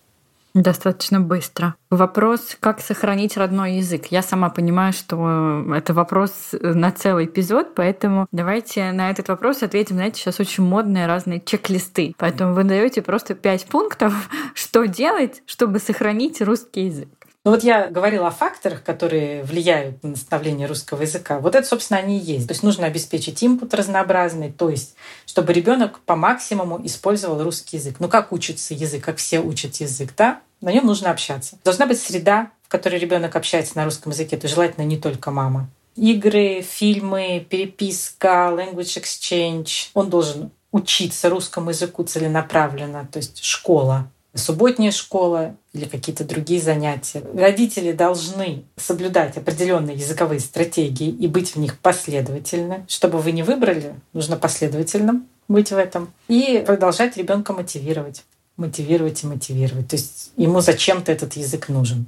Достаточно 0.54 1.20
быстро. 1.20 1.74
Вопрос, 1.90 2.56
как 2.60 2.80
сохранить 2.80 3.36
родной 3.36 3.78
язык. 3.78 4.06
Я 4.10 4.22
сама 4.22 4.50
понимаю, 4.50 4.92
что 4.92 5.64
это 5.74 5.92
вопрос 5.92 6.50
на 6.52 6.92
целый 6.92 7.24
эпизод, 7.24 7.74
поэтому 7.74 8.28
давайте 8.30 8.92
на 8.92 9.10
этот 9.10 9.28
вопрос 9.28 9.64
ответим. 9.64 9.96
Знаете, 9.96 10.20
сейчас 10.20 10.38
очень 10.38 10.62
модные 10.62 11.06
разные 11.06 11.40
чек-листы. 11.44 12.14
Поэтому 12.18 12.54
вы 12.54 12.62
даете 12.62 13.02
просто 13.02 13.34
пять 13.34 13.66
пунктов, 13.66 14.14
что 14.54 14.86
делать, 14.86 15.42
чтобы 15.46 15.80
сохранить 15.80 16.40
русский 16.40 16.86
язык. 16.86 17.08
Ну 17.44 17.50
вот 17.50 17.62
я 17.62 17.88
говорила 17.88 18.28
о 18.28 18.30
факторах, 18.30 18.82
которые 18.82 19.42
влияют 19.42 20.02
на 20.02 20.16
становление 20.16 20.66
русского 20.66 21.02
языка. 21.02 21.40
Вот 21.40 21.54
это, 21.54 21.66
собственно, 21.66 22.00
они 22.00 22.18
и 22.18 22.22
есть. 22.22 22.48
То 22.48 22.52
есть 22.52 22.62
нужно 22.62 22.86
обеспечить 22.86 23.42
импут 23.42 23.74
разнообразный, 23.74 24.50
то 24.50 24.70
есть 24.70 24.94
чтобы 25.26 25.52
ребенок 25.52 26.00
по 26.00 26.16
максимуму 26.16 26.80
использовал 26.86 27.42
русский 27.42 27.76
язык. 27.76 27.96
Ну 27.98 28.08
как 28.08 28.32
учится 28.32 28.72
язык, 28.72 29.04
как 29.04 29.18
все 29.18 29.40
учат 29.40 29.76
язык, 29.76 30.14
да? 30.16 30.40
На 30.62 30.72
нем 30.72 30.86
нужно 30.86 31.10
общаться. 31.10 31.58
Должна 31.64 31.84
быть 31.84 32.00
среда, 32.00 32.50
в 32.62 32.68
которой 32.70 32.98
ребенок 32.98 33.36
общается 33.36 33.76
на 33.76 33.84
русском 33.84 34.12
языке. 34.12 34.36
Это 34.36 34.48
желательно 34.48 34.84
не 34.86 34.96
только 34.96 35.30
мама. 35.30 35.68
Игры, 35.96 36.62
фильмы, 36.62 37.46
переписка, 37.46 38.54
language 38.56 39.02
exchange. 39.02 39.90
Он 39.92 40.08
должен 40.08 40.50
учиться 40.72 41.28
русскому 41.28 41.70
языку 41.70 42.04
целенаправленно, 42.04 43.06
то 43.12 43.18
есть 43.18 43.44
школа 43.44 44.08
субботняя 44.34 44.90
школа 44.90 45.56
или 45.72 45.84
какие-то 45.84 46.24
другие 46.24 46.60
занятия. 46.60 47.22
Родители 47.34 47.92
должны 47.92 48.64
соблюдать 48.76 49.36
определенные 49.36 49.96
языковые 49.96 50.40
стратегии 50.40 51.08
и 51.08 51.26
быть 51.26 51.54
в 51.54 51.58
них 51.58 51.78
последовательны. 51.78 52.84
Чтобы 52.88 53.18
вы 53.18 53.32
не 53.32 53.42
выбрали, 53.42 53.94
нужно 54.12 54.36
последовательным 54.36 55.26
быть 55.46 55.70
в 55.70 55.76
этом 55.76 56.12
и 56.28 56.62
продолжать 56.66 57.16
ребенка 57.16 57.52
мотивировать 57.52 58.24
мотивировать 58.56 59.22
и 59.22 59.26
мотивировать. 59.26 59.88
То 59.88 59.96
есть 59.96 60.32
ему 60.36 60.60
зачем-то 60.60 61.12
этот 61.12 61.34
язык 61.34 61.68
нужен. 61.68 62.06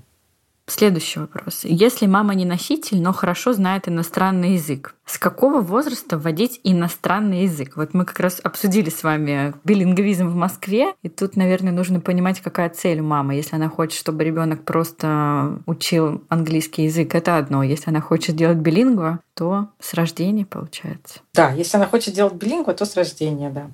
Следующий 0.68 1.20
вопрос. 1.20 1.60
Если 1.62 2.06
мама 2.06 2.34
не 2.34 2.44
носитель, 2.44 3.00
но 3.00 3.12
хорошо 3.12 3.52
знает 3.52 3.88
иностранный 3.88 4.54
язык, 4.54 4.96
с 5.04 5.16
какого 5.16 5.60
возраста 5.60 6.18
вводить 6.18 6.60
иностранный 6.64 7.44
язык? 7.44 7.76
Вот 7.76 7.94
мы 7.94 8.04
как 8.04 8.18
раз 8.18 8.40
обсудили 8.42 8.90
с 8.90 9.04
вами 9.04 9.54
билингвизм 9.62 10.26
в 10.26 10.34
Москве, 10.34 10.94
и 11.04 11.08
тут, 11.08 11.36
наверное, 11.36 11.72
нужно 11.72 12.00
понимать, 12.00 12.40
какая 12.40 12.68
цель 12.68 12.98
у 12.98 13.04
мамы. 13.04 13.34
Если 13.34 13.54
она 13.54 13.68
хочет, 13.68 13.96
чтобы 13.96 14.24
ребенок 14.24 14.64
просто 14.64 15.60
учил 15.66 16.24
английский 16.28 16.84
язык, 16.84 17.14
это 17.14 17.38
одно. 17.38 17.62
Если 17.62 17.90
она 17.90 18.00
хочет 18.00 18.34
делать 18.34 18.58
билингва, 18.58 19.20
то 19.34 19.68
с 19.78 19.94
рождения 19.94 20.44
получается. 20.44 21.20
Да, 21.32 21.52
если 21.52 21.76
она 21.76 21.86
хочет 21.86 22.12
делать 22.14 22.34
билингва, 22.34 22.74
то 22.74 22.84
с 22.84 22.96
рождения, 22.96 23.50
да. 23.50 23.70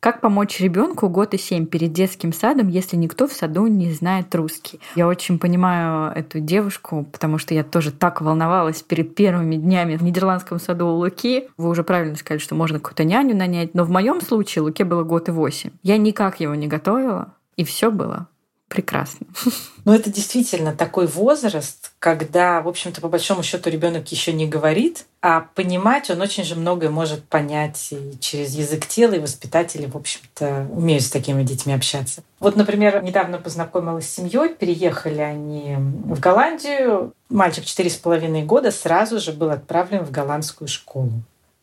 Как 0.00 0.20
помочь 0.20 0.60
ребенку 0.60 1.08
год 1.08 1.34
и 1.34 1.38
семь 1.38 1.66
перед 1.66 1.92
детским 1.92 2.32
садом, 2.32 2.68
если 2.68 2.96
никто 2.96 3.26
в 3.26 3.32
саду 3.32 3.66
не 3.66 3.92
знает 3.92 4.32
русский? 4.32 4.78
Я 4.94 5.08
очень 5.08 5.40
понимаю 5.40 6.12
эту 6.14 6.38
девушку, 6.38 7.04
потому 7.10 7.38
что 7.38 7.52
я 7.52 7.64
тоже 7.64 7.90
так 7.90 8.20
волновалась 8.20 8.80
перед 8.80 9.16
первыми 9.16 9.56
днями 9.56 9.96
в 9.96 10.04
нидерландском 10.04 10.60
саду 10.60 10.86
у 10.86 10.94
Луки. 10.98 11.48
Вы 11.56 11.68
уже 11.68 11.82
правильно 11.82 12.14
сказали, 12.14 12.38
что 12.38 12.54
можно 12.54 12.78
какую-то 12.78 13.02
няню 13.02 13.36
нанять, 13.36 13.74
но 13.74 13.82
в 13.82 13.90
моем 13.90 14.20
случае 14.20 14.62
Луке 14.62 14.84
было 14.84 15.02
год 15.02 15.28
и 15.28 15.32
восемь. 15.32 15.70
Я 15.82 15.98
никак 15.98 16.38
его 16.38 16.54
не 16.54 16.68
готовила, 16.68 17.34
и 17.56 17.64
все 17.64 17.90
было 17.90 18.28
прекрасно. 18.68 19.26
Ну, 19.84 19.94
это 19.94 20.10
действительно 20.10 20.74
такой 20.74 21.06
возраст, 21.06 21.92
когда, 21.98 22.60
в 22.60 22.68
общем-то, 22.68 23.00
по 23.00 23.08
большому 23.08 23.42
счету 23.42 23.70
ребенок 23.70 24.06
еще 24.08 24.34
не 24.34 24.46
говорит, 24.46 25.06
а 25.22 25.40
понимать 25.54 26.10
он 26.10 26.20
очень 26.20 26.44
же 26.44 26.56
многое 26.56 26.90
может 26.90 27.24
понять 27.24 27.88
и 27.92 28.18
через 28.20 28.54
язык 28.54 28.86
тела, 28.86 29.14
и 29.14 29.18
воспитатели, 29.18 29.86
в 29.86 29.96
общем-то, 29.96 30.66
умеют 30.70 31.04
с 31.04 31.10
такими 31.10 31.42
детьми 31.42 31.72
общаться. 31.72 32.22
Вот, 32.38 32.54
например, 32.54 33.02
недавно 33.02 33.38
познакомилась 33.38 34.06
с 34.06 34.14
семьей, 34.16 34.50
переехали 34.50 35.22
они 35.22 35.76
в 35.78 36.20
Голландию. 36.20 37.14
Мальчик 37.30 37.64
четыре 37.64 37.88
с 37.88 37.96
половиной 37.96 38.42
года 38.42 38.70
сразу 38.70 39.18
же 39.20 39.32
был 39.32 39.48
отправлен 39.48 40.04
в 40.04 40.10
голландскую 40.10 40.68
школу. 40.68 41.12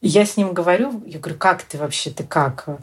Я 0.01 0.25
с 0.25 0.35
ним 0.35 0.53
говорю, 0.53 1.03
я 1.05 1.19
говорю, 1.19 1.37
как 1.37 1.61
ты 1.61 1.77
вообще, 1.77 2.09
ты 2.09 2.23
как? 2.23 2.63
Он 2.67 2.77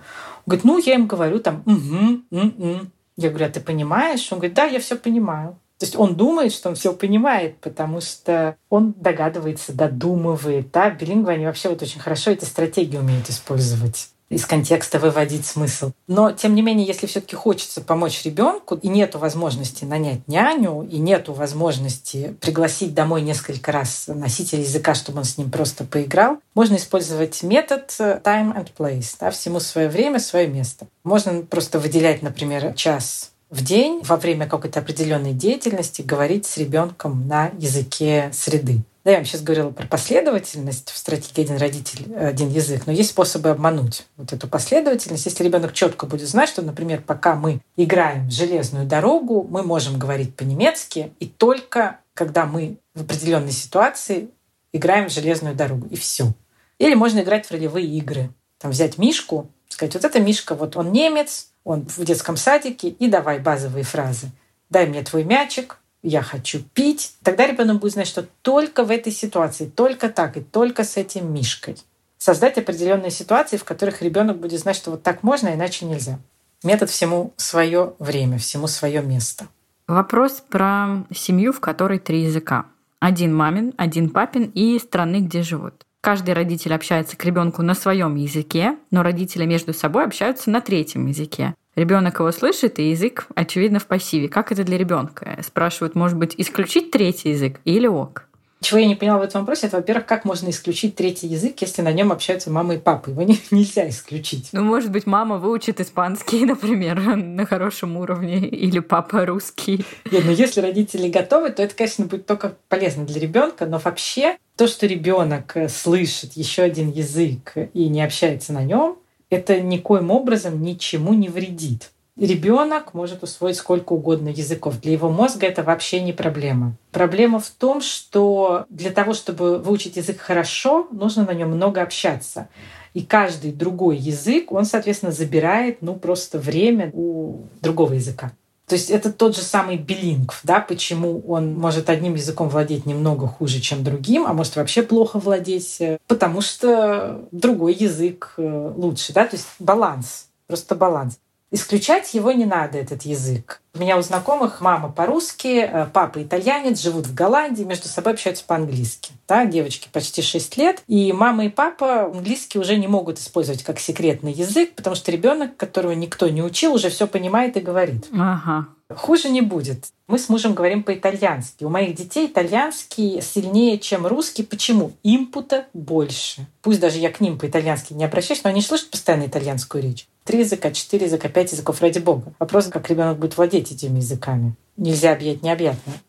говорит, 0.47 0.65
ну, 0.65 0.79
я 0.79 0.95
им 0.95 1.09
говорю 1.09 1.41
там, 1.41 1.63
угу, 1.67 2.23
угу. 2.31 2.87
Я 3.17 3.29
говорю, 3.29 3.47
а 3.47 3.51
ты 3.51 3.61
понимаешь? 3.61 4.33
Он 4.33 4.39
говорит, 4.39 4.57
да, 4.57 4.65
я 4.65 4.81
все 4.81 4.97
понимаю. 4.97 5.59
То 5.79 5.87
есть 5.87 5.97
он 5.97 6.15
думает, 6.15 6.53
что 6.53 6.69
он 6.69 6.77
все 6.77 6.93
понимает, 6.93 7.59
потому 7.59 8.01
что 8.01 8.57
он 8.71 8.95
догадывается, 8.97 9.73
додумывает. 9.73 10.71
Да? 10.71 10.91
Билингвы, 10.91 11.33
они 11.33 11.47
вообще 11.47 11.71
вот 11.71 11.83
очень 11.83 12.01
хорошо 12.01 12.31
эту 12.31 12.47
стратегию 12.47 13.01
умеют 13.01 13.29
использовать 13.29 14.12
из 14.33 14.47
контекста 14.47 14.99
выводить 14.99 15.47
смысл. 15.47 15.93
Но, 16.09 16.33
тем 16.33 16.55
не 16.55 16.63
менее, 16.63 16.87
если 16.87 17.07
все-таки 17.07 17.37
хочется 17.37 17.81
помочь 17.81 18.25
ребенку, 18.25 18.77
и 18.77 18.89
нет 18.89 19.15
возможности 19.15 19.85
нанять 19.85 20.27
няню, 20.27 20.89
и 20.91 20.99
нет 20.99 21.29
возможности 21.29 22.35
пригласить 22.41 22.95
домой 22.95 23.23
несколько 23.23 23.73
раз 23.73 24.05
носителя 24.09 24.63
языка, 24.63 24.95
чтобы 24.95 25.19
он 25.19 25.25
с 25.25 25.39
ним 25.39 25.51
просто 25.51 25.85
поиграл, 25.85 26.39
можно 26.55 26.77
использовать 26.77 27.43
метод 27.43 27.89
time 27.99 28.55
and 28.57 28.69
place, 28.77 29.15
да, 29.21 29.31
всему 29.31 29.61
свое 29.61 29.89
время, 29.89 30.19
свое 30.19 30.49
место. 30.49 30.87
Можно 31.05 31.43
просто 31.43 31.79
выделять, 31.79 32.23
например, 32.23 32.73
час 32.75 33.33
в 33.53 33.63
день 33.63 34.01
во 34.03 34.17
время 34.17 34.49
какой-то 34.49 34.81
определенной 34.81 35.35
деятельности 35.35 36.01
говорить 36.01 36.47
с 36.47 36.57
ребенком 36.57 37.29
на 37.29 37.51
языке 37.59 38.31
среды. 38.33 38.83
Да, 39.05 39.11
я 39.11 39.17
вам 39.17 39.27
сейчас 39.27 39.43
говорила 39.43 39.71
про 39.71 39.87
последовательность 39.87 40.91
в 40.91 40.97
стратегии 40.97 41.43
один 41.43 41.57
родитель, 41.57 42.15
один 42.15 42.51
язык, 42.51 42.87
но 42.87 42.93
есть 42.93 43.11
способы 43.11 43.51
обмануть 43.51 44.07
вот 44.17 44.33
эту 44.33 44.47
последовательность. 44.47 45.27
Если 45.27 45.43
ребенок 45.43 45.73
четко 45.73 46.07
будет 46.07 46.29
знать, 46.29 46.49
что, 46.49 46.63
например, 46.63 47.03
пока 47.05 47.35
мы 47.35 47.61
играем 47.77 48.29
в 48.29 48.33
железную 48.33 48.87
дорогу, 48.87 49.45
мы 49.51 49.65
можем 49.65 49.99
говорить 49.99 50.37
по-немецки, 50.37 51.13
и 51.19 51.27
только 51.27 51.99
когда 52.15 52.47
мы 52.47 52.77
в 52.95 53.03
определенной 53.03 53.51
ситуации 53.51 54.29
играем 54.73 55.09
в 55.09 55.13
железную 55.13 55.57
дорогу, 55.57 55.89
и 55.89 55.97
все. 55.97 56.33
Или 56.79 56.95
можно 56.95 57.21
играть 57.21 57.47
в 57.47 57.51
ролевые 57.51 57.87
игры. 57.87 58.31
Там 58.59 58.71
взять 58.71 58.99
Мишку, 58.99 59.51
сказать, 59.69 59.95
вот 59.95 60.05
это 60.05 60.21
Мишка, 60.21 60.55
вот 60.55 60.77
он 60.77 60.93
немец, 60.93 61.49
он 61.65 61.87
в 61.87 62.05
детском 62.05 62.37
садике, 62.37 62.89
и 62.89 63.09
давай 63.09 63.41
базовые 63.41 63.85
фразы. 63.85 64.29
Дай 64.71 64.87
мне 64.87 65.03
твой 65.03 65.25
мячик, 65.25 65.79
я 66.03 66.23
хочу 66.23 66.61
пить, 66.75 67.15
тогда 67.23 67.47
ребенок 67.47 67.81
будет 67.81 67.93
знать, 67.93 68.09
что 68.09 68.27
только 68.43 68.85
в 68.85 68.91
этой 68.91 69.13
ситуации, 69.13 69.67
только 69.67 70.09
так 70.09 70.37
и 70.37 70.41
только 70.41 70.85
с 70.85 70.97
этим 70.97 71.33
мишкой. 71.33 71.77
Создать 72.19 72.59
определенные 72.59 73.11
ситуации, 73.11 73.57
в 73.57 73.65
которых 73.65 74.03
ребенок 74.03 74.39
будет 74.39 74.61
знать, 74.61 74.77
что 74.77 74.93
вот 74.93 75.03
так 75.03 75.23
можно, 75.23 75.55
иначе 75.55 75.87
нельзя. 75.87 76.19
Метод 76.63 76.91
всему 76.91 77.33
свое 77.37 77.95
время, 77.99 78.39
всему 78.39 78.67
свое 78.67 79.03
место. 79.03 79.49
Вопрос 79.89 80.43
про 80.49 81.05
семью, 81.15 81.53
в 81.53 81.61
которой 81.61 81.99
три 81.99 82.23
языка. 82.23 82.67
Один 83.01 83.35
мамин, 83.35 83.75
один 83.77 84.11
папин 84.11 84.45
и 84.55 84.79
страны, 84.79 85.21
где 85.21 85.43
живут. 85.43 85.85
Каждый 86.03 86.35
родитель 86.35 86.75
общается 86.75 87.17
к 87.17 87.25
ребенку 87.25 87.63
на 87.63 87.75
своем 87.75 88.17
языке, 88.17 88.77
но 88.91 89.05
родители 89.05 89.47
между 89.47 89.73
собой 89.73 90.05
общаются 90.05 90.51
на 90.51 90.61
третьем 90.61 91.07
языке. 91.07 91.55
Ребенок 91.77 92.19
его 92.19 92.33
слышит, 92.33 92.81
и 92.81 92.91
язык, 92.91 93.29
очевидно, 93.37 93.79
в 93.79 93.87
пассиве. 93.87 94.29
Как 94.29 94.51
это 94.51 94.65
для 94.65 94.77
ребенка? 94.79 95.39
Спрашивают, 95.47 95.95
может 95.95 96.19
быть, 96.19 96.35
исключить 96.37 96.91
третий 96.91 97.31
язык 97.31 97.61
или 97.65 97.87
ок? 97.87 98.29
Чего 98.63 98.79
я 98.79 98.87
не 98.87 98.95
поняла 98.95 99.19
в 99.19 99.23
этом 99.23 99.43
вопросе, 99.43 99.67
это, 99.67 99.77
во-первых, 99.77 100.07
как 100.07 100.25
можно 100.25 100.51
исключить 100.51 100.95
третий 100.95 101.27
язык, 101.27 101.61
если 101.61 101.83
на 101.83 101.93
нем 101.93 102.13
общаются 102.13 102.51
мама 102.51 102.75
и 102.75 102.79
папа. 102.79 103.11
Его 103.11 103.23
не, 103.23 103.39
нельзя 103.51 103.89
исключить. 103.89 104.51
Ну, 104.53 104.63
может 104.63 104.91
быть, 104.91 105.07
мама 105.07 105.39
выучит 105.39 105.81
испанский, 105.81 106.45
например, 106.47 107.01
на 107.01 107.45
хорошем 107.47 107.97
уровне, 107.97 108.39
или 108.39 108.79
папа 108.79 109.27
русский. 109.27 109.85
Нет, 110.11 110.25
ну 110.25 110.33
если 110.33 110.61
родители 110.61 111.09
готовы, 111.09 111.51
то 111.51 111.63
это, 111.63 111.75
конечно, 111.75 112.07
будет 112.07 112.27
только 112.27 112.57
полезно 112.69 113.05
для 113.05 113.21
ребенка, 113.21 113.67
но 113.67 113.79
вообще 113.79 114.37
то, 114.57 114.67
что 114.67 114.87
ребенок 114.87 115.57
слышит 115.69 116.35
еще 116.35 116.63
один 116.63 116.91
язык 116.91 117.55
и 117.75 117.89
не 117.89 118.03
общается 118.03 118.53
на 118.53 118.63
нем, 118.63 118.99
это 119.31 119.61
никоим 119.61 120.11
образом 120.11 120.63
ничему 120.63 121.15
не 121.15 121.29
вредит. 121.29 121.92
Ребенок 122.19 122.93
может 122.93 123.23
усвоить 123.23 123.57
сколько 123.57 123.95
угодно 123.95 124.29
языков. 124.29 124.81
Для 124.81 124.93
его 124.93 125.09
мозга 125.09 125.47
это 125.47 125.63
вообще 125.63 126.01
не 126.03 126.13
проблема. 126.13 126.75
Проблема 126.91 127.41
в 127.41 127.49
том, 127.49 127.81
что 127.81 128.67
для 128.69 128.91
того, 128.91 129.15
чтобы 129.15 129.59
выучить 129.59 129.97
язык 129.97 130.21
хорошо, 130.21 130.87
нужно 130.91 131.25
на 131.25 131.33
нем 131.33 131.51
много 131.51 131.81
общаться. 131.81 132.49
И 132.93 133.03
каждый 133.03 133.53
другой 133.53 133.97
язык, 133.97 134.53
он, 134.53 134.67
соответственно, 134.67 135.11
забирает 135.11 135.81
ну, 135.81 135.95
просто 135.95 136.39
время 136.39 136.91
у 136.93 137.45
другого 137.63 137.95
языка. 137.95 138.33
То 138.67 138.77
есть 138.77 138.91
это 138.91 139.13
тот 139.13 139.35
же 139.35 139.43
самый 139.43 139.77
билингв, 139.77 140.41
да, 140.45 140.61
почему 140.61 141.21
он 141.27 141.55
может 141.55 141.91
одним 141.91 142.15
языком 142.15 142.49
владеть 142.49 142.87
немного 142.87 143.27
хуже, 143.27 143.61
чем 143.61 143.83
другим, 143.85 144.25
а 144.27 144.33
может 144.33 144.57
вообще 144.57 144.83
плохо 144.83 145.19
владеть, 145.19 145.79
э, 145.81 145.99
потому 146.07 146.41
что 146.41 147.27
другой 147.33 147.75
язык 147.75 148.35
э, 148.37 148.73
лучше, 148.77 149.13
да, 149.13 149.27
то 149.27 149.37
есть 149.37 149.47
баланс, 149.59 150.29
просто 150.47 150.75
баланс. 150.75 151.19
Исключать 151.55 152.15
его 152.15 152.33
не 152.33 152.47
надо, 152.47 152.79
этот 152.79 153.03
язык. 153.03 153.61
У 153.75 153.79
меня 153.79 153.99
у 153.99 154.03
знакомых 154.03 154.63
мама 154.63 154.91
по-русски, 154.91 155.69
э, 155.71 155.87
папа 155.93 156.23
итальянец, 156.23 156.81
живут 156.81 157.07
в 157.07 157.15
Голландии, 157.15 157.63
между 157.63 157.89
собой 157.89 158.15
общаются 158.15 158.45
по-английски. 158.47 159.13
Да, 159.29 159.45
девочки 159.45 159.89
почти 159.93 160.23
6 160.23 160.57
лет. 160.57 160.83
И 160.89 161.13
мама 161.13 161.45
и 161.45 161.49
папа 161.51 162.07
английский 162.07 162.59
уже 162.59 162.77
не 162.77 162.89
могут 162.89 163.19
использовать 163.19 163.63
как 163.65 163.81
секретный 163.81 164.33
язык, 164.33 164.75
потому 164.75 164.97
что 164.97 165.13
ребенок, 165.13 165.59
которого 165.59 165.93
никто 165.93 166.27
не 166.29 166.43
учил, 166.43 166.73
уже 166.73 166.89
все 166.89 167.07
понимает 167.07 167.59
и 167.59 167.61
говорит. 167.61 168.07
Ага. 168.13 168.69
Хуже 168.97 169.29
не 169.29 169.41
будет. 169.41 169.87
Мы 170.09 170.19
с 170.19 170.29
мужем 170.29 170.55
говорим 170.55 170.83
по-итальянски. 170.83 171.65
У 171.65 171.69
моих 171.69 171.95
детей 171.95 172.27
итальянский 172.27 173.23
сильнее, 173.23 173.79
чем 173.79 174.07
русский. 174.07 174.43
Почему? 174.43 174.93
Импута 175.03 175.67
больше. 175.73 176.47
Пусть 176.61 176.81
даже 176.81 176.99
я 176.99 177.11
к 177.11 177.21
ним 177.21 177.39
по-итальянски 177.39 177.93
не 177.93 178.05
обращаюсь, 178.05 178.45
но 178.45 178.51
они 178.51 178.63
слышат 178.63 178.91
постоянно 178.91 179.27
итальянскую 179.27 179.83
речь. 179.83 180.07
Три 180.25 180.41
языка, 180.41 180.71
четыре 180.71 181.07
языка, 181.07 181.29
пять 181.29 181.53
языков, 181.53 181.81
ради 181.81 181.99
бога. 181.99 182.33
Вопрос, 182.39 182.67
как 182.67 182.89
ребенок 182.91 183.19
будет 183.19 183.37
владеть 183.37 183.73
этими 183.73 183.99
языками. 183.99 184.55
Нельзя 184.77 185.13
объять 185.13 185.43
необъятное. 185.43 186.01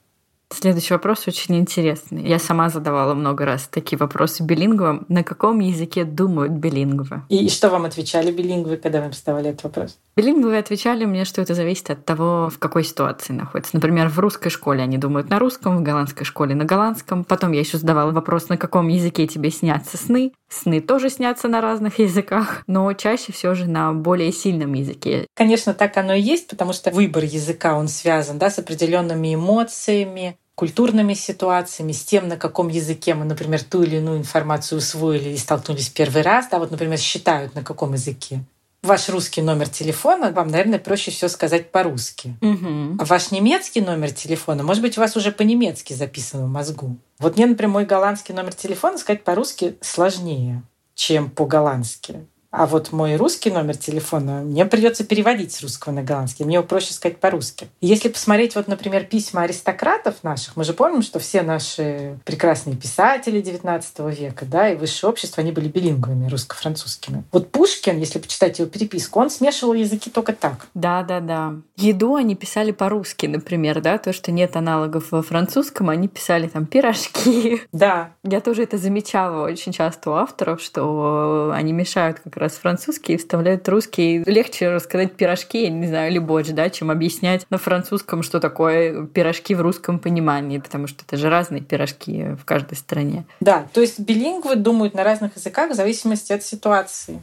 Следующий 0.53 0.93
вопрос 0.93 1.27
очень 1.27 1.57
интересный. 1.57 2.27
Я 2.27 2.37
сама 2.37 2.69
задавала 2.69 3.13
много 3.15 3.43
раз 3.45 3.67
такие 3.67 3.97
вопросы 3.97 4.43
билингвам. 4.43 5.05
На 5.09 5.23
каком 5.23 5.59
языке 5.59 6.05
думают 6.05 6.53
билингвы? 6.53 7.23
И 7.29 7.49
что 7.49 7.69
вам 7.69 7.85
отвечали 7.85 8.31
билингвы, 8.31 8.77
когда 8.77 9.01
вам 9.01 9.13
задавали 9.13 9.49
этот 9.49 9.63
вопрос? 9.63 9.97
Билингвы 10.15 10.57
отвечали 10.57 11.05
мне, 11.05 11.25
что 11.25 11.41
это 11.41 11.55
зависит 11.55 11.89
от 11.89 12.05
того, 12.05 12.49
в 12.49 12.59
какой 12.59 12.83
ситуации 12.83 13.33
находится. 13.33 13.75
Например, 13.75 14.09
в 14.09 14.19
русской 14.19 14.49
школе 14.49 14.83
они 14.83 14.99
думают 14.99 15.29
на 15.29 15.39
русском, 15.39 15.77
в 15.77 15.81
голландской 15.81 16.25
школе 16.25 16.53
на 16.53 16.65
голландском. 16.65 17.23
Потом 17.23 17.51
я 17.51 17.61
еще 17.61 17.79
задавала 17.79 18.11
вопрос, 18.11 18.49
на 18.49 18.57
каком 18.57 18.89
языке 18.89 19.25
тебе 19.25 19.49
снятся 19.49 19.97
сны. 19.97 20.33
Сны 20.49 20.81
тоже 20.81 21.09
снятся 21.09 21.47
на 21.47 21.61
разных 21.61 21.97
языках, 21.97 22.63
но 22.67 22.93
чаще 22.93 23.31
все 23.31 23.55
же 23.55 23.65
на 23.65 23.91
более 23.91 24.31
сильном 24.31 24.73
языке. 24.73 25.25
Конечно, 25.33 25.73
так 25.73 25.97
оно 25.97 26.13
и 26.13 26.21
есть, 26.21 26.47
потому 26.47 26.73
что 26.73 26.91
выбор 26.91 27.23
языка, 27.23 27.75
он 27.75 27.87
связан 27.87 28.37
да, 28.37 28.51
с 28.51 28.59
определенными 28.59 29.33
эмоциями, 29.33 30.37
культурными 30.55 31.13
ситуациями, 31.13 31.91
с 31.91 32.03
тем, 32.03 32.27
на 32.27 32.37
каком 32.37 32.67
языке 32.67 33.15
мы, 33.15 33.25
например, 33.25 33.63
ту 33.63 33.83
или 33.83 33.97
иную 33.97 34.19
информацию 34.19 34.77
усвоили 34.77 35.29
и 35.29 35.37
столкнулись 35.37 35.89
первый 35.89 36.21
раз. 36.21 36.47
Да, 36.49 36.59
вот, 36.59 36.71
например, 36.71 36.97
считают, 36.99 37.55
на 37.55 37.63
каком 37.63 37.93
языке. 37.93 38.43
Ваш 38.83 39.07
русский 39.07 39.41
номер 39.41 39.69
телефона, 39.69 40.31
вам, 40.31 40.49
наверное, 40.49 40.77
проще 40.77 41.09
все 41.09 41.29
сказать 41.29 41.71
по-русски. 41.71 42.35
Угу. 42.41 42.97
А 42.99 43.05
ваш 43.05 43.31
немецкий 43.31 43.79
номер 43.79 44.11
телефона, 44.11 44.61
может 44.61 44.81
быть, 44.81 44.97
у 44.97 45.01
вас 45.01 45.15
уже 45.15 45.31
по-немецки 45.31 45.93
записан 45.93 46.43
в 46.45 46.49
мозгу. 46.49 46.97
Вот 47.17 47.37
мне, 47.37 47.45
например, 47.45 47.71
мой 47.71 47.85
голландский 47.85 48.35
номер 48.35 48.53
телефона 48.53 48.97
сказать 48.97 49.23
по-русски 49.23 49.77
сложнее, 49.79 50.63
чем 50.95 51.29
по-голландски. 51.29 52.27
А 52.53 52.67
вот 52.67 52.91
мой 52.91 53.15
русский 53.15 53.49
номер 53.49 53.75
телефона 53.77 54.41
мне 54.41 54.63
придется 54.67 55.03
переводить 55.03 55.53
с 55.53 55.63
русского 55.63 55.91
на 55.91 56.03
голландский. 56.03 56.45
Мне 56.45 56.55
его 56.55 56.63
проще 56.63 56.93
сказать 56.93 57.17
по-русски. 57.17 57.67
Если 57.81 58.09
посмотреть, 58.09 58.53
вот, 58.53 58.67
например, 58.67 59.05
письма 59.05 59.41
аристократов 59.41 60.23
наших, 60.23 60.55
мы 60.55 60.63
же 60.63 60.73
помним, 60.73 61.01
что 61.01 61.17
все 61.17 61.41
наши 61.41 62.19
прекрасные 62.25 62.75
писатели 62.75 63.41
XIX 63.41 64.13
века, 64.13 64.45
да, 64.45 64.69
и 64.69 64.75
высшее 64.75 65.09
общество, 65.09 65.41
они 65.41 65.51
были 65.51 65.67
билингвами 65.67 66.29
русско-французскими. 66.29 67.23
Вот 67.31 67.49
Пушкин, 67.49 67.97
если 67.97 68.19
почитать 68.19 68.59
его 68.59 68.69
переписку, 68.69 69.19
он 69.19 69.31
смешивал 69.31 69.73
языки 69.73 70.11
только 70.11 70.33
так. 70.33 70.67
Да, 70.75 71.01
да, 71.01 71.21
да. 71.21 71.55
Еду 71.75 72.13
они 72.13 72.35
писали 72.35 72.69
по-русски, 72.69 73.25
например, 73.25 73.81
да, 73.81 73.97
то, 73.97 74.13
что 74.13 74.31
нет 74.31 74.55
аналогов 74.55 75.07
во 75.09 75.23
французском, 75.23 75.89
они 75.89 76.07
писали 76.07 76.47
там 76.47 76.67
пирожки. 76.67 77.63
Да. 77.71 78.11
Я 78.23 78.41
тоже 78.41 78.61
это 78.61 78.77
замечала 78.77 79.43
очень 79.43 79.71
часто 79.71 80.11
у 80.11 80.13
авторов, 80.13 80.61
что 80.61 81.51
они 81.51 81.73
мешают 81.73 82.19
как 82.19 82.37
раз 82.37 82.42
французский 82.51 83.13
и 83.13 83.17
вставляют 83.17 83.67
русский. 83.69 84.23
Легче 84.25 84.69
рассказать 84.69 85.13
пирожки, 85.13 85.63
я 85.63 85.69
не 85.69 85.87
знаю, 85.87 86.11
или 86.11 86.19
борщ, 86.19 86.49
да, 86.49 86.69
чем 86.69 86.91
объяснять 86.91 87.45
на 87.49 87.57
французском, 87.57 88.23
что 88.23 88.39
такое 88.39 89.05
пирожки 89.07 89.55
в 89.55 89.61
русском 89.61 89.99
понимании, 89.99 90.57
потому 90.57 90.87
что 90.87 91.03
это 91.07 91.17
же 91.17 91.29
разные 91.29 91.61
пирожки 91.61 92.35
в 92.39 92.45
каждой 92.45 92.75
стране. 92.75 93.25
Да, 93.39 93.65
то 93.73 93.81
есть 93.81 93.99
билингвы 93.99 94.55
думают 94.55 94.93
на 94.93 95.03
разных 95.03 95.35
языках 95.35 95.71
в 95.71 95.75
зависимости 95.75 96.33
от 96.33 96.43
ситуации. 96.43 97.21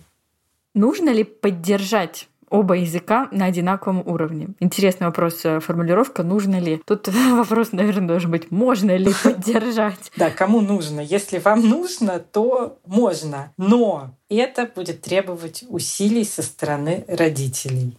Нужно 0.74 1.10
ли 1.10 1.24
поддержать 1.24 2.28
оба 2.50 2.76
языка 2.76 3.28
на 3.30 3.46
одинаковом 3.46 4.02
уровне. 4.04 4.48
Интересный 4.58 5.06
вопрос, 5.06 5.40
э, 5.44 5.60
формулировка, 5.60 6.22
нужно 6.22 6.60
ли? 6.60 6.82
Тут 6.84 7.08
вопрос, 7.30 7.72
наверное, 7.72 8.08
должен 8.08 8.30
быть, 8.30 8.50
можно 8.50 8.96
ли 8.96 9.12
поддержать? 9.24 10.12
Да, 10.16 10.30
кому 10.30 10.60
нужно? 10.60 11.00
Если 11.00 11.38
вам 11.38 11.66
нужно, 11.66 12.18
то 12.18 12.78
можно. 12.84 13.52
Но 13.56 14.10
это 14.28 14.70
будет 14.74 15.00
требовать 15.02 15.64
усилий 15.68 16.24
со 16.24 16.42
стороны 16.42 17.04
родителей. 17.08 17.96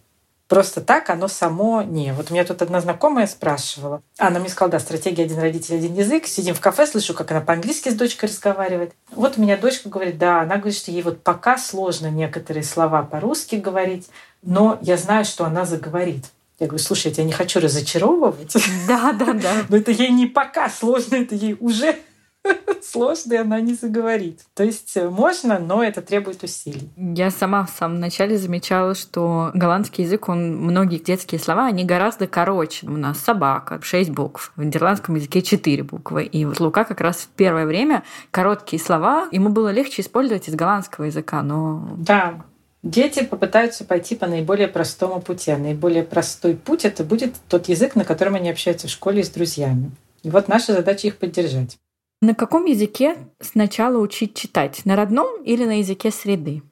Просто 0.52 0.82
так 0.82 1.08
оно 1.08 1.28
само 1.28 1.80
не. 1.80 2.12
Вот 2.12 2.30
у 2.30 2.34
меня 2.34 2.44
тут 2.44 2.60
одна 2.60 2.82
знакомая 2.82 3.26
спрашивала. 3.26 4.02
Она 4.18 4.38
мне 4.38 4.50
сказала, 4.50 4.72
да, 4.72 4.80
стратегия 4.80 5.24
один 5.24 5.38
родитель, 5.38 5.76
один 5.76 5.94
язык. 5.94 6.26
Сидим 6.26 6.54
в 6.54 6.60
кафе, 6.60 6.86
слышу, 6.86 7.14
как 7.14 7.30
она 7.30 7.40
по-английски 7.40 7.88
с 7.88 7.94
дочкой 7.94 8.28
разговаривает. 8.28 8.92
Вот 9.12 9.38
у 9.38 9.40
меня 9.40 9.56
дочка 9.56 9.88
говорит, 9.88 10.18
да, 10.18 10.42
она 10.42 10.56
говорит, 10.56 10.76
что 10.76 10.90
ей 10.90 11.00
вот 11.00 11.22
пока 11.22 11.56
сложно 11.56 12.08
некоторые 12.08 12.64
слова 12.64 13.02
по-русски 13.02 13.54
говорить, 13.54 14.10
но 14.42 14.78
я 14.82 14.98
знаю, 14.98 15.24
что 15.24 15.46
она 15.46 15.64
заговорит. 15.64 16.26
Я 16.60 16.66
говорю, 16.66 16.84
слушай, 16.84 17.06
я 17.06 17.14
тебя 17.14 17.24
не 17.24 17.32
хочу 17.32 17.58
разочаровывать. 17.58 18.54
Да, 18.86 19.14
да, 19.14 19.32
да. 19.32 19.52
Но 19.70 19.78
это 19.78 19.90
ей 19.90 20.10
не 20.10 20.26
пока 20.26 20.68
сложно, 20.68 21.14
это 21.14 21.34
ей 21.34 21.56
уже 21.60 21.96
сложно, 22.82 23.34
и 23.34 23.36
она 23.36 23.60
не 23.60 23.74
заговорит. 23.74 24.40
То 24.54 24.64
есть 24.64 24.96
э, 24.96 25.08
можно, 25.08 25.58
но 25.58 25.82
это 25.82 26.02
требует 26.02 26.42
усилий. 26.42 26.90
Я 26.96 27.30
сама 27.30 27.64
в 27.64 27.70
самом 27.70 28.00
начале 28.00 28.36
замечала, 28.36 28.94
что 28.94 29.50
голландский 29.54 30.04
язык, 30.04 30.28
он 30.28 30.56
многие 30.56 30.98
детские 30.98 31.40
слова, 31.40 31.66
они 31.66 31.84
гораздо 31.84 32.26
короче. 32.26 32.86
У 32.86 32.96
нас 32.96 33.18
собака, 33.18 33.80
шесть 33.82 34.10
букв. 34.10 34.52
В 34.56 34.64
нидерландском 34.64 35.14
языке 35.14 35.42
четыре 35.42 35.82
буквы. 35.82 36.24
И 36.24 36.44
вот 36.44 36.60
Лука 36.60 36.84
как 36.84 37.00
раз 37.00 37.18
в 37.18 37.28
первое 37.28 37.66
время 37.66 38.02
короткие 38.30 38.82
слова 38.82 39.28
ему 39.30 39.48
было 39.48 39.70
легче 39.70 40.02
использовать 40.02 40.48
из 40.48 40.54
голландского 40.54 41.04
языка, 41.04 41.42
но... 41.42 41.88
Да, 41.96 42.42
Дети 42.82 43.22
попытаются 43.22 43.84
пойти 43.84 44.16
по 44.16 44.26
наиболее 44.26 44.66
простому 44.66 45.20
пути. 45.20 45.52
А 45.52 45.56
наиболее 45.56 46.02
простой 46.02 46.56
путь 46.56 46.84
это 46.84 47.04
будет 47.04 47.34
тот 47.48 47.68
язык, 47.68 47.94
на 47.94 48.04
котором 48.04 48.34
они 48.34 48.50
общаются 48.50 48.88
в 48.88 48.90
школе 48.90 49.22
с 49.22 49.30
друзьями. 49.30 49.92
И 50.24 50.30
вот 50.30 50.48
наша 50.48 50.72
задача 50.72 51.06
их 51.06 51.16
поддержать. 51.18 51.78
На 52.22 52.36
каком 52.36 52.66
языке 52.66 53.16
сначала 53.40 53.98
учить 53.98 54.36
читать? 54.36 54.82
На 54.84 54.94
родном 54.94 55.42
или 55.42 55.64
на 55.64 55.80
языке 55.80 56.12
среды? 56.12 56.62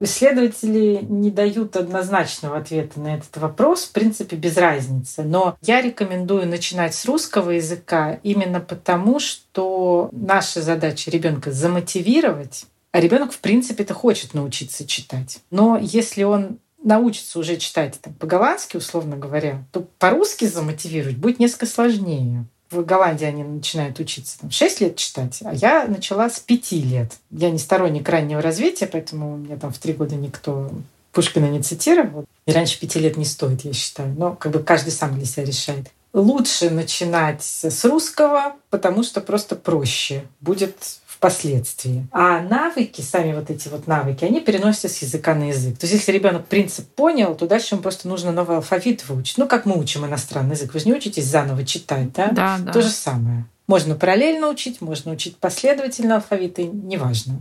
Исследователи 0.00 1.00
не 1.02 1.32
дают 1.32 1.74
однозначного 1.74 2.56
ответа 2.58 3.00
на 3.00 3.16
этот 3.16 3.36
вопрос, 3.38 3.82
в 3.82 3.90
принципе, 3.90 4.36
без 4.36 4.56
разницы. 4.56 5.24
Но 5.24 5.56
я 5.62 5.82
рекомендую 5.82 6.46
начинать 6.46 6.94
с 6.94 7.04
русского 7.04 7.50
языка 7.50 8.20
именно 8.22 8.60
потому, 8.60 9.18
что 9.18 10.08
наша 10.12 10.62
задача 10.62 11.10
ребенка 11.10 11.50
замотивировать, 11.50 12.66
а 12.92 13.00
ребенок, 13.00 13.32
в 13.32 13.40
принципе, 13.40 13.82
это 13.82 13.94
хочет 13.94 14.34
научиться 14.34 14.86
читать. 14.86 15.40
Но 15.50 15.80
если 15.82 16.22
он 16.22 16.60
научится 16.80 17.40
уже 17.40 17.56
читать 17.56 17.98
там, 18.00 18.14
по-голландски, 18.14 18.76
условно 18.76 19.16
говоря, 19.16 19.64
то 19.72 19.84
по-русски 19.98 20.44
замотивировать 20.44 21.16
будет 21.16 21.40
несколько 21.40 21.66
сложнее 21.66 22.46
в 22.72 22.84
Голландии 22.84 23.24
они 23.24 23.44
начинают 23.44 23.98
учиться 24.00 24.38
там, 24.40 24.50
6 24.50 24.80
лет 24.80 24.96
читать, 24.96 25.38
а 25.44 25.54
я 25.54 25.86
начала 25.86 26.28
с 26.30 26.40
5 26.40 26.72
лет. 26.72 27.12
Я 27.30 27.50
не 27.50 27.58
сторонник 27.58 28.08
раннего 28.08 28.40
развития, 28.40 28.86
поэтому 28.86 29.34
у 29.34 29.36
меня 29.36 29.56
там 29.56 29.72
в 29.72 29.78
3 29.78 29.92
года 29.92 30.16
никто 30.16 30.70
Пушкина 31.12 31.46
не 31.46 31.62
цитировал. 31.62 32.24
И 32.46 32.52
раньше 32.52 32.80
5 32.80 32.96
лет 32.96 33.16
не 33.16 33.24
стоит, 33.24 33.64
я 33.64 33.72
считаю. 33.72 34.14
Но 34.16 34.34
как 34.34 34.52
бы 34.52 34.60
каждый 34.60 34.90
сам 34.90 35.14
для 35.14 35.26
себя 35.26 35.44
решает. 35.44 35.90
Лучше 36.12 36.70
начинать 36.70 37.42
с 37.42 37.84
русского, 37.84 38.56
потому 38.68 39.02
что 39.02 39.20
просто 39.20 39.56
проще 39.56 40.24
будет 40.40 40.76
впоследствии. 41.22 42.04
А 42.10 42.40
навыки, 42.40 43.00
сами 43.00 43.32
вот 43.32 43.48
эти 43.48 43.68
вот 43.68 43.86
навыки, 43.86 44.24
они 44.24 44.40
переносятся 44.40 44.88
с 44.88 45.02
языка 45.02 45.36
на 45.36 45.50
язык. 45.50 45.78
То 45.78 45.86
есть 45.86 45.94
если 45.94 46.10
ребенок 46.10 46.46
принцип 46.46 46.88
понял, 46.88 47.36
то 47.36 47.46
дальше 47.46 47.76
ему 47.76 47.82
просто 47.82 48.08
нужно 48.08 48.32
новый 48.32 48.56
алфавит 48.56 49.08
выучить. 49.08 49.38
Ну, 49.38 49.46
как 49.46 49.64
мы 49.64 49.78
учим 49.78 50.04
иностранный 50.04 50.56
язык. 50.56 50.74
Вы 50.74 50.80
же 50.80 50.86
не 50.86 50.94
учитесь 50.94 51.26
заново 51.26 51.64
читать, 51.64 52.12
да? 52.12 52.32
Да, 52.32 52.58
да. 52.58 52.72
То 52.72 52.82
же 52.82 52.88
самое. 52.88 53.46
Можно 53.68 53.94
параллельно 53.94 54.48
учить, 54.48 54.80
можно 54.80 55.12
учить 55.12 55.36
последовательно 55.36 56.16
алфавиты, 56.16 56.64
неважно. 56.64 57.40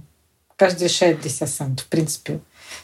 Каждый 0.57 0.84
решает 0.84 1.19
для 1.21 1.32
себя 1.32 1.47
сам. 1.47 1.73
Это, 1.73 1.82
в 1.82 1.88
принципе, 1.88 2.39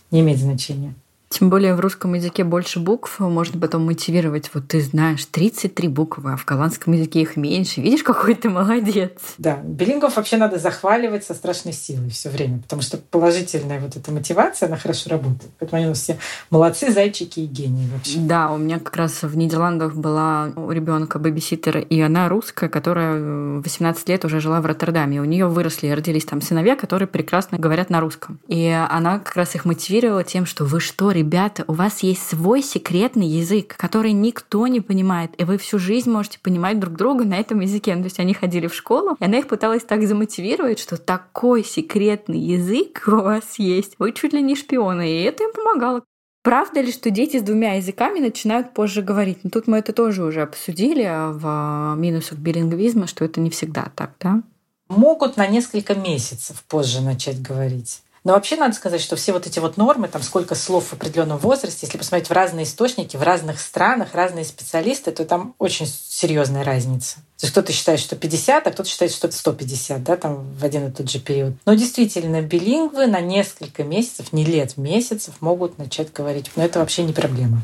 не 0.09 0.21
имеет 0.21 0.39
значения. 0.39 0.95
Тем 1.29 1.49
более 1.49 1.75
в 1.75 1.79
русском 1.79 2.13
языке 2.13 2.43
больше 2.43 2.79
букв, 2.79 3.19
можно 3.19 3.59
потом 3.59 3.85
мотивировать. 3.85 4.49
Вот 4.53 4.67
ты 4.69 4.81
знаешь 4.81 5.25
33 5.25 5.87
буквы, 5.89 6.33
а 6.33 6.37
в 6.37 6.45
голландском 6.45 6.93
языке 6.93 7.21
их 7.21 7.35
меньше. 7.35 7.81
Видишь, 7.81 8.03
какой 8.03 8.33
ты 8.33 8.49
молодец. 8.49 9.11
Да, 9.37 9.57
билингов 9.63 10.15
вообще 10.15 10.37
надо 10.37 10.57
захваливать 10.57 11.25
со 11.25 11.33
страшной 11.33 11.73
силой 11.73 12.09
все 12.09 12.29
время, 12.29 12.59
потому 12.59 12.81
что 12.81 12.97
положительная 12.97 13.79
вот 13.79 13.95
эта 13.97 14.11
мотивация, 14.11 14.67
она 14.67 14.77
хорошо 14.77 15.09
работает. 15.09 15.51
Поэтому 15.59 15.83
они 15.83 15.93
все 15.93 16.17
молодцы, 16.49 16.91
зайчики 16.91 17.41
и 17.41 17.45
гении 17.45 17.89
вообще. 17.93 18.19
Да, 18.19 18.51
у 18.51 18.57
меня 18.57 18.79
как 18.79 18.95
раз 18.95 19.21
в 19.21 19.35
Нидерландах 19.35 19.95
была 19.95 20.51
у 20.55 20.71
ребенка 20.71 21.19
бэбиситер, 21.19 21.79
и 21.79 21.99
она 21.99 22.29
русская, 22.29 22.69
которая 22.69 23.59
18 23.59 24.07
лет 24.09 24.23
уже 24.23 24.39
жила 24.39 24.61
в 24.61 24.65
Роттердаме. 24.65 25.21
У 25.21 25.25
нее 25.25 25.47
выросли 25.47 25.87
и 25.87 25.93
родились 25.93 26.25
там 26.25 26.41
сыновья, 26.41 26.75
которые 26.75 27.07
прекрасно 27.07 27.57
говорят 27.57 27.89
на 27.89 27.99
русском. 27.99 28.39
И 28.47 28.67
она 28.89 29.19
как 29.19 29.35
раз 29.35 29.55
их 29.55 29.65
мотивировала 29.65 30.23
тем, 30.23 30.45
что 30.45 30.63
вы 30.63 30.79
что, 30.79 31.11
ребята, 31.17 31.65
у 31.67 31.73
вас 31.73 32.03
есть 32.03 32.21
свой 32.21 32.61
секретный 32.61 33.27
язык, 33.27 33.75
который 33.77 34.11
никто 34.11 34.67
не 34.67 34.79
понимает, 34.79 35.31
и 35.37 35.43
вы 35.43 35.57
всю 35.57 35.79
жизнь 35.79 36.09
можете 36.09 36.39
понимать 36.39 36.79
друг 36.79 36.95
друга 36.95 37.25
на 37.25 37.35
этом 37.35 37.59
языке. 37.59 37.95
Ну, 37.95 38.01
то 38.01 38.07
есть 38.07 38.19
они 38.19 38.33
ходили 38.33 38.67
в 38.67 38.73
школу, 38.73 39.17
и 39.19 39.23
она 39.23 39.39
их 39.39 39.47
пыталась 39.47 39.83
так 39.83 40.07
замотивировать, 40.07 40.79
что 40.79 40.97
такой 40.97 41.63
секретный 41.63 42.39
язык 42.39 43.03
у 43.07 43.15
вас 43.17 43.59
есть. 43.59 43.95
Вы 43.99 44.13
чуть 44.13 44.33
ли 44.33 44.41
не 44.41 44.55
шпионы, 44.55 45.09
и 45.09 45.23
это 45.23 45.43
им 45.43 45.51
помогало. 45.53 46.03
Правда 46.43 46.79
ли, 46.79 46.91
что 46.93 47.09
дети 47.09 47.39
с 47.39 47.41
двумя 47.41 47.73
языками 47.73 48.19
начинают 48.19 48.73
позже 48.73 49.01
говорить? 49.01 49.39
Ну, 49.43 49.49
тут 49.49 49.67
мы 49.67 49.79
это 49.79 49.91
тоже 49.91 50.23
уже 50.23 50.43
обсудили 50.43 51.03
в 51.33 51.95
минусах 51.97 52.37
билингвизма, 52.37 53.07
что 53.07 53.25
это 53.25 53.41
не 53.41 53.49
всегда 53.49 53.91
так, 53.95 54.11
да? 54.19 54.41
Могут 54.87 55.35
на 55.35 55.45
несколько 55.47 55.93
месяцев 55.93 56.63
позже 56.63 57.01
начать 57.01 57.41
говорить. 57.41 58.01
Но 58.27 58.33
вообще 58.33 58.57
надо 58.57 58.75
сказать, 58.75 58.99
что 58.99 59.15
все 59.15 59.31
вот 59.31 59.47
эти 59.47 59.59
вот 59.59 59.77
нормы, 59.77 60.09
там 60.09 60.21
сколько 60.21 60.53
слов 60.53 60.87
в 60.87 60.93
определенном 60.93 61.37
возрасте, 61.37 61.85
если 61.85 61.97
посмотреть 61.97 62.29
в 62.29 62.33
разные 62.33 62.65
источники, 62.65 63.15
в 63.15 63.23
разных 63.23 63.57
странах, 63.57 64.13
разные 64.13 64.43
специалисты, 64.43 65.11
то 65.13 65.23
там 65.23 65.55
очень 65.59 65.85
серьезная 65.87 66.65
разница. 66.65 67.19
То 67.37 67.45
есть 67.45 67.53
кто-то 67.53 67.71
считает, 67.71 68.01
что 68.01 68.17
50, 68.17 68.67
а 68.67 68.71
кто-то 68.71 68.89
считает, 68.89 69.13
что 69.13 69.31
150, 69.31 70.03
да, 70.03 70.17
там 70.17 70.53
в 70.59 70.65
один 70.65 70.89
и 70.89 70.91
тот 70.91 71.09
же 71.09 71.19
период. 71.19 71.53
Но 71.65 71.73
действительно, 71.73 72.41
билингвы 72.41 73.07
на 73.07 73.21
несколько 73.21 73.85
месяцев, 73.85 74.33
не 74.33 74.43
лет, 74.43 74.75
месяцев 74.75 75.35
могут 75.39 75.77
начать 75.77 76.11
говорить. 76.11 76.51
Но 76.57 76.65
это 76.65 76.79
вообще 76.79 77.03
не 77.03 77.13
проблема. 77.13 77.61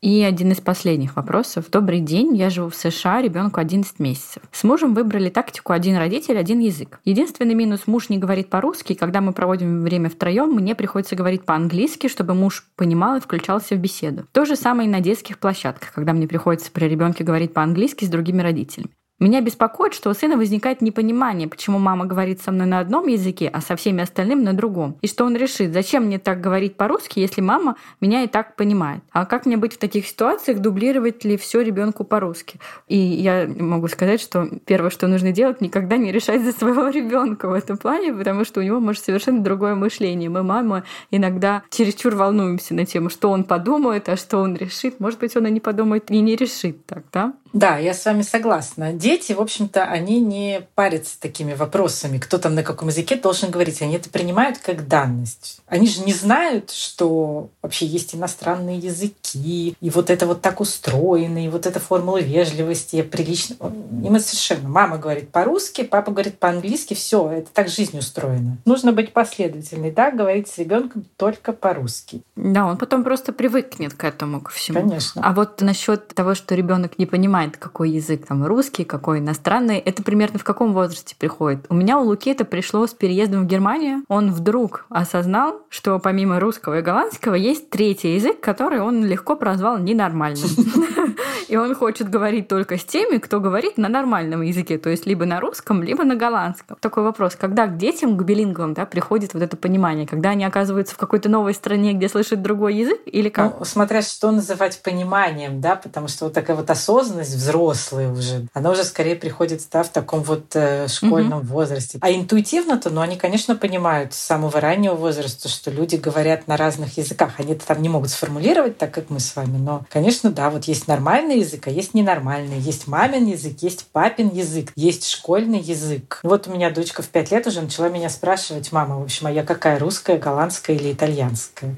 И 0.00 0.22
один 0.22 0.52
из 0.52 0.60
последних 0.60 1.16
вопросов. 1.16 1.64
Добрый 1.72 1.98
день, 1.98 2.36
я 2.36 2.50
живу 2.50 2.68
в 2.68 2.76
США, 2.76 3.20
ребенку 3.20 3.58
11 3.58 3.98
месяцев. 3.98 4.44
С 4.52 4.62
мужем 4.62 4.94
выбрали 4.94 5.28
тактику 5.28 5.72
один 5.72 5.96
родитель, 5.96 6.38
один 6.38 6.60
язык. 6.60 7.00
Единственный 7.04 7.54
минус– 7.54 7.82
муж 7.88 8.08
не 8.08 8.16
говорит 8.16 8.48
по-русски, 8.48 8.94
когда 8.94 9.20
мы 9.20 9.32
проводим 9.32 9.82
время 9.82 10.08
втроем, 10.08 10.50
мне 10.50 10.76
приходится 10.76 11.16
говорить 11.16 11.44
по-английски, 11.44 12.06
чтобы 12.06 12.34
муж 12.34 12.64
понимал 12.76 13.16
и 13.16 13.20
включался 13.20 13.74
в 13.74 13.78
беседу. 13.78 14.24
То 14.30 14.44
же 14.44 14.54
самое 14.54 14.88
и 14.88 14.92
на 14.92 15.00
детских 15.00 15.38
площадках, 15.40 15.92
когда 15.92 16.12
мне 16.12 16.28
приходится 16.28 16.70
при 16.70 16.84
ребенке 16.84 17.24
говорить 17.24 17.52
по-английски 17.52 18.04
с 18.04 18.08
другими 18.08 18.40
родителями. 18.40 18.92
Меня 19.20 19.40
беспокоит, 19.40 19.94
что 19.94 20.10
у 20.10 20.14
сына 20.14 20.36
возникает 20.36 20.80
непонимание, 20.80 21.48
почему 21.48 21.80
мама 21.80 22.04
говорит 22.04 22.40
со 22.40 22.52
мной 22.52 22.66
на 22.66 22.78
одном 22.78 23.08
языке, 23.08 23.50
а 23.52 23.60
со 23.60 23.74
всеми 23.74 24.00
остальными 24.00 24.42
на 24.42 24.52
другом. 24.52 24.96
И 25.02 25.08
что 25.08 25.24
он 25.24 25.34
решит, 25.34 25.72
зачем 25.72 26.04
мне 26.04 26.20
так 26.20 26.40
говорить 26.40 26.76
по-русски, 26.76 27.18
если 27.18 27.40
мама 27.40 27.74
меня 28.00 28.22
и 28.22 28.28
так 28.28 28.54
понимает. 28.54 29.02
А 29.10 29.26
как 29.26 29.44
мне 29.44 29.56
быть 29.56 29.74
в 29.74 29.78
таких 29.78 30.06
ситуациях, 30.06 30.60
дублировать 30.60 31.24
ли 31.24 31.36
все 31.36 31.62
ребенку 31.62 32.04
по-русски? 32.04 32.60
И 32.86 32.96
я 32.96 33.48
могу 33.48 33.88
сказать, 33.88 34.20
что 34.20 34.48
первое, 34.64 34.90
что 34.90 35.08
нужно 35.08 35.32
делать, 35.32 35.60
никогда 35.60 35.96
не 35.96 36.12
решать 36.12 36.44
за 36.44 36.52
своего 36.52 36.88
ребенка 36.88 37.48
в 37.48 37.54
этом 37.54 37.76
плане, 37.76 38.12
потому 38.12 38.44
что 38.44 38.60
у 38.60 38.62
него 38.62 38.78
может 38.78 39.02
совершенно 39.02 39.42
другое 39.42 39.74
мышление. 39.74 40.30
Мы, 40.30 40.44
мама, 40.44 40.84
иногда 41.10 41.64
чересчур 41.70 42.14
волнуемся 42.14 42.72
на 42.72 42.86
тему, 42.86 43.10
что 43.10 43.30
он 43.30 43.42
подумает, 43.42 44.08
а 44.08 44.16
что 44.16 44.38
он 44.38 44.54
решит. 44.54 45.00
Может 45.00 45.18
быть, 45.18 45.36
он 45.36 45.48
и 45.48 45.50
не 45.50 45.60
подумает, 45.60 46.08
и 46.08 46.20
не 46.20 46.36
решит 46.36 46.86
так, 46.86 47.02
да? 47.12 47.34
Да, 47.52 47.78
я 47.78 47.94
с 47.94 48.04
вами 48.04 48.22
согласна. 48.22 48.92
Дети, 48.92 49.32
в 49.32 49.40
общем-то, 49.40 49.84
они 49.84 50.20
не 50.20 50.62
парятся 50.74 51.18
такими 51.20 51.54
вопросами, 51.54 52.18
кто 52.18 52.38
там 52.38 52.54
на 52.54 52.62
каком 52.62 52.88
языке 52.88 53.16
должен 53.16 53.50
говорить. 53.50 53.82
Они 53.82 53.96
это 53.96 54.10
принимают 54.10 54.58
как 54.58 54.88
данность. 54.88 55.60
Они 55.66 55.88
же 55.88 56.02
не 56.02 56.12
знают, 56.12 56.70
что 56.70 57.50
вообще 57.62 57.86
есть 57.86 58.14
иностранные 58.14 58.78
языки, 58.78 59.76
и 59.80 59.90
вот 59.90 60.10
это 60.10 60.26
вот 60.26 60.40
так 60.40 60.60
устроено, 60.60 61.44
и 61.44 61.48
вот 61.48 61.66
эта 61.66 61.80
формула 61.80 62.20
вежливости, 62.20 63.02
прилично. 63.02 63.56
Им 63.60 64.14
это 64.14 64.24
совершенно. 64.24 64.68
Мама 64.68 64.98
говорит 64.98 65.30
по-русски, 65.30 65.84
папа 65.84 66.10
говорит 66.10 66.38
по-английски, 66.38 66.94
все, 66.94 67.30
это 67.30 67.50
так 67.52 67.68
жизнь 67.68 67.98
устроена. 67.98 68.58
Нужно 68.64 68.92
быть 68.92 69.12
последовательной, 69.12 69.90
да, 69.90 70.10
говорить 70.10 70.48
с 70.48 70.58
ребенком 70.58 71.04
только 71.16 71.52
по-русски. 71.52 72.22
Да, 72.36 72.66
он 72.66 72.76
потом 72.76 73.04
просто 73.04 73.32
привыкнет 73.32 73.94
к 73.94 74.04
этому, 74.04 74.40
ко 74.40 74.50
всему. 74.50 74.80
Конечно. 74.80 75.22
А 75.24 75.32
вот 75.32 75.60
насчет 75.60 76.08
того, 76.08 76.34
что 76.34 76.54
ребенок 76.54 76.98
не 76.98 77.06
понимает, 77.06 77.37
понимает, 77.38 77.56
какой 77.56 77.90
язык 77.90 78.26
там 78.26 78.44
русский, 78.44 78.84
какой 78.84 79.20
иностранный. 79.20 79.78
Это 79.78 80.02
примерно 80.02 80.40
в 80.40 80.44
каком 80.44 80.72
возрасте 80.72 81.14
приходит? 81.16 81.66
У 81.68 81.74
меня 81.74 81.98
у 81.98 82.04
Луки 82.04 82.30
это 82.30 82.44
пришло 82.44 82.84
с 82.86 82.94
переездом 82.94 83.44
в 83.44 83.46
Германию. 83.46 84.02
Он 84.08 84.32
вдруг 84.32 84.86
осознал, 84.88 85.60
что 85.68 86.00
помимо 86.00 86.40
русского 86.40 86.80
и 86.80 86.82
голландского 86.82 87.34
есть 87.34 87.70
третий 87.70 88.14
язык, 88.14 88.40
который 88.40 88.80
он 88.80 89.04
легко 89.04 89.36
прозвал 89.36 89.78
ненормальным. 89.78 90.48
И 91.48 91.56
он 91.56 91.74
хочет 91.74 92.10
говорить 92.10 92.46
только 92.46 92.76
с 92.76 92.84
теми, 92.84 93.16
кто 93.16 93.40
говорит 93.40 93.78
на 93.78 93.88
нормальном 93.88 94.42
языке, 94.42 94.76
то 94.76 94.90
есть 94.90 95.06
либо 95.06 95.24
на 95.24 95.40
русском, 95.40 95.82
либо 95.82 96.04
на 96.04 96.14
голландском. 96.14 96.76
Такой 96.80 97.02
вопрос, 97.02 97.36
когда 97.36 97.66
к 97.66 97.78
детям, 97.78 98.18
к 98.18 98.22
билингвам, 98.22 98.74
да, 98.74 98.84
приходит 98.84 99.32
вот 99.32 99.42
это 99.42 99.56
понимание, 99.56 100.06
когда 100.06 100.30
они 100.30 100.44
оказываются 100.44 100.94
в 100.94 100.98
какой-то 100.98 101.30
новой 101.30 101.54
стране, 101.54 101.94
где 101.94 102.08
слышат 102.08 102.42
другой 102.42 102.74
язык, 102.74 103.00
или 103.06 103.30
как? 103.30 103.58
Ну, 103.58 103.64
смотря 103.64 104.02
что 104.02 104.30
называть 104.30 104.82
пониманием, 104.82 105.60
да, 105.60 105.76
потому 105.76 106.08
что 106.08 106.26
вот 106.26 106.34
такая 106.34 106.54
вот 106.54 106.68
осознанность 106.68 107.27
осознанность 107.28 107.34
взрослые 107.34 108.10
уже, 108.10 108.46
она 108.54 108.70
уже 108.70 108.84
скорее 108.84 109.16
приходит 109.16 109.62
да, 109.70 109.82
в 109.82 109.88
таком 109.88 110.22
вот 110.22 110.54
э, 110.54 110.88
школьном 110.88 111.40
угу. 111.40 111.48
возрасте. 111.48 111.98
А 112.00 112.10
интуитивно-то, 112.10 112.90
ну, 112.90 113.00
они, 113.00 113.16
конечно, 113.16 113.56
понимают 113.56 114.14
с 114.14 114.18
самого 114.18 114.60
раннего 114.60 114.94
возраста, 114.94 115.48
что 115.48 115.70
люди 115.70 115.96
говорят 115.96 116.48
на 116.48 116.56
разных 116.56 116.96
языках. 116.98 117.34
Они 117.38 117.52
это 117.52 117.66
там 117.66 117.82
не 117.82 117.88
могут 117.88 118.10
сформулировать 118.10 118.78
так, 118.78 118.92
как 118.92 119.10
мы 119.10 119.20
с 119.20 119.34
вами, 119.36 119.58
но, 119.58 119.84
конечно, 119.90 120.30
да, 120.30 120.50
вот 120.50 120.64
есть 120.64 120.88
нормальный 120.88 121.40
язык, 121.40 121.66
а 121.66 121.70
есть 121.70 121.94
ненормальный. 121.94 122.58
Есть 122.58 122.86
мамин 122.86 123.26
язык, 123.26 123.58
есть 123.60 123.86
папин 123.92 124.28
язык, 124.28 124.72
есть 124.76 125.08
школьный 125.08 125.60
язык. 125.60 126.20
Вот 126.22 126.46
у 126.48 126.52
меня 126.52 126.70
дочка 126.70 127.02
в 127.02 127.08
пять 127.08 127.30
лет 127.30 127.46
уже 127.46 127.60
начала 127.60 127.88
меня 127.88 128.10
спрашивать, 128.10 128.72
мама, 128.72 128.98
в 128.98 129.02
общем, 129.02 129.26
а 129.26 129.30
я 129.30 129.44
какая, 129.44 129.78
русская, 129.78 130.18
голландская 130.18 130.76
или 130.76 130.92
итальянская? 130.92 131.76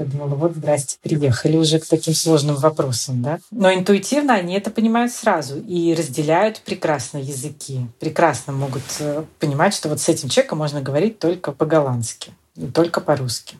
Я 0.00 0.06
думала, 0.06 0.34
вот, 0.34 0.54
здрасте, 0.54 0.96
приехали 1.02 1.58
уже 1.58 1.78
к 1.78 1.86
таким 1.86 2.14
сложным 2.14 2.56
вопросам, 2.56 3.22
да. 3.22 3.38
Но 3.50 3.70
интуитивно 3.72 4.32
они 4.32 4.54
это 4.54 4.70
понимают 4.70 5.12
сразу 5.12 5.60
и 5.60 5.94
разделяют 5.94 6.62
прекрасно 6.62 7.18
языки. 7.18 7.86
Прекрасно 7.98 8.54
могут 8.54 8.82
э, 8.98 9.24
понимать, 9.38 9.74
что 9.74 9.90
вот 9.90 10.00
с 10.00 10.08
этим 10.08 10.30
человеком 10.30 10.56
можно 10.56 10.80
говорить 10.80 11.18
только 11.18 11.52
по-голландски, 11.52 12.32
не 12.56 12.68
только 12.68 13.02
по-русски. 13.02 13.58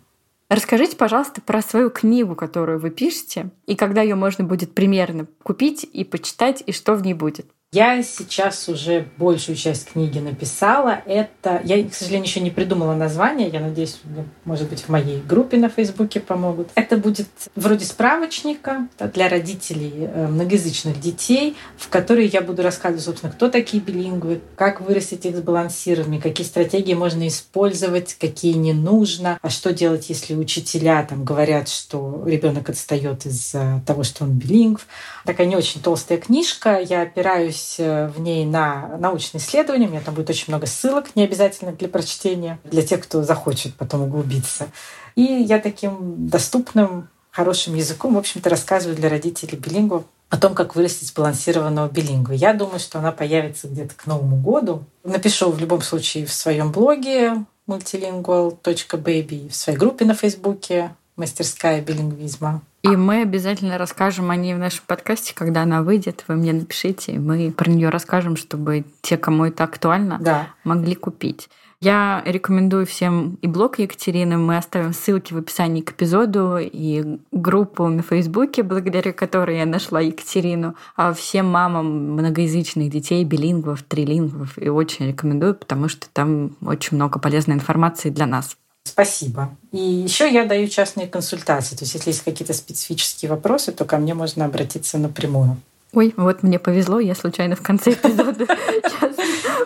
Расскажите, 0.49 0.97
пожалуйста, 0.97 1.43
про 1.43 1.61
свою 1.61 1.91
книгу, 1.91 2.35
которую 2.35 2.81
вы 2.81 2.89
пишете, 2.89 3.51
и 3.67 3.77
когда 3.77 4.01
ее 4.01 4.15
можно 4.15 4.43
будет 4.43 4.75
примерно 4.75 5.27
купить 5.43 5.85
и 5.85 6.05
почитать, 6.05 6.63
и 6.65 6.73
что 6.73 6.95
в 6.95 7.03
ней 7.03 7.13
будет. 7.13 7.47
Я 7.73 8.03
сейчас 8.03 8.69
уже 8.69 9.07
большую 9.17 9.55
часть 9.55 9.93
книги 9.93 10.19
написала. 10.19 11.03
Это 11.07 11.61
я, 11.63 11.89
к 11.89 11.95
сожалению, 11.95 12.27
еще 12.27 12.41
не 12.41 12.51
придумала 12.51 12.97
название. 12.97 13.49
Я 13.49 13.61
надеюсь, 13.61 14.01
может 14.45 14.69
быть, 14.69 14.81
в 14.81 14.89
моей 14.89 15.23
группе 15.23 15.57
на 15.57 15.69
Фейсбуке 15.69 16.19
помогут. 16.19 16.71
Это 16.75 16.97
будет 16.97 17.29
вроде 17.55 17.85
справочника 17.85 18.89
для 19.15 19.29
родителей 19.29 19.93
э, 19.99 20.27
многоязычных 20.27 20.99
детей, 20.99 21.55
в 21.77 21.89
которой 21.91 22.27
я 22.27 22.41
буду 22.41 22.63
рассказывать, 22.65 23.05
собственно, 23.05 23.31
кто 23.31 23.49
такие 23.49 23.81
билингвы, 23.81 24.41
как 24.57 24.81
вырастить 24.81 25.25
их 25.25 25.37
сбалансированными, 25.37 26.19
какие 26.19 26.45
стратегии 26.45 26.95
можно 26.95 27.29
использовать, 27.29 28.15
какие 28.15 28.55
не 28.55 28.73
нужно, 28.73 29.39
а 29.43 29.49
что 29.49 29.73
делать, 29.73 30.09
если 30.09 30.35
учителя 30.35 31.07
там 31.09 31.25
говорят, 31.25 31.69
что 31.69 32.25
ребенок 32.27 32.69
отстает 32.69 33.27
из-за 33.27 33.81
того, 33.87 34.03
что 34.03 34.25
он 34.25 34.33
билингв. 34.33 34.89
Такая 35.25 35.47
не 35.47 35.55
очень 35.55 35.81
толстая 35.81 36.19
книжка. 36.19 36.81
Я 36.81 37.03
опираюсь 37.03 37.60
опираюсь 37.61 37.75
э, 37.79 38.09
в 38.09 38.21
ней 38.21 38.45
на 38.45 38.97
научные 38.99 39.41
исследования. 39.41 39.87
У 39.87 39.91
меня 39.91 40.01
там 40.01 40.15
будет 40.15 40.31
очень 40.31 40.47
много 40.49 40.67
ссылок, 40.67 41.17
не 41.17 41.25
обязательно 41.25 41.73
для 41.73 41.89
прочтения, 41.89 42.59
для 42.65 42.83
тех, 42.83 43.03
кто 43.03 43.23
захочет 43.23 43.75
потом 43.75 44.03
углубиться. 44.03 44.69
И 45.17 45.23
я 45.23 45.59
таким 45.59 46.29
доступным, 46.29 47.09
хорошим 47.31 47.75
языком, 47.75 48.15
в 48.15 48.19
общем-то, 48.19 48.51
рассказываю 48.51 48.97
для 48.97 49.09
родителей 49.09 49.59
билингвов 49.59 50.05
о 50.29 50.37
том, 50.37 50.55
как 50.55 50.77
вырастить 50.77 51.09
сбалансированного 51.09 51.89
билингва. 51.89 52.33
Я 52.35 52.55
думаю, 52.55 52.79
что 52.79 52.99
она 52.99 53.13
появится 53.13 53.67
где-то 53.69 53.95
к 53.97 54.07
Новому 54.07 54.37
году. 54.37 54.85
Напишу 55.05 55.51
в 55.51 55.59
любом 55.59 55.83
случае 55.83 56.27
в 56.27 56.33
своем 56.33 56.71
блоге 56.71 57.45
multilingual.baby, 57.69 59.49
в 59.49 59.55
своей 59.55 59.79
группе 59.79 60.05
на 60.05 60.15
Фейсбуке 60.15 60.95
«Мастерская 61.21 61.81
билингвизма». 61.81 62.63
И 62.83 62.89
мы 62.89 63.23
обязательно 63.23 63.77
расскажем 63.77 64.31
о 64.31 64.37
ней 64.37 64.55
в 64.55 64.59
нашем 64.59 64.83
подкасте, 64.87 65.35
когда 65.35 65.63
она 65.63 65.83
выйдет. 65.83 66.25
Вы 66.29 66.37
мне 66.37 66.53
напишите, 66.55 67.19
мы 67.19 67.53
про 67.53 67.71
нее 67.71 67.91
расскажем, 67.91 68.37
чтобы 68.37 68.85
те, 69.03 69.19
кому 69.19 69.45
это 69.45 69.65
актуально, 69.65 70.19
да. 70.19 70.49
могли 70.65 70.95
купить. 70.95 71.51
Я 71.83 72.23
рекомендую 72.27 72.85
всем 72.85 73.39
и 73.41 73.47
блог 73.47 73.79
Екатерины. 73.79 74.37
Мы 74.37 74.59
оставим 74.59 74.93
ссылки 74.93 75.33
в 75.33 75.39
описании 75.39 75.81
к 75.81 75.93
эпизоду 75.93 76.59
и 76.61 77.19
группу 77.33 77.87
на 77.89 78.03
Фейсбуке, 78.03 78.63
благодаря 78.63 79.15
которой 79.15 79.59
я 79.59 79.65
нашла 79.65 80.01
Екатерину. 80.01 80.75
А 80.95 81.15
всем 81.15 81.47
мамам 81.47 82.13
многоязычных 82.13 82.91
детей, 82.91 83.25
билингвов, 83.25 83.83
трилингвов, 83.83 84.59
и 84.59 84.69
очень 84.69 85.09
рекомендую, 85.09 85.55
потому 85.55 85.89
что 85.89 86.07
там 86.13 86.57
очень 86.61 86.97
много 86.97 87.19
полезной 87.19 87.57
информации 87.57 88.11
для 88.11 88.27
нас. 88.27 88.57
Спасибо. 88.85 89.51
И 89.73 89.79
еще 89.79 90.33
я 90.33 90.45
даю 90.45 90.69
частные 90.69 91.07
консультации. 91.07 91.77
То 91.77 91.85
есть, 91.85 91.95
если 91.95 92.11
есть 92.11 92.25
какие-то 92.25 92.55
специфические 92.55 93.31
вопросы, 93.31 93.73
то 93.73 93.85
ко 93.85 93.99
мне 93.99 94.15
можно 94.15 94.45
обратиться 94.45 94.99
напрямую. 94.99 95.57
Ой, 95.93 96.15
вот 96.17 96.43
мне 96.43 96.59
повезло, 96.59 97.01
я 97.01 97.15
случайно 97.15 97.57
в 97.57 97.63
конце 97.63 97.93
эпизода 97.93 98.47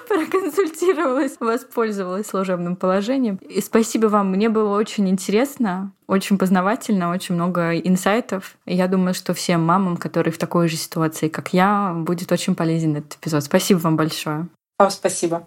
проконсультировалась, 0.08 1.36
воспользовалась 1.38 2.26
служебным 2.26 2.76
положением. 2.76 3.36
И 3.48 3.60
спасибо 3.60 4.06
вам, 4.06 4.30
мне 4.30 4.48
было 4.48 4.76
очень 4.76 5.08
интересно, 5.08 5.92
очень 6.06 6.38
познавательно, 6.38 7.10
очень 7.10 7.34
много 7.34 7.76
инсайтов. 7.76 8.56
И 8.64 8.74
я 8.74 8.88
думаю, 8.88 9.14
что 9.14 9.34
всем 9.34 9.62
мамам, 9.62 9.96
которые 9.96 10.32
в 10.32 10.38
такой 10.38 10.68
же 10.68 10.76
ситуации, 10.76 11.28
как 11.28 11.52
я, 11.52 11.92
будет 11.94 12.32
очень 12.32 12.54
полезен 12.54 12.96
этот 12.96 13.16
эпизод. 13.16 13.44
Спасибо 13.44 13.78
вам 13.78 13.96
большое. 13.96 14.48
Вам 14.78 14.90
спасибо. 14.90 15.46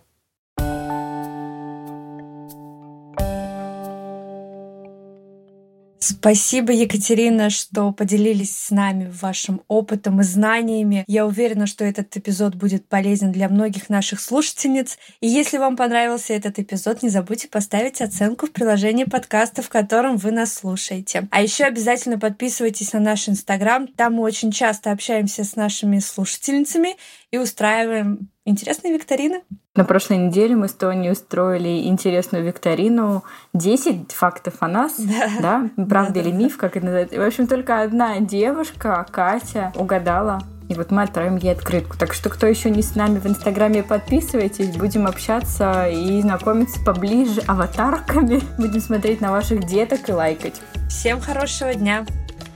Спасибо, 5.99 6.71
Екатерина, 6.71 7.49
что 7.49 7.91
поделились 7.91 8.55
с 8.55 8.69
нами 8.69 9.11
вашим 9.21 9.61
опытом 9.67 10.21
и 10.21 10.23
знаниями. 10.23 11.03
Я 11.07 11.25
уверена, 11.25 11.65
что 11.65 11.83
этот 11.83 12.15
эпизод 12.15 12.53
будет 12.55 12.87
полезен 12.87 13.31
для 13.31 13.49
многих 13.49 13.89
наших 13.89 14.21
слушательниц. 14.21 14.97
И 15.21 15.27
если 15.27 15.57
вам 15.57 15.75
понравился 15.75 16.33
этот 16.33 16.59
эпизод, 16.59 17.01
не 17.01 17.09
забудьте 17.09 17.47
поставить 17.47 18.01
оценку 18.01 18.45
в 18.45 18.51
приложении 18.51 19.05
подкаста, 19.05 19.63
в 19.63 19.69
котором 19.69 20.17
вы 20.17 20.31
нас 20.31 20.53
слушаете. 20.53 21.27
А 21.31 21.41
еще 21.41 21.63
обязательно 21.63 22.19
подписывайтесь 22.19 22.93
на 22.93 22.99
наш 22.99 23.27
Инстаграм. 23.27 23.87
Там 23.87 24.13
мы 24.13 24.23
очень 24.23 24.51
часто 24.51 24.91
общаемся 24.91 25.43
с 25.43 25.55
нашими 25.55 25.97
слушательницами 25.97 26.95
и 27.31 27.39
устраиваем 27.39 28.29
интересные 28.47 28.93
викторины. 28.93 29.41
На 29.75 29.83
прошлой 29.83 30.17
неделе 30.17 30.55
мы 30.55 30.67
с 30.67 30.73
Тони 30.73 31.09
устроили 31.09 31.87
интересную 31.87 32.43
викторину 32.43 33.23
10 33.53 34.11
фактов 34.11 34.55
о 34.59 34.67
нас. 34.67 34.95
Да. 35.39 35.69
да? 35.75 35.85
Правда 35.85 36.13
да, 36.13 36.19
или 36.21 36.31
да, 36.31 36.37
миф, 36.37 36.57
как 36.57 36.77
это 36.77 36.85
называется. 36.85 37.19
В 37.19 37.25
общем, 37.25 37.47
только 37.47 37.81
одна 37.81 38.19
девушка, 38.19 39.05
Катя, 39.11 39.71
угадала. 39.75 40.41
И 40.69 40.73
вот 40.73 40.91
мы 40.91 41.03
отправим 41.03 41.37
ей 41.37 41.53
открытку. 41.53 41.97
Так 41.97 42.13
что, 42.13 42.29
кто 42.29 42.45
еще 42.45 42.69
не 42.69 42.81
с 42.81 42.95
нами 42.95 43.19
в 43.19 43.25
Инстаграме, 43.25 43.83
подписывайтесь. 43.83 44.75
Будем 44.75 45.07
общаться 45.07 45.87
и 45.87 46.21
знакомиться 46.21 46.83
поближе 46.83 47.41
аватарками. 47.47 48.41
Будем 48.57 48.81
смотреть 48.81 49.21
на 49.21 49.31
ваших 49.31 49.65
деток 49.65 50.09
и 50.09 50.11
лайкать. 50.11 50.61
Всем 50.89 51.21
хорошего 51.21 51.73
дня. 51.73 52.05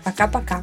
Пока-пока. 0.03 0.61